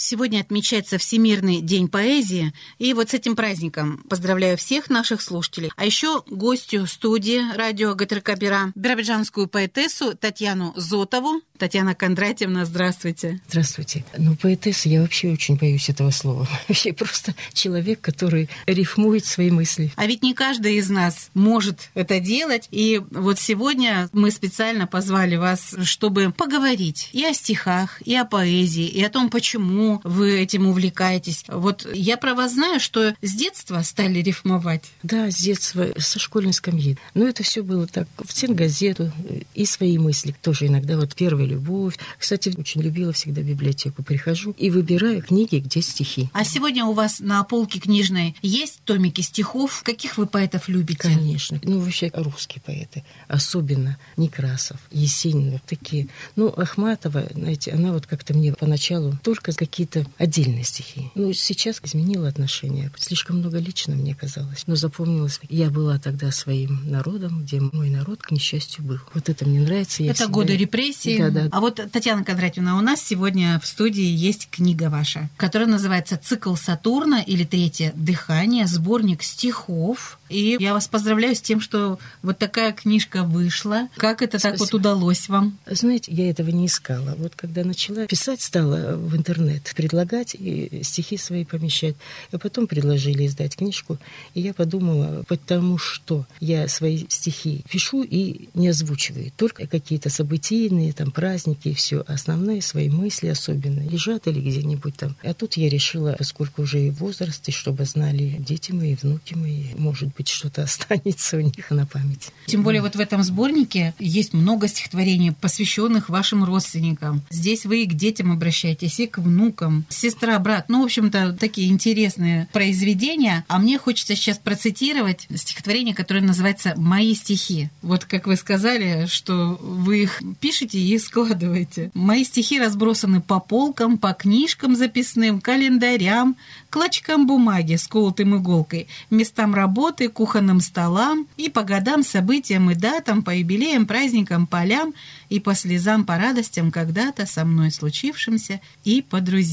Сегодня 0.00 0.38
отмечается 0.38 0.96
Всемирный 0.96 1.60
день 1.60 1.88
поэзии, 1.88 2.52
и 2.78 2.94
вот 2.94 3.10
с 3.10 3.14
этим 3.14 3.34
праздником 3.34 4.04
поздравляю 4.08 4.56
всех 4.56 4.90
наших 4.90 5.20
слушателей. 5.20 5.72
А 5.74 5.84
еще 5.84 6.22
гостю 6.30 6.86
студии 6.86 7.40
радио 7.56 7.96
ГТРК 7.96 8.38
Бира, 8.38 8.70
биробиджанскую 8.76 9.48
поэтессу 9.48 10.14
Татьяну 10.14 10.72
Зотову. 10.76 11.40
Татьяна 11.58 11.96
Кондратьевна, 11.96 12.64
здравствуйте. 12.64 13.40
Здравствуйте. 13.48 14.04
Ну, 14.16 14.36
поэтесса, 14.36 14.88
я 14.88 15.02
вообще 15.02 15.32
очень 15.32 15.56
боюсь 15.56 15.88
этого 15.88 16.12
слова. 16.12 16.48
Вообще 16.68 16.92
просто 16.92 17.34
человек, 17.52 18.00
который 18.00 18.48
рифмует 18.66 19.24
свои 19.24 19.50
мысли. 19.50 19.90
А 19.96 20.06
ведь 20.06 20.22
не 20.22 20.34
каждый 20.34 20.76
из 20.76 20.88
нас 20.88 21.30
может 21.34 21.90
это 21.94 22.20
делать, 22.20 22.68
и 22.70 23.02
вот 23.10 23.40
сегодня 23.40 24.08
мы 24.12 24.30
специально 24.30 24.86
позвали 24.86 25.34
вас, 25.34 25.74
чтобы 25.82 26.30
поговорить 26.30 27.10
и 27.12 27.24
о 27.24 27.34
стихах, 27.34 28.00
и 28.02 28.14
о 28.14 28.24
поэзии, 28.24 28.86
и 28.86 29.02
о 29.02 29.10
том, 29.10 29.28
почему 29.28 29.87
почему 29.88 30.00
вы 30.04 30.40
этим 30.40 30.66
увлекаетесь. 30.66 31.44
Вот 31.48 31.86
я 31.92 32.16
про 32.16 32.34
вас 32.34 32.52
знаю, 32.52 32.80
что 32.80 33.14
с 33.22 33.34
детства 33.34 33.80
стали 33.82 34.20
рифмовать. 34.20 34.84
Да, 35.02 35.30
с 35.30 35.36
детства, 35.36 35.88
со 35.96 36.18
школьной 36.18 36.52
скамьи. 36.52 36.96
Но 37.14 37.26
это 37.26 37.42
все 37.42 37.62
было 37.62 37.86
так, 37.86 38.08
в 38.16 38.54
газету 38.54 39.12
и 39.54 39.64
свои 39.64 39.98
мысли 39.98 40.34
тоже 40.42 40.66
иногда. 40.66 40.96
Вот 40.96 41.14
первая 41.14 41.46
любовь. 41.46 41.98
Кстати, 42.18 42.54
очень 42.56 42.82
любила 42.82 43.12
всегда 43.12 43.42
библиотеку. 43.42 44.02
Прихожу 44.02 44.52
и 44.52 44.70
выбираю 44.70 45.22
книги, 45.22 45.56
где 45.56 45.82
стихи. 45.82 46.30
А 46.32 46.44
сегодня 46.44 46.84
у 46.84 46.92
вас 46.92 47.20
на 47.20 47.42
полке 47.44 47.78
книжной 47.78 48.36
есть 48.42 48.80
томики 48.84 49.20
стихов? 49.20 49.82
Каких 49.84 50.16
вы 50.18 50.26
поэтов 50.26 50.68
любите? 50.68 51.00
Конечно. 51.00 51.60
Ну, 51.62 51.80
вообще 51.80 52.10
русские 52.14 52.62
поэты. 52.64 53.04
Особенно 53.28 53.98
Некрасов, 54.16 54.78
Есенин, 54.90 55.60
такие. 55.66 56.08
Ну, 56.36 56.48
Ахматова, 56.48 57.28
знаете, 57.32 57.72
она 57.72 57.92
вот 57.92 58.06
как-то 58.06 58.34
мне 58.34 58.52
поначалу 58.52 59.18
только 59.22 59.52
какие-то 59.78 60.10
отдельные 60.18 60.64
стихи. 60.64 61.12
Ну, 61.14 61.32
сейчас 61.32 61.80
изменила 61.84 62.26
отношение. 62.26 62.90
Слишком 62.96 63.38
много 63.38 63.58
лично 63.58 63.94
мне 63.94 64.12
казалось. 64.12 64.64
Но 64.66 64.74
запомнилось, 64.74 65.38
я 65.48 65.70
была 65.70 66.00
тогда 66.00 66.32
своим 66.32 66.90
народом, 66.90 67.42
где 67.44 67.60
мой 67.60 67.88
народ, 67.88 68.22
к 68.22 68.32
несчастью, 68.32 68.82
был. 68.82 68.98
Вот 69.14 69.28
это 69.28 69.46
мне 69.46 69.60
нравится. 69.60 70.02
Я 70.02 70.10
это 70.10 70.24
всегда... 70.24 70.32
годы 70.32 70.56
репрессий. 70.56 71.18
Да, 71.18 71.30
да. 71.30 71.48
А 71.52 71.60
вот, 71.60 71.80
Татьяна 71.92 72.24
Кондратьевна, 72.24 72.76
у 72.76 72.80
нас 72.80 73.00
сегодня 73.00 73.60
в 73.62 73.66
студии 73.68 74.02
есть 74.02 74.48
книга 74.50 74.90
ваша, 74.90 75.30
которая 75.36 75.68
называется 75.68 76.16
«Цикл 76.16 76.56
Сатурна» 76.56 77.22
или 77.22 77.44
«Третье 77.44 77.92
дыхание», 77.94 78.66
сборник 78.66 79.22
стихов. 79.22 80.18
И 80.28 80.56
я 80.58 80.74
вас 80.74 80.88
поздравляю 80.88 81.36
с 81.36 81.40
тем, 81.40 81.60
что 81.60 82.00
вот 82.22 82.38
такая 82.38 82.72
книжка 82.72 83.22
вышла. 83.22 83.88
Как 83.96 84.22
это 84.22 84.40
Спасибо. 84.40 84.58
так 84.58 84.60
вот 84.60 84.74
удалось 84.74 85.28
вам? 85.28 85.56
Знаете, 85.66 86.12
я 86.12 86.28
этого 86.28 86.50
не 86.50 86.66
искала. 86.66 87.14
Вот 87.16 87.34
когда 87.36 87.62
начала 87.62 88.06
писать, 88.06 88.40
стала 88.42 88.96
в 88.96 89.16
интернет 89.16 89.67
предлагать 89.74 90.34
и 90.38 90.82
стихи 90.82 91.16
свои 91.16 91.44
помещать. 91.44 91.96
А 92.32 92.38
потом 92.38 92.66
предложили 92.66 93.26
издать 93.26 93.56
книжку. 93.56 93.98
И 94.34 94.40
я 94.40 94.54
подумала, 94.54 95.24
потому 95.28 95.78
что 95.78 96.26
я 96.40 96.68
свои 96.68 97.04
стихи 97.08 97.64
пишу 97.68 98.02
и 98.02 98.48
не 98.54 98.68
озвучиваю. 98.68 99.32
Только 99.36 99.66
какие-то 99.66 100.10
событийные, 100.10 100.92
там, 100.92 101.10
праздники 101.10 101.68
и 101.68 101.74
все. 101.74 102.04
Основные 102.06 102.62
свои 102.62 102.88
мысли 102.88 103.28
особенно 103.28 103.80
лежат 103.80 104.26
или 104.26 104.40
где-нибудь 104.40 104.96
там. 104.96 105.16
А 105.22 105.34
тут 105.34 105.54
я 105.54 105.68
решила, 105.68 106.14
поскольку 106.18 106.62
уже 106.62 106.86
и 106.86 106.90
возраст, 106.90 107.48
и 107.48 107.52
чтобы 107.52 107.84
знали 107.84 108.36
дети 108.38 108.72
мои, 108.72 108.94
внуки 108.94 109.34
мои, 109.34 109.74
может 109.76 110.14
быть, 110.14 110.28
что-то 110.28 110.62
останется 110.68 111.36
у 111.36 111.40
них 111.40 111.70
на 111.70 111.86
память. 111.86 112.30
Тем 112.46 112.62
более 112.62 112.82
вот 112.82 112.96
в 112.96 113.00
этом 113.00 113.22
сборнике 113.22 113.94
есть 113.98 114.32
много 114.32 114.68
стихотворений, 114.68 115.32
посвященных 115.32 116.08
вашим 116.08 116.44
родственникам. 116.44 117.22
Здесь 117.30 117.66
вы 117.66 117.82
и 117.82 117.86
к 117.86 117.94
детям 117.94 118.32
обращаетесь, 118.32 119.00
и 119.00 119.06
к 119.06 119.18
внукам, 119.18 119.57
сестра, 119.88 120.38
брат. 120.38 120.68
Ну, 120.68 120.82
в 120.82 120.84
общем-то, 120.84 121.36
такие 121.38 121.68
интересные 121.70 122.48
произведения. 122.52 123.44
А 123.48 123.58
мне 123.58 123.78
хочется 123.78 124.14
сейчас 124.14 124.38
процитировать 124.38 125.26
стихотворение, 125.34 125.94
которое 125.94 126.20
называется 126.20 126.74
«Мои 126.76 127.14
стихи». 127.14 127.70
Вот 127.82 128.04
как 128.04 128.26
вы 128.26 128.36
сказали, 128.36 129.06
что 129.06 129.58
вы 129.60 130.02
их 130.02 130.22
пишете 130.40 130.78
и 130.78 130.98
складываете. 130.98 131.90
Мои 131.94 132.24
стихи 132.24 132.58
разбросаны 132.58 133.20
по 133.20 133.40
полкам, 133.40 133.98
по 133.98 134.12
книжкам 134.12 134.76
записным, 134.76 135.40
календарям, 135.40 136.36
клочкам 136.70 137.26
бумаги 137.26 137.76
с 137.76 137.86
колотым 137.88 138.36
иголкой, 138.36 138.88
местам 139.10 139.54
работы, 139.54 140.08
кухонным 140.08 140.60
столам 140.60 141.26
и 141.36 141.48
по 141.48 141.62
годам, 141.62 142.02
событиям 142.02 142.70
и 142.70 142.74
датам, 142.74 143.22
по 143.22 143.34
юбилеям, 143.34 143.86
праздникам, 143.86 144.46
полям 144.46 144.94
и 145.28 145.40
по 145.40 145.54
слезам, 145.54 146.04
по 146.04 146.16
радостям 146.16 146.70
когда-то 146.70 147.26
со 147.26 147.44
мной 147.44 147.70
случившимся 147.70 148.60
и 148.84 149.02
по 149.02 149.20
друзьям. 149.20 149.47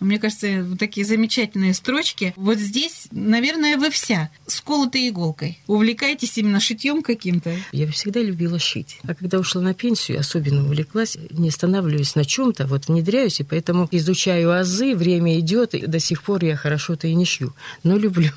Мне 0.00 0.18
кажется, 0.18 0.62
вот 0.62 0.78
такие 0.78 1.06
замечательные 1.06 1.74
строчки. 1.74 2.34
Вот 2.36 2.58
здесь, 2.58 3.08
наверное, 3.10 3.78
вы 3.78 3.90
вся 3.90 4.30
с 4.46 4.60
колотой 4.60 5.08
иголкой. 5.08 5.58
Увлекаетесь 5.66 6.36
именно 6.38 6.60
шитьем 6.60 7.02
каким-то? 7.02 7.54
Я 7.72 7.90
всегда 7.90 8.20
любила 8.20 8.58
шить. 8.58 8.98
А 9.04 9.14
когда 9.14 9.38
ушла 9.38 9.62
на 9.62 9.74
пенсию, 9.74 10.20
особенно 10.20 10.64
увлеклась, 10.64 11.16
не 11.30 11.48
останавливаюсь 11.48 12.14
на 12.14 12.24
чем-то, 12.24 12.66
вот 12.66 12.88
внедряюсь, 12.88 13.40
и 13.40 13.44
поэтому 13.44 13.88
изучаю 13.90 14.52
азы, 14.52 14.94
время 14.94 15.38
идет, 15.38 15.74
и 15.74 15.86
до 15.86 15.98
сих 15.98 16.22
пор 16.22 16.44
я 16.44 16.56
хорошо-то 16.56 17.08
и 17.08 17.14
не 17.14 17.24
шью. 17.24 17.54
Но 17.82 17.96
люблю. 17.96 18.30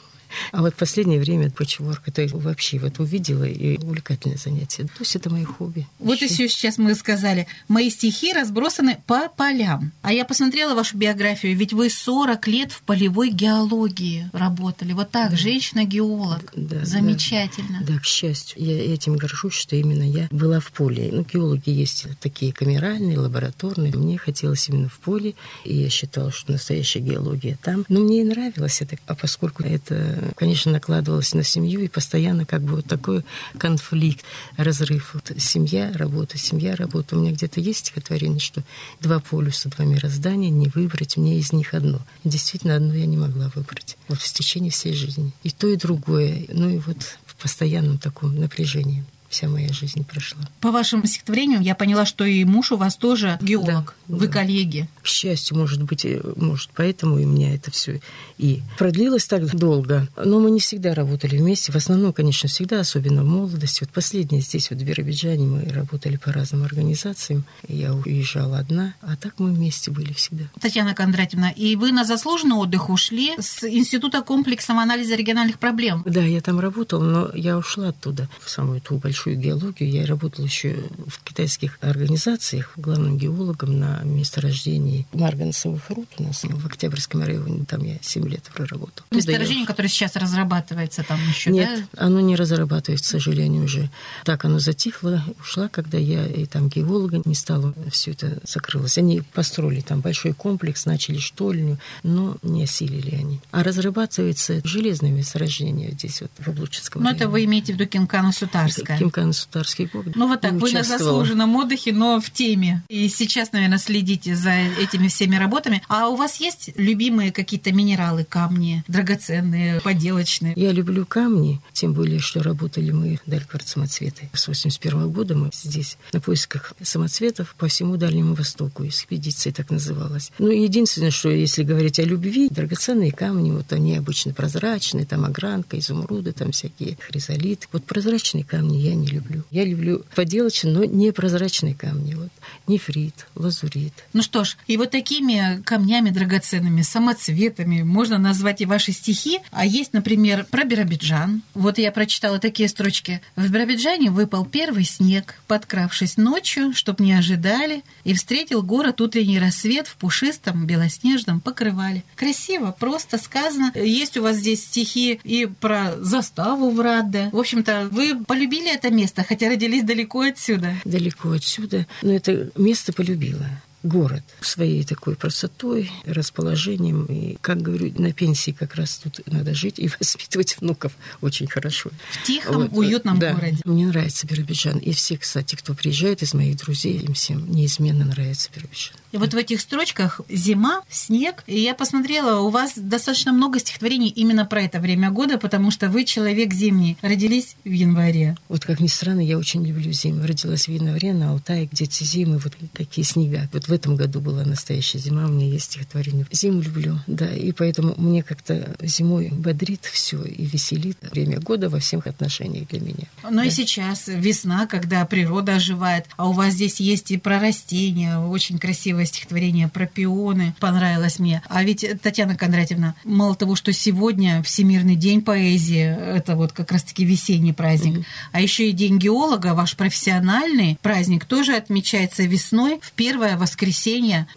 А 0.52 0.62
вот 0.62 0.76
последнее 0.76 1.20
время 1.20 1.50
патчворк, 1.52 2.04
это 2.08 2.28
вообще 2.36 2.80
вот 2.80 3.00
увидела 3.00 3.44
и 3.44 3.78
увлекательное 3.78 4.38
занятие. 4.38 4.84
То 4.84 5.00
есть 5.00 5.16
это 5.16 5.30
мои 5.30 5.44
хобби. 5.44 5.88
Вот 6.00 6.22
еще 6.22 6.48
сейчас 6.48 6.78
мы 6.78 6.96
сказали, 6.96 7.48
мои 7.68 7.90
стихи 7.90 8.34
разбросаны 8.34 8.98
по 9.06 9.30
полям. 9.30 9.92
А 10.02 10.14
я 10.14 10.26
посмотрела 10.26 10.76
вашу 10.76 10.98
биографию, 10.98 11.56
ведь 11.56 11.74
вы 11.74 11.90
40 11.90 12.48
лет 12.48 12.72
в 12.72 12.82
полевой 12.84 13.32
геологии 13.32 14.30
работали. 14.34 14.94
Вот 14.94 15.12
так, 15.12 15.32
да. 15.32 15.38
женщина-геолог. 15.38 16.52
Да, 16.56 16.86
Замечательно. 16.86 17.80
Да. 17.82 17.94
да, 17.94 18.00
к 18.00 18.06
счастью. 18.06 18.62
Я 18.64 18.94
этим 18.94 19.16
горжусь, 19.16 19.54
что 19.54 19.76
именно 19.76 20.04
я 20.04 20.28
была 20.32 20.60
в 20.60 20.72
поле. 20.72 21.10
Ну, 21.12 21.24
геологи 21.24 21.70
есть 21.70 22.08
такие 22.20 22.54
камеральные, 22.54 23.20
лабораторные. 23.20 23.94
Мне 23.94 24.18
хотелось 24.18 24.68
именно 24.70 24.90
в 24.90 25.00
поле, 25.00 25.36
и 25.64 25.76
я 25.76 25.90
считала, 25.90 26.32
что 26.32 26.52
настоящая 26.52 27.00
геология 27.00 27.58
там. 27.62 27.86
Но 27.90 28.00
мне 28.00 28.22
и 28.22 28.24
нравилось 28.24 28.82
это, 28.82 28.98
а 29.08 29.16
поскольку 29.16 29.64
это 29.64 30.19
конечно, 30.36 30.72
накладывалось 30.72 31.34
на 31.34 31.44
семью, 31.44 31.82
и 31.82 31.88
постоянно 31.88 32.46
как 32.46 32.62
бы 32.62 32.78
вот 32.78 32.86
такой 32.86 33.24
конфликт, 33.58 34.26
разрыв. 34.58 35.14
Вот 35.14 35.32
семья, 35.38 35.92
работа, 35.94 36.38
семья, 36.38 36.76
работа. 36.76 37.16
У 37.16 37.22
меня 37.22 37.32
где-то 37.32 37.60
есть 37.60 37.80
стихотворение, 37.80 38.40
что 38.40 38.64
два 39.00 39.20
полюса, 39.20 39.70
два 39.70 39.86
мироздания, 39.86 40.50
не 40.50 40.68
выбрать 40.68 41.18
мне 41.18 41.38
из 41.38 41.52
них 41.54 41.74
одно. 41.74 42.00
Действительно, 42.24 42.76
одно 42.76 42.94
я 42.94 43.06
не 43.06 43.18
могла 43.18 43.52
выбрать. 43.56 43.98
Вот 44.08 44.20
в 44.20 44.34
течение 44.34 44.72
всей 44.72 44.94
жизни. 44.94 45.32
И 45.44 45.52
то, 45.52 45.68
и 45.68 45.76
другое. 45.76 46.46
Ну 46.50 46.70
и 46.70 46.78
вот 46.78 46.98
в 47.26 47.36
постоянном 47.36 47.98
таком 47.98 48.36
напряжении 48.36 49.06
вся 49.30 49.48
моя 49.48 49.72
жизнь 49.72 50.04
прошла. 50.06 50.42
По 50.60 50.72
вашим 50.72 51.06
стихотворениям 51.06 51.62
я 51.62 51.76
поняла, 51.76 52.06
что 52.06 52.26
и 52.26 52.44
муж 52.44 52.72
у 52.72 52.78
вас 52.78 52.96
тоже 52.96 53.38
геолог. 53.42 53.96
Да, 54.08 54.16
Вы 54.16 54.28
да. 54.28 54.34
коллеги. 54.34 54.90
К 55.02 55.08
счастью, 55.08 55.58
может 55.58 55.84
быть, 55.84 56.06
может, 56.36 56.70
поэтому 56.76 57.20
и 57.20 57.26
у 57.26 57.28
меня 57.28 57.54
это 57.56 57.72
все 57.72 58.02
и 58.38 58.62
продлилось 58.78 59.28
так 59.28 59.54
долго. 59.56 60.08
Но 60.16 60.40
мы 60.40 60.50
не 60.50 60.60
всегда 60.60 60.96
работали 60.96 61.38
вместе. 61.38 61.72
В 61.72 61.76
основном, 61.76 62.14
конечно, 62.14 62.48
всегда, 62.48 62.80
особенно 62.80 63.24
в 63.24 63.28
молодости. 63.28 63.82
Вот 63.82 63.90
последнее 63.90 64.42
здесь, 64.42 64.72
вот 64.72 64.80
в 64.80 64.84
Биробиджане, 64.84 65.46
мы 65.46 65.64
работали 65.72 66.16
по 66.16 66.32
разным 66.32 66.64
организациям. 66.64 67.44
Я 67.68 67.94
уезжала 67.94 68.60
одна, 68.60 68.96
а 69.02 69.16
так 69.18 69.36
мы 69.40 69.52
вместе 69.52 69.92
были 69.92 70.14
всегда. 70.14 70.46
Татьяна 70.60 70.96
Кондратьевна, 70.96 71.52
и 71.52 71.76
вы 71.76 71.92
на 71.92 72.06
заслуженный 72.06 72.56
отдых 72.56 72.90
ушли 72.90 73.34
с 73.38 73.64
Института 73.64 74.22
комплексного 74.22 74.82
анализа 74.82 75.16
региональных 75.16 75.60
проблем? 75.60 76.04
Да, 76.06 76.22
я 76.22 76.40
там 76.42 76.60
работала, 76.60 77.04
но 77.04 77.32
я 77.36 77.58
ушла 77.58 77.90
оттуда, 77.90 78.30
в 78.40 78.50
самую 78.50 78.80
ту 78.80 78.98
большую 78.98 79.19
большую 79.20 79.38
геологию. 79.38 79.92
Я 79.92 80.06
работала 80.06 80.46
еще 80.46 80.78
в 81.08 81.22
китайских 81.24 81.78
организациях, 81.82 82.72
главным 82.78 83.18
геологом 83.18 83.78
на 83.78 84.02
месторождении 84.04 85.06
марганцевых 85.12 85.90
руд 85.90 86.08
у 86.20 86.24
нас 86.24 86.44
в 86.44 86.66
Октябрьском 86.66 87.24
районе. 87.24 87.66
Там 87.66 87.84
я 87.84 87.98
7 88.02 88.28
лет 88.30 88.44
проработала. 88.54 89.06
Месторождение, 89.12 89.66
которое 89.66 89.90
сейчас 89.90 90.16
разрабатывается 90.16 91.04
там 91.04 91.20
еще, 91.28 91.52
Нет, 91.52 91.86
да? 91.92 92.06
оно 92.06 92.22
не 92.22 92.38
разрабатывается, 92.38 93.04
к 93.04 93.10
сожалению, 93.10 93.66
уже. 93.66 93.90
Так 94.24 94.46
оно 94.46 94.60
затихло, 94.60 95.22
ушла, 95.42 95.68
когда 95.68 95.98
я 95.98 96.26
и 96.26 96.46
там 96.46 96.70
геолога 96.70 97.22
не 97.26 97.36
стала, 97.36 97.74
все 97.92 98.12
это 98.12 98.40
закрылось. 98.46 98.98
Они 98.98 99.22
построили 99.34 99.82
там 99.82 100.00
большой 100.00 100.34
комплекс, 100.34 100.86
начали 100.86 101.18
штольню, 101.18 101.78
но 102.04 102.38
не 102.42 102.64
осилили 102.64 103.16
они. 103.16 103.42
А 103.52 103.64
разрабатывается 103.64 104.62
железное 104.64 105.12
месторождение 105.12 105.92
здесь, 105.92 106.22
вот, 106.22 106.32
в 106.38 106.48
Облучинском 106.48 107.04
Но 107.04 107.12
это 107.12 107.28
вы 107.28 107.44
имеете 107.44 107.74
в 107.74 107.76
виду 107.76 107.90
Кимкано-Сутарское? 107.90 109.09
Кимкано-Сутарский 109.10 109.90
город. 109.92 110.14
Ну 110.16 110.28
вот 110.28 110.42
так, 110.42 110.54
вы 110.54 110.72
на 110.72 110.84
заслуженном 110.84 111.56
отдыхе, 111.56 111.94
но 111.94 112.20
в 112.22 112.30
теме. 112.30 112.84
И 112.88 113.10
сейчас, 113.10 113.52
наверное, 113.52 113.78
следите 113.78 114.36
за 114.36 114.52
этими 114.52 115.08
всеми 115.08 115.36
работами. 115.36 115.82
А 115.88 116.10
у 116.10 116.16
вас 116.16 116.40
есть 116.40 116.72
любимые 116.76 117.32
какие-то 117.32 117.72
минералы, 117.72 118.24
камни, 118.24 118.84
драгоценные, 118.88 119.82
поделочные? 119.82 120.54
Я 120.56 120.72
люблю 120.72 121.06
камни, 121.06 121.62
тем 121.74 121.94
более, 121.94 122.20
что 122.20 122.44
работали 122.44 122.92
мы 122.92 123.20
в 123.26 123.30
Дальквард 123.30 123.68
самоцветы. 123.68 124.30
С 124.34 124.48
81 124.48 125.10
года 125.12 125.36
мы 125.36 125.50
здесь 125.54 125.98
на 126.14 126.22
поисках 126.22 126.74
самоцветов 126.82 127.56
по 127.58 127.68
всему 127.68 127.98
Дальнему 127.98 128.36
Востоку. 128.36 128.86
Экспедиция 128.86 129.54
так 129.54 129.70
называлась. 129.72 130.32
Ну, 130.40 130.50
единственное, 130.50 131.12
что 131.12 131.30
если 131.30 131.64
говорить 131.64 132.00
о 132.00 132.04
любви, 132.04 132.50
драгоценные 132.50 133.12
камни, 133.12 133.52
вот 133.52 133.72
они 133.74 133.96
обычно 133.96 134.34
прозрачные, 134.34 135.06
там 135.06 135.26
огранка, 135.26 135.78
изумруды, 135.80 136.32
там 136.32 136.52
всякие 136.52 136.98
хризолиты. 136.98 137.68
Вот 137.72 137.84
прозрачные 137.86 138.44
камни 138.44 138.78
я 138.78 138.96
не 139.02 139.08
люблю. 139.08 139.44
Я 139.52 139.66
люблю 139.66 140.04
поделочные, 140.16 140.74
но 140.74 140.84
не 140.84 141.12
прозрачные 141.12 141.76
камни. 141.76 142.16
Вот 142.16 142.30
нефрит, 142.68 143.28
лазурит. 143.36 143.94
Ну 144.14 144.22
что 144.22 144.44
ж, 144.44 144.56
И 144.68 144.78
вот 144.78 144.92
такими 144.92 145.62
камнями 145.64 146.10
драгоценными, 146.10 146.82
самоцветами 146.82 147.82
можно 147.82 148.18
назвать 148.18 148.62
и 148.62 148.66
ваши 148.66 148.92
стихи. 148.92 149.40
А 149.52 149.66
есть, 149.66 149.94
например, 149.94 150.46
про 150.50 150.64
Биробиджан. 150.64 151.42
Вот 151.54 151.78
я 151.78 151.92
прочитала 151.92 152.40
такие 152.40 152.70
строчки. 152.70 153.22
В 153.36 153.50
Биробиджане 153.50 154.12
выпал 154.12 154.46
первый 154.46 154.84
снег, 154.84 155.36
подкравшись 155.48 156.18
ночью, 156.18 156.74
чтоб 156.74 157.00
не 157.00 157.14
ожидали, 157.14 157.84
и 158.04 158.14
встретил 158.14 158.62
город 158.62 159.02
утренний 159.02 159.40
рассвет 159.40 159.88
в 159.88 159.96
пушистом 159.96 160.66
белоснежном 160.66 161.42
покрывале. 161.42 162.04
Красиво, 162.16 162.76
просто 162.78 163.18
сказано. 163.18 163.72
Есть 163.76 164.18
у 164.18 164.24
вас 164.24 164.38
здесь 164.38 164.64
стихи 164.64 165.20
и 165.24 165.46
про 165.46 165.96
заставу 166.00 166.70
в 166.70 166.80
Радде. 166.80 167.30
В 167.32 167.38
общем-то, 167.38 167.90
вы 167.92 168.24
полюбили 168.26 168.74
это 168.74 168.89
место, 168.90 169.24
хотя 169.24 169.50
родились 169.50 169.84
далеко 169.84 170.22
отсюда. 170.22 170.74
Далеко 170.86 171.32
отсюда, 171.32 171.88
но 172.02 172.14
это 172.14 172.52
место 172.56 172.94
полюбила 172.94 173.50
город 173.84 174.24
своей 174.42 174.84
такой 174.84 175.16
красотой, 175.16 175.92
расположением. 176.06 177.06
И, 177.06 177.38
как 177.42 177.62
говорю, 177.62 177.94
на 177.98 178.14
пенсии 178.14 178.52
как 178.52 178.76
раз 178.76 178.98
тут 178.98 179.22
надо 179.26 179.54
жить 179.54 179.80
и 179.80 179.90
воспитывать 180.00 180.58
внуков 180.60 180.94
очень 181.22 181.48
хорошо. 181.48 181.92
В 182.12 182.24
тихом, 182.26 182.68
вот. 182.68 182.78
уютном 182.78 183.20
да. 183.20 183.34
городе. 183.34 183.62
Мне 183.66 183.88
нравится 183.88 184.28
Биробиджан. 184.28 184.78
И 184.80 184.92
все, 184.94 185.18
кстати, 185.18 185.56
кто 185.56 185.74
приезжает 185.74 186.22
из 186.22 186.34
моих 186.34 186.58
друзей, 186.58 187.00
им 187.00 187.14
всем 187.14 187.50
неизменно 187.50 188.06
нравится 188.06 188.50
Биробиджан. 188.56 188.96
И 189.12 189.18
вот 189.18 189.34
в 189.34 189.38
этих 189.38 189.60
строчках 189.60 190.22
зима, 190.30 190.82
снег. 190.90 191.44
И 191.48 191.60
я 191.60 191.74
посмотрела, 191.74 192.42
у 192.42 192.50
вас 192.50 192.74
достаточно 192.76 193.32
много 193.32 193.60
стихотворений 193.60 194.10
именно 194.10 194.46
про 194.46 194.62
это 194.62 194.80
время 194.80 195.10
года, 195.10 195.38
потому 195.38 195.72
что 195.72 195.90
вы 195.90 196.04
человек 196.04 196.54
зимний. 196.54 196.98
Родились 197.02 197.56
в 197.64 197.72
январе. 197.72 198.38
Вот 198.50 198.66
как 198.66 198.80
ни 198.80 198.88
странно, 198.88 199.22
я 199.22 199.38
очень 199.38 199.66
люблю 199.66 199.92
зиму. 199.92 200.26
Родилась 200.26 200.68
в 200.68 200.72
январе 200.72 201.14
на 201.14 201.32
Алтае, 201.32 201.68
где 201.72 201.86
эти 201.86 202.04
зимы, 202.04 202.38
вот 202.38 202.54
такие 202.74 203.06
снега. 203.06 203.50
Вот 203.52 203.68
в 203.70 203.74
этом 203.74 203.96
году 203.96 204.20
была 204.20 204.44
настоящая 204.44 205.00
зима, 205.00 205.26
у 205.26 205.30
меня 205.30 205.48
есть 205.48 205.66
стихотворение. 205.66 206.26
Зиму 206.32 206.62
люблю, 206.62 207.00
да, 207.08 207.34
и 207.34 207.52
поэтому 207.52 207.96
мне 207.98 208.24
как-то 208.24 208.76
зимой 208.82 209.30
бодрит 209.30 209.86
все 209.86 210.22
и 210.24 210.46
веселит 210.46 210.98
время 211.12 211.40
года 211.40 211.70
во 211.70 211.80
всех 211.80 212.08
отношениях 212.08 212.68
для 212.68 212.82
меня. 212.82 213.08
Но 213.24 213.42
да. 213.42 213.46
и 213.46 213.50
сейчас 213.50 214.08
весна, 214.08 214.68
когда 214.68 215.06
природа 215.06 215.56
оживает, 215.56 216.06
а 216.18 216.28
у 216.28 216.34
вас 216.34 216.54
здесь 216.54 216.80
есть 216.80 217.12
и 217.12 217.18
про 217.18 217.40
растения, 217.40 218.20
очень 218.20 218.58
красиво 218.60 218.90
красивое 218.90 219.06
стихотворение 219.06 219.68
про 219.68 219.86
пионы, 219.86 220.56
понравилось 220.60 221.20
мне. 221.20 221.42
А 221.48 221.64
ведь, 221.64 221.86
Татьяна 222.02 222.36
Кондратьевна, 222.36 222.96
мало 223.04 223.36
того, 223.36 223.56
что 223.56 223.72
сегодня 223.72 224.42
Всемирный 224.42 224.96
день 224.96 225.22
поэзии, 225.22 225.84
это 225.84 226.36
вот 226.36 226.54
как 226.54 226.72
раз-таки 226.72 227.06
весенний 227.06 227.54
праздник, 227.54 228.00
mm-hmm. 228.00 228.06
а 228.32 228.42
еще 228.42 228.70
и 228.70 228.72
День 228.72 228.98
геолога, 228.98 229.54
ваш 229.54 229.76
профессиональный 229.76 230.78
праздник, 230.82 231.26
тоже 231.26 231.56
отмечается 231.56 232.24
весной 232.24 232.80
в 232.82 232.92
первое 232.94 233.38
воскресенье 233.38 233.59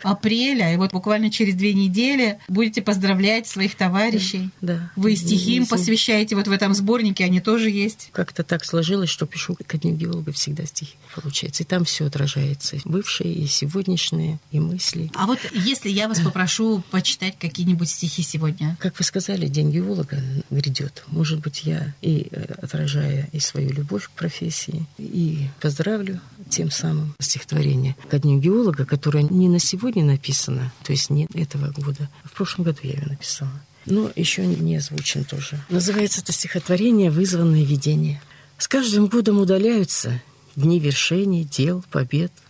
апреля. 0.03 0.73
И 0.73 0.77
вот 0.77 0.93
буквально 0.93 1.31
через 1.31 1.55
две 1.55 1.75
недели 1.75 2.39
будете 2.49 2.83
поздравлять 2.83 3.47
своих 3.47 3.75
товарищей. 3.75 4.51
Да. 4.61 4.91
Вы 4.97 5.17
стихи 5.17 5.57
им 5.57 5.67
посвящаете 5.67 6.37
вот 6.37 6.49
в 6.49 6.53
этом 6.53 6.75
сборнике, 6.75 7.25
они 7.25 7.41
тоже 7.41 7.71
есть. 7.71 8.11
Как-то 8.13 8.43
так 8.43 8.65
сложилось, 8.65 9.11
что 9.11 9.27
пишу 9.27 9.57
ко 9.67 9.79
Дню 9.79 9.95
геолога 9.95 10.33
всегда 10.33 10.65
стихи, 10.65 10.95
получается. 11.15 11.63
И 11.63 11.67
там 11.67 11.85
все 11.85 12.07
отражается. 12.07 12.77
Бывшие 12.85 13.33
и 13.33 13.47
сегодняшние 13.47 14.39
и 14.51 14.61
мысли. 14.61 15.11
А 15.15 15.27
вот 15.27 15.39
если 15.53 15.89
я 15.89 16.09
вас 16.09 16.21
попрошу 16.21 16.83
почитать 16.91 17.37
какие-нибудь 17.39 17.89
стихи 17.89 18.23
сегодня? 18.23 18.77
Как 18.81 18.99
вы 18.99 19.05
сказали, 19.05 19.47
День 19.47 19.71
геолога 19.71 20.23
грядет. 20.51 21.05
Может 21.09 21.41
быть, 21.41 21.63
я 21.65 21.95
и 22.01 22.29
э, 22.31 22.55
отражая 22.63 23.29
и 23.33 23.41
свою 23.41 23.71
любовь 23.73 24.07
к 24.07 24.11
профессии, 24.11 24.87
и 24.99 25.49
поздравлю 25.61 26.21
тем 26.53 26.71
самым 26.71 27.15
стихотворение 27.19 27.97
ко 28.11 28.19
Дню 28.19 28.39
геолога, 28.39 28.85
которое 28.85 29.23
не 29.23 29.49
на 29.49 29.59
сегодня 29.59 30.05
написано, 30.05 30.73
то 30.85 30.93
есть 30.93 31.11
не 31.11 31.27
этого 31.35 31.73
года. 31.73 32.09
В 32.25 32.33
прошлом 32.33 32.65
году 32.65 32.81
я 32.83 32.93
ее 32.93 33.07
написала. 33.07 33.61
Но 33.87 34.11
еще 34.15 34.47
не 34.47 34.77
озвучен 34.77 35.25
тоже. 35.25 35.59
Называется 35.69 36.21
это 36.21 36.33
стихотворение 36.33 37.11
«Вызванное 37.11 37.65
видение». 37.65 38.23
С 38.59 38.69
каждым 38.69 39.09
годом 39.09 39.41
удаляются 39.41 40.23
дни 40.55 40.79
вершений, 40.79 41.45
дел, 41.45 41.85
побед– 41.91 42.33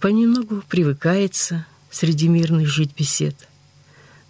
понемногу 0.00 0.62
привыкается 0.68 1.66
среди 1.90 2.28
мирных 2.28 2.68
жить 2.68 2.92
бесед. 2.96 3.36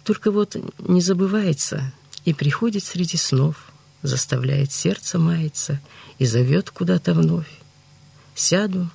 Только 0.03 0.31
вот 0.31 0.55
не 0.79 1.01
забывается 1.01 1.93
и 2.25 2.33
приходит 2.33 2.83
среди 2.83 3.17
снов, 3.17 3.71
заставляет 4.01 4.71
сердце 4.71 5.19
маяться 5.19 5.79
и 6.19 6.25
зовет 6.25 6.69
куда-то 6.69 7.13
вновь. 7.13 7.51
Сяду, 8.35 8.89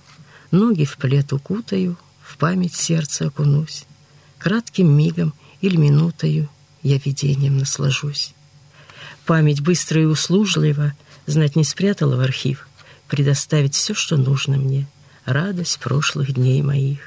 ноги 0.53 0.84
в 0.84 0.96
плед 0.96 1.32
укутаю, 1.32 1.96
в 2.22 2.36
память 2.36 2.74
сердца 2.74 3.26
окунусь. 3.26 3.84
Кратким 4.38 4.88
мигом 4.88 5.34
или 5.61 5.76
минутою 5.76 6.48
я 6.82 6.98
видением 6.98 7.59
наслажусь. 7.59 8.34
Память 9.26 9.61
быстро 9.61 10.00
и 10.00 10.05
услужливо 10.05 10.92
знать 11.26 11.57
не 11.57 11.64
спрятала 11.64 12.16
в 12.16 12.20
архив, 12.20 12.68
предоставить 13.09 13.74
все, 13.74 13.94
что 13.94 14.16
нужно 14.16 14.57
мне— 14.57 14.86
радость 15.24 15.78
прошлых 15.78 16.32
дней 16.34 16.62
моих. 16.62 17.00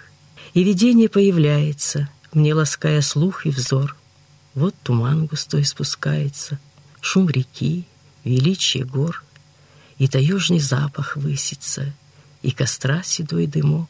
И 0.54 0.64
видение 0.64 1.10
появляется, 1.10 2.10
мне 2.34 2.54
лаская 2.54 3.02
слух 3.02 3.46
и 3.46 3.50
взор. 3.50 3.96
Вот 4.54 4.76
туман 4.84 5.26
густой 5.26 5.66
спускается, 5.66 6.60
шум 7.02 7.30
реки, 7.30 7.86
величие 8.24 8.86
гор, 8.86 9.24
и 9.98 10.08
таежный 10.08 10.60
запах 10.60 11.18
высится, 11.18 11.94
и 12.46 12.52
костра 12.52 13.02
седой 13.02 13.48
дымок, 13.48 13.90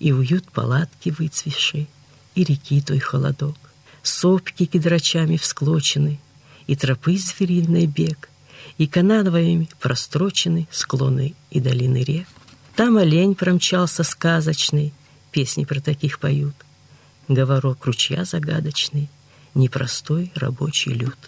и 0.00 0.10
уют 0.12 0.50
палатки 0.50 1.14
выцвеши, 1.16 1.86
и 2.34 2.42
реки 2.42 2.80
той 2.80 2.98
холодок. 2.98 3.56
Сопки 4.02 4.66
кедрачами 4.66 5.36
всклочены, 5.36 6.18
и 6.66 6.74
тропы 6.74 7.16
звериный 7.16 7.86
бег, 7.86 8.28
и 8.76 8.88
канавами 8.88 9.68
прострочены 9.78 10.66
склоны 10.72 11.34
и 11.50 11.60
долины 11.60 12.02
рек. 12.02 12.26
Там 12.74 12.96
олень 12.96 13.36
промчался 13.36 14.02
сказочный, 14.02 14.92
песни 15.30 15.64
про 15.64 15.80
таких 15.80 16.18
поют. 16.18 16.56
Говорок 17.28 17.86
ручья 17.86 18.24
загадочный, 18.24 19.08
непростой 19.54 20.32
рабочий 20.34 20.92
люд. 20.92 21.18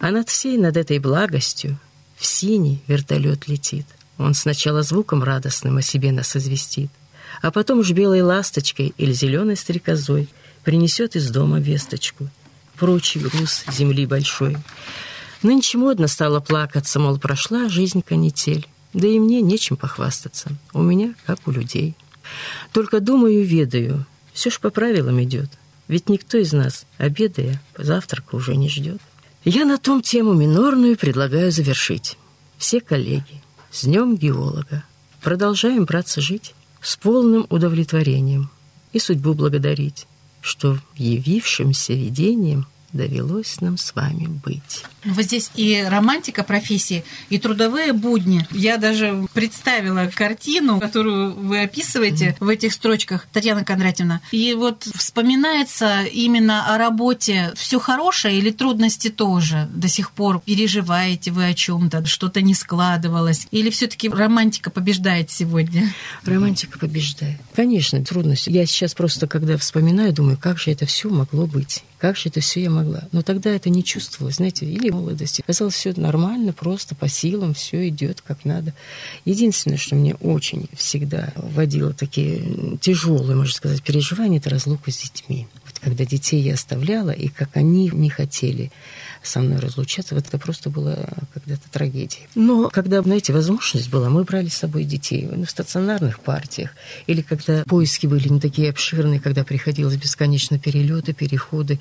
А 0.00 0.10
над 0.10 0.28
всей 0.28 0.58
над 0.58 0.76
этой 0.76 0.98
благостью 0.98 1.78
в 2.14 2.26
синий 2.26 2.82
вертолет 2.88 3.48
летит. 3.48 3.86
Он 4.18 4.34
сначала 4.34 4.82
звуком 4.82 5.22
радостным 5.22 5.76
о 5.78 5.82
себе 5.82 6.12
нас 6.12 6.36
известит, 6.36 6.90
а 7.42 7.50
потом 7.50 7.80
уж 7.80 7.90
белой 7.90 8.22
ласточкой 8.22 8.94
или 8.96 9.12
зеленой 9.12 9.56
стрекозой 9.56 10.28
принесет 10.62 11.16
из 11.16 11.30
дома 11.30 11.60
весточку. 11.60 12.28
Прочий 12.76 13.20
груз 13.20 13.64
земли 13.70 14.06
большой. 14.06 14.56
Нынче 15.42 15.78
модно 15.78 16.08
стало 16.08 16.40
плакаться, 16.40 16.98
мол, 16.98 17.18
прошла 17.18 17.68
жизнь 17.68 18.02
канитель. 18.02 18.66
Да 18.92 19.08
и 19.08 19.18
мне 19.18 19.42
нечем 19.42 19.76
похвастаться. 19.76 20.50
У 20.72 20.80
меня, 20.80 21.14
как 21.26 21.40
у 21.46 21.50
людей. 21.50 21.94
Только 22.72 23.00
думаю, 23.00 23.44
ведаю, 23.44 24.06
все 24.32 24.50
ж 24.50 24.58
по 24.58 24.70
правилам 24.70 25.22
идет. 25.22 25.50
Ведь 25.88 26.08
никто 26.08 26.38
из 26.38 26.52
нас, 26.52 26.86
обедая, 26.96 27.60
завтрака 27.76 28.36
уже 28.36 28.56
не 28.56 28.68
ждет. 28.68 29.00
Я 29.44 29.66
на 29.66 29.76
том 29.76 30.00
тему 30.00 30.32
минорную 30.32 30.96
предлагаю 30.96 31.52
завершить. 31.52 32.16
Все 32.56 32.80
коллеги, 32.80 33.42
с 33.74 33.84
днем 33.84 34.16
геолога. 34.16 34.84
Продолжаем, 35.20 35.84
братцы, 35.84 36.20
жить 36.20 36.54
с 36.80 36.96
полным 36.96 37.44
удовлетворением 37.50 38.48
и 38.92 39.00
судьбу 39.00 39.34
благодарить, 39.34 40.06
что 40.40 40.78
явившимся 40.94 41.92
видением 41.92 42.68
довелось 42.94 43.60
нам 43.60 43.76
с 43.76 43.94
вами 43.94 44.26
быть. 44.26 44.84
Вот 45.04 45.24
здесь 45.24 45.50
и 45.54 45.84
романтика 45.86 46.42
профессии, 46.44 47.04
и 47.28 47.38
трудовые 47.38 47.92
будни. 47.92 48.46
Я 48.52 48.78
даже 48.78 49.26
представила 49.34 50.10
картину, 50.14 50.80
которую 50.80 51.34
вы 51.34 51.62
описываете 51.62 52.28
mm-hmm. 52.28 52.44
в 52.44 52.48
этих 52.48 52.72
строчках, 52.72 53.26
Татьяна 53.32 53.64
Кондратьевна. 53.64 54.20
И 54.30 54.54
вот 54.54 54.88
вспоминается 54.94 56.02
именно 56.04 56.74
о 56.74 56.78
работе 56.78 57.52
все 57.56 57.78
хорошее 57.78 58.38
или 58.38 58.50
трудности 58.50 59.08
тоже 59.10 59.68
до 59.74 59.88
сих 59.88 60.12
пор 60.12 60.40
переживаете 60.40 61.32
вы 61.32 61.48
о 61.48 61.54
чем-то, 61.54 62.06
что-то 62.06 62.40
не 62.40 62.54
складывалось, 62.54 63.48
или 63.50 63.70
все-таки 63.70 64.08
романтика 64.08 64.70
побеждает 64.70 65.30
сегодня? 65.30 65.92
Романтика 66.24 66.78
побеждает. 66.78 67.38
Конечно, 67.54 68.02
трудности. 68.04 68.50
Я 68.50 68.64
сейчас 68.66 68.94
просто, 68.94 69.26
когда 69.26 69.56
вспоминаю, 69.58 70.12
думаю, 70.12 70.38
как 70.38 70.58
же 70.58 70.70
это 70.70 70.86
все 70.86 71.08
могло 71.08 71.46
быть, 71.46 71.82
как 71.98 72.16
же 72.16 72.28
это 72.28 72.40
все 72.40 72.62
я 72.62 72.70
могла. 72.70 72.83
Но 73.12 73.22
тогда 73.22 73.50
это 73.50 73.70
не 73.70 73.84
чувствовалось, 73.84 74.36
знаете, 74.36 74.66
или 74.66 74.90
молодости. 74.90 75.42
Казалось, 75.46 75.74
все 75.74 75.92
нормально, 75.96 76.52
просто 76.52 76.94
по 76.94 77.08
силам, 77.08 77.54
все 77.54 77.88
идет 77.88 78.20
как 78.20 78.44
надо. 78.44 78.72
Единственное, 79.24 79.78
что 79.78 79.94
мне 79.94 80.14
очень 80.16 80.68
всегда 80.74 81.32
вводило 81.36 81.92
такие 81.92 82.78
тяжелые, 82.80 83.36
можно 83.36 83.54
сказать, 83.54 83.82
переживания, 83.82 84.38
это 84.38 84.50
разлука 84.50 84.90
с 84.90 84.98
детьми. 84.98 85.46
Вот 85.64 85.78
когда 85.80 86.04
детей 86.04 86.40
я 86.40 86.54
оставляла, 86.54 87.10
и 87.10 87.28
как 87.28 87.56
они 87.56 87.90
не 87.92 88.10
хотели 88.10 88.70
со 89.26 89.40
мной 89.40 89.58
разлучаться. 89.58 90.14
Вот 90.14 90.26
это 90.26 90.38
просто 90.38 90.70
было 90.70 91.08
когда-то 91.32 91.68
трагедией. 91.70 92.26
Но 92.34 92.70
когда, 92.70 93.02
знаете, 93.02 93.32
возможность 93.32 93.90
была, 93.90 94.10
мы 94.10 94.24
брали 94.24 94.48
с 94.48 94.54
собой 94.54 94.84
детей 94.84 95.28
ну, 95.30 95.44
в 95.44 95.50
стационарных 95.50 96.20
партиях. 96.20 96.70
Или 97.06 97.22
когда 97.22 97.64
поиски 97.64 98.06
были 98.06 98.28
не 98.28 98.40
такие 98.40 98.70
обширные, 98.70 99.20
когда 99.20 99.44
приходилось 99.44 99.96
бесконечно 99.96 100.58
перелеты, 100.58 101.12
переходы, 101.12 101.78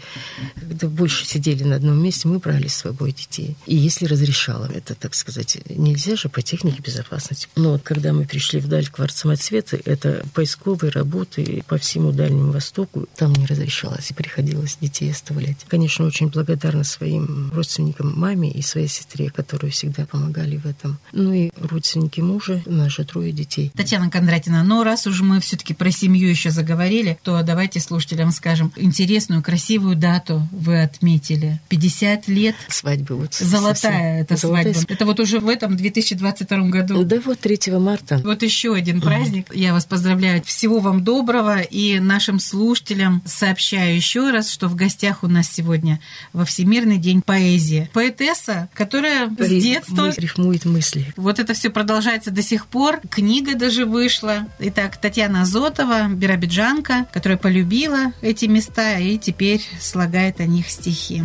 когда 0.56 0.88
больше 0.88 1.26
сидели 1.26 1.64
на 1.64 1.76
одном 1.76 2.02
месте, 2.02 2.28
мы 2.28 2.40
брали 2.40 2.68
с 2.68 2.76
собой 2.76 3.12
детей. 3.12 3.56
И 3.66 3.76
если 3.76 4.06
разрешало 4.06 4.70
это, 4.74 4.96
так 4.96 5.16
сказать, 5.16 5.58
нельзя 5.70 6.16
же 6.16 6.30
по 6.30 6.42
технике 6.42 6.82
безопасности. 6.82 7.48
Но 7.56 7.74
вот 7.74 7.84
когда 7.84 8.14
мы 8.14 8.26
пришли 8.26 8.60
вдаль 8.60 8.88
кварцемоцветы, 8.88 9.82
это 9.86 10.26
поисковые 10.34 10.92
работы 10.92 11.64
по 11.68 11.78
всему 11.78 12.12
Дальнему 12.12 12.52
Востоку, 12.52 13.08
там 13.16 13.34
не 13.34 13.46
разрешалось, 13.46 14.12
и 14.12 14.14
приходилось 14.14 14.78
детей 14.80 15.12
оставлять. 15.12 15.58
Конечно, 15.68 16.06
очень 16.06 16.28
благодарна 16.28 16.84
своим 16.84 17.33
родственникам, 17.54 18.14
маме 18.16 18.52
и 18.52 18.62
своей 18.62 18.88
сестре, 18.88 19.30
которые 19.30 19.72
всегда 19.72 20.06
помогали 20.06 20.58
в 20.58 20.66
этом. 20.66 20.98
Ну 21.12 21.34
и 21.34 21.52
родственники 21.58 22.22
мужа, 22.22 22.62
наши 22.66 23.04
трое 23.04 23.32
детей. 23.32 23.72
Татьяна 23.76 24.10
Кондратина, 24.10 24.64
но 24.64 24.84
раз 24.84 25.08
уж 25.08 25.22
мы 25.22 25.40
все-таки 25.40 25.74
про 25.74 25.92
семью 25.92 26.30
еще 26.30 26.50
заговорили, 26.50 27.18
то 27.24 27.42
давайте 27.44 27.80
слушателям 27.80 28.32
скажем 28.32 28.72
интересную, 28.76 29.42
красивую 29.42 29.96
дату 29.96 30.48
вы 30.52 30.82
отметили. 30.82 31.60
50 31.70 32.28
лет. 32.28 32.56
Свадьбы. 32.68 33.16
Вот 33.16 33.34
Золотая 33.34 33.74
совсем. 33.74 33.96
эта 33.96 34.36
Золотая 34.36 34.74
свадьба. 34.74 34.94
Это 34.94 35.06
вот 35.06 35.20
уже 35.20 35.40
в 35.40 35.50
этом 35.50 35.76
2022 35.76 36.58
году. 36.70 37.04
Да 37.04 37.20
вот 37.26 37.40
3 37.40 37.60
марта. 37.80 38.22
Вот 38.24 38.44
еще 38.44 38.74
один 38.74 39.02
праздник. 39.02 39.48
Я 39.54 39.74
вас 39.74 39.86
поздравляю. 39.86 40.44
Всего 40.44 40.80
вам 40.80 41.04
доброго. 41.04 41.62
И 41.62 42.00
нашим 42.00 42.40
слушателям 42.40 43.22
сообщаю 43.26 43.96
еще 43.96 44.32
раз, 44.32 44.52
что 44.52 44.68
в 44.68 44.76
гостях 44.76 45.24
у 45.24 45.28
нас 45.28 45.50
сегодня 45.50 46.00
во 46.34 46.46
Всемирный 46.46 46.98
день 46.98 47.22
поэзии. 47.24 47.90
Поэтесса, 47.94 48.70
которая 48.74 49.30
с 49.30 49.40
Ри- 49.40 49.62
детства... 49.62 49.96
мы- 49.96 50.14
рифмует 50.18 50.66
мысли. 50.66 51.14
Вот 51.16 51.40
это 51.40 51.54
все 51.54 51.70
продолжается 51.70 52.32
до 52.32 52.42
сих 52.42 52.66
пор. 52.68 53.00
Книга 53.10 53.56
даже 53.56 53.86
вышла. 53.86 54.48
Итак, 54.60 54.98
Татьяна 54.98 55.42
Азотова, 55.42 56.08
биробиджанка, 56.08 57.06
которая 57.12 57.38
полюбила 57.38 58.12
эти 58.22 58.46
места 58.46 58.98
и 59.00 59.18
теперь 59.18 59.62
слагает 59.80 60.40
о 60.40 60.46
них 60.46 60.70
стихи. 60.70 61.24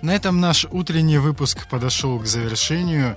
На 0.00 0.14
этом 0.14 0.40
наш 0.40 0.66
утренний 0.70 1.18
выпуск 1.18 1.66
подошел 1.68 2.18
к 2.20 2.26
завершению. 2.26 3.16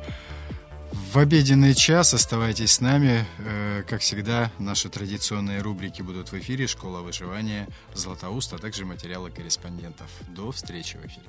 В 0.91 1.17
обеденный 1.17 1.73
час 1.73 2.13
оставайтесь 2.13 2.73
с 2.73 2.81
нами. 2.81 3.25
Э, 3.39 3.83
Как 3.87 4.01
всегда, 4.01 4.51
наши 4.59 4.89
традиционные 4.89 5.61
рубрики 5.61 6.01
будут 6.01 6.31
в 6.31 6.39
эфире. 6.39 6.67
Школа 6.67 7.01
выживания, 7.01 7.67
Златоуст, 7.93 8.53
а 8.53 8.57
также 8.57 8.85
материалы 8.85 9.31
корреспондентов. 9.31 10.07
До 10.29 10.51
встречи 10.51 10.97
в 10.97 11.05
эфире. 11.05 11.25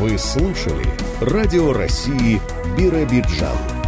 Вы 0.00 0.18
слушали 0.18 0.88
Радио 1.20 1.72
России 1.72 2.40
Биробиджан. 2.76 3.81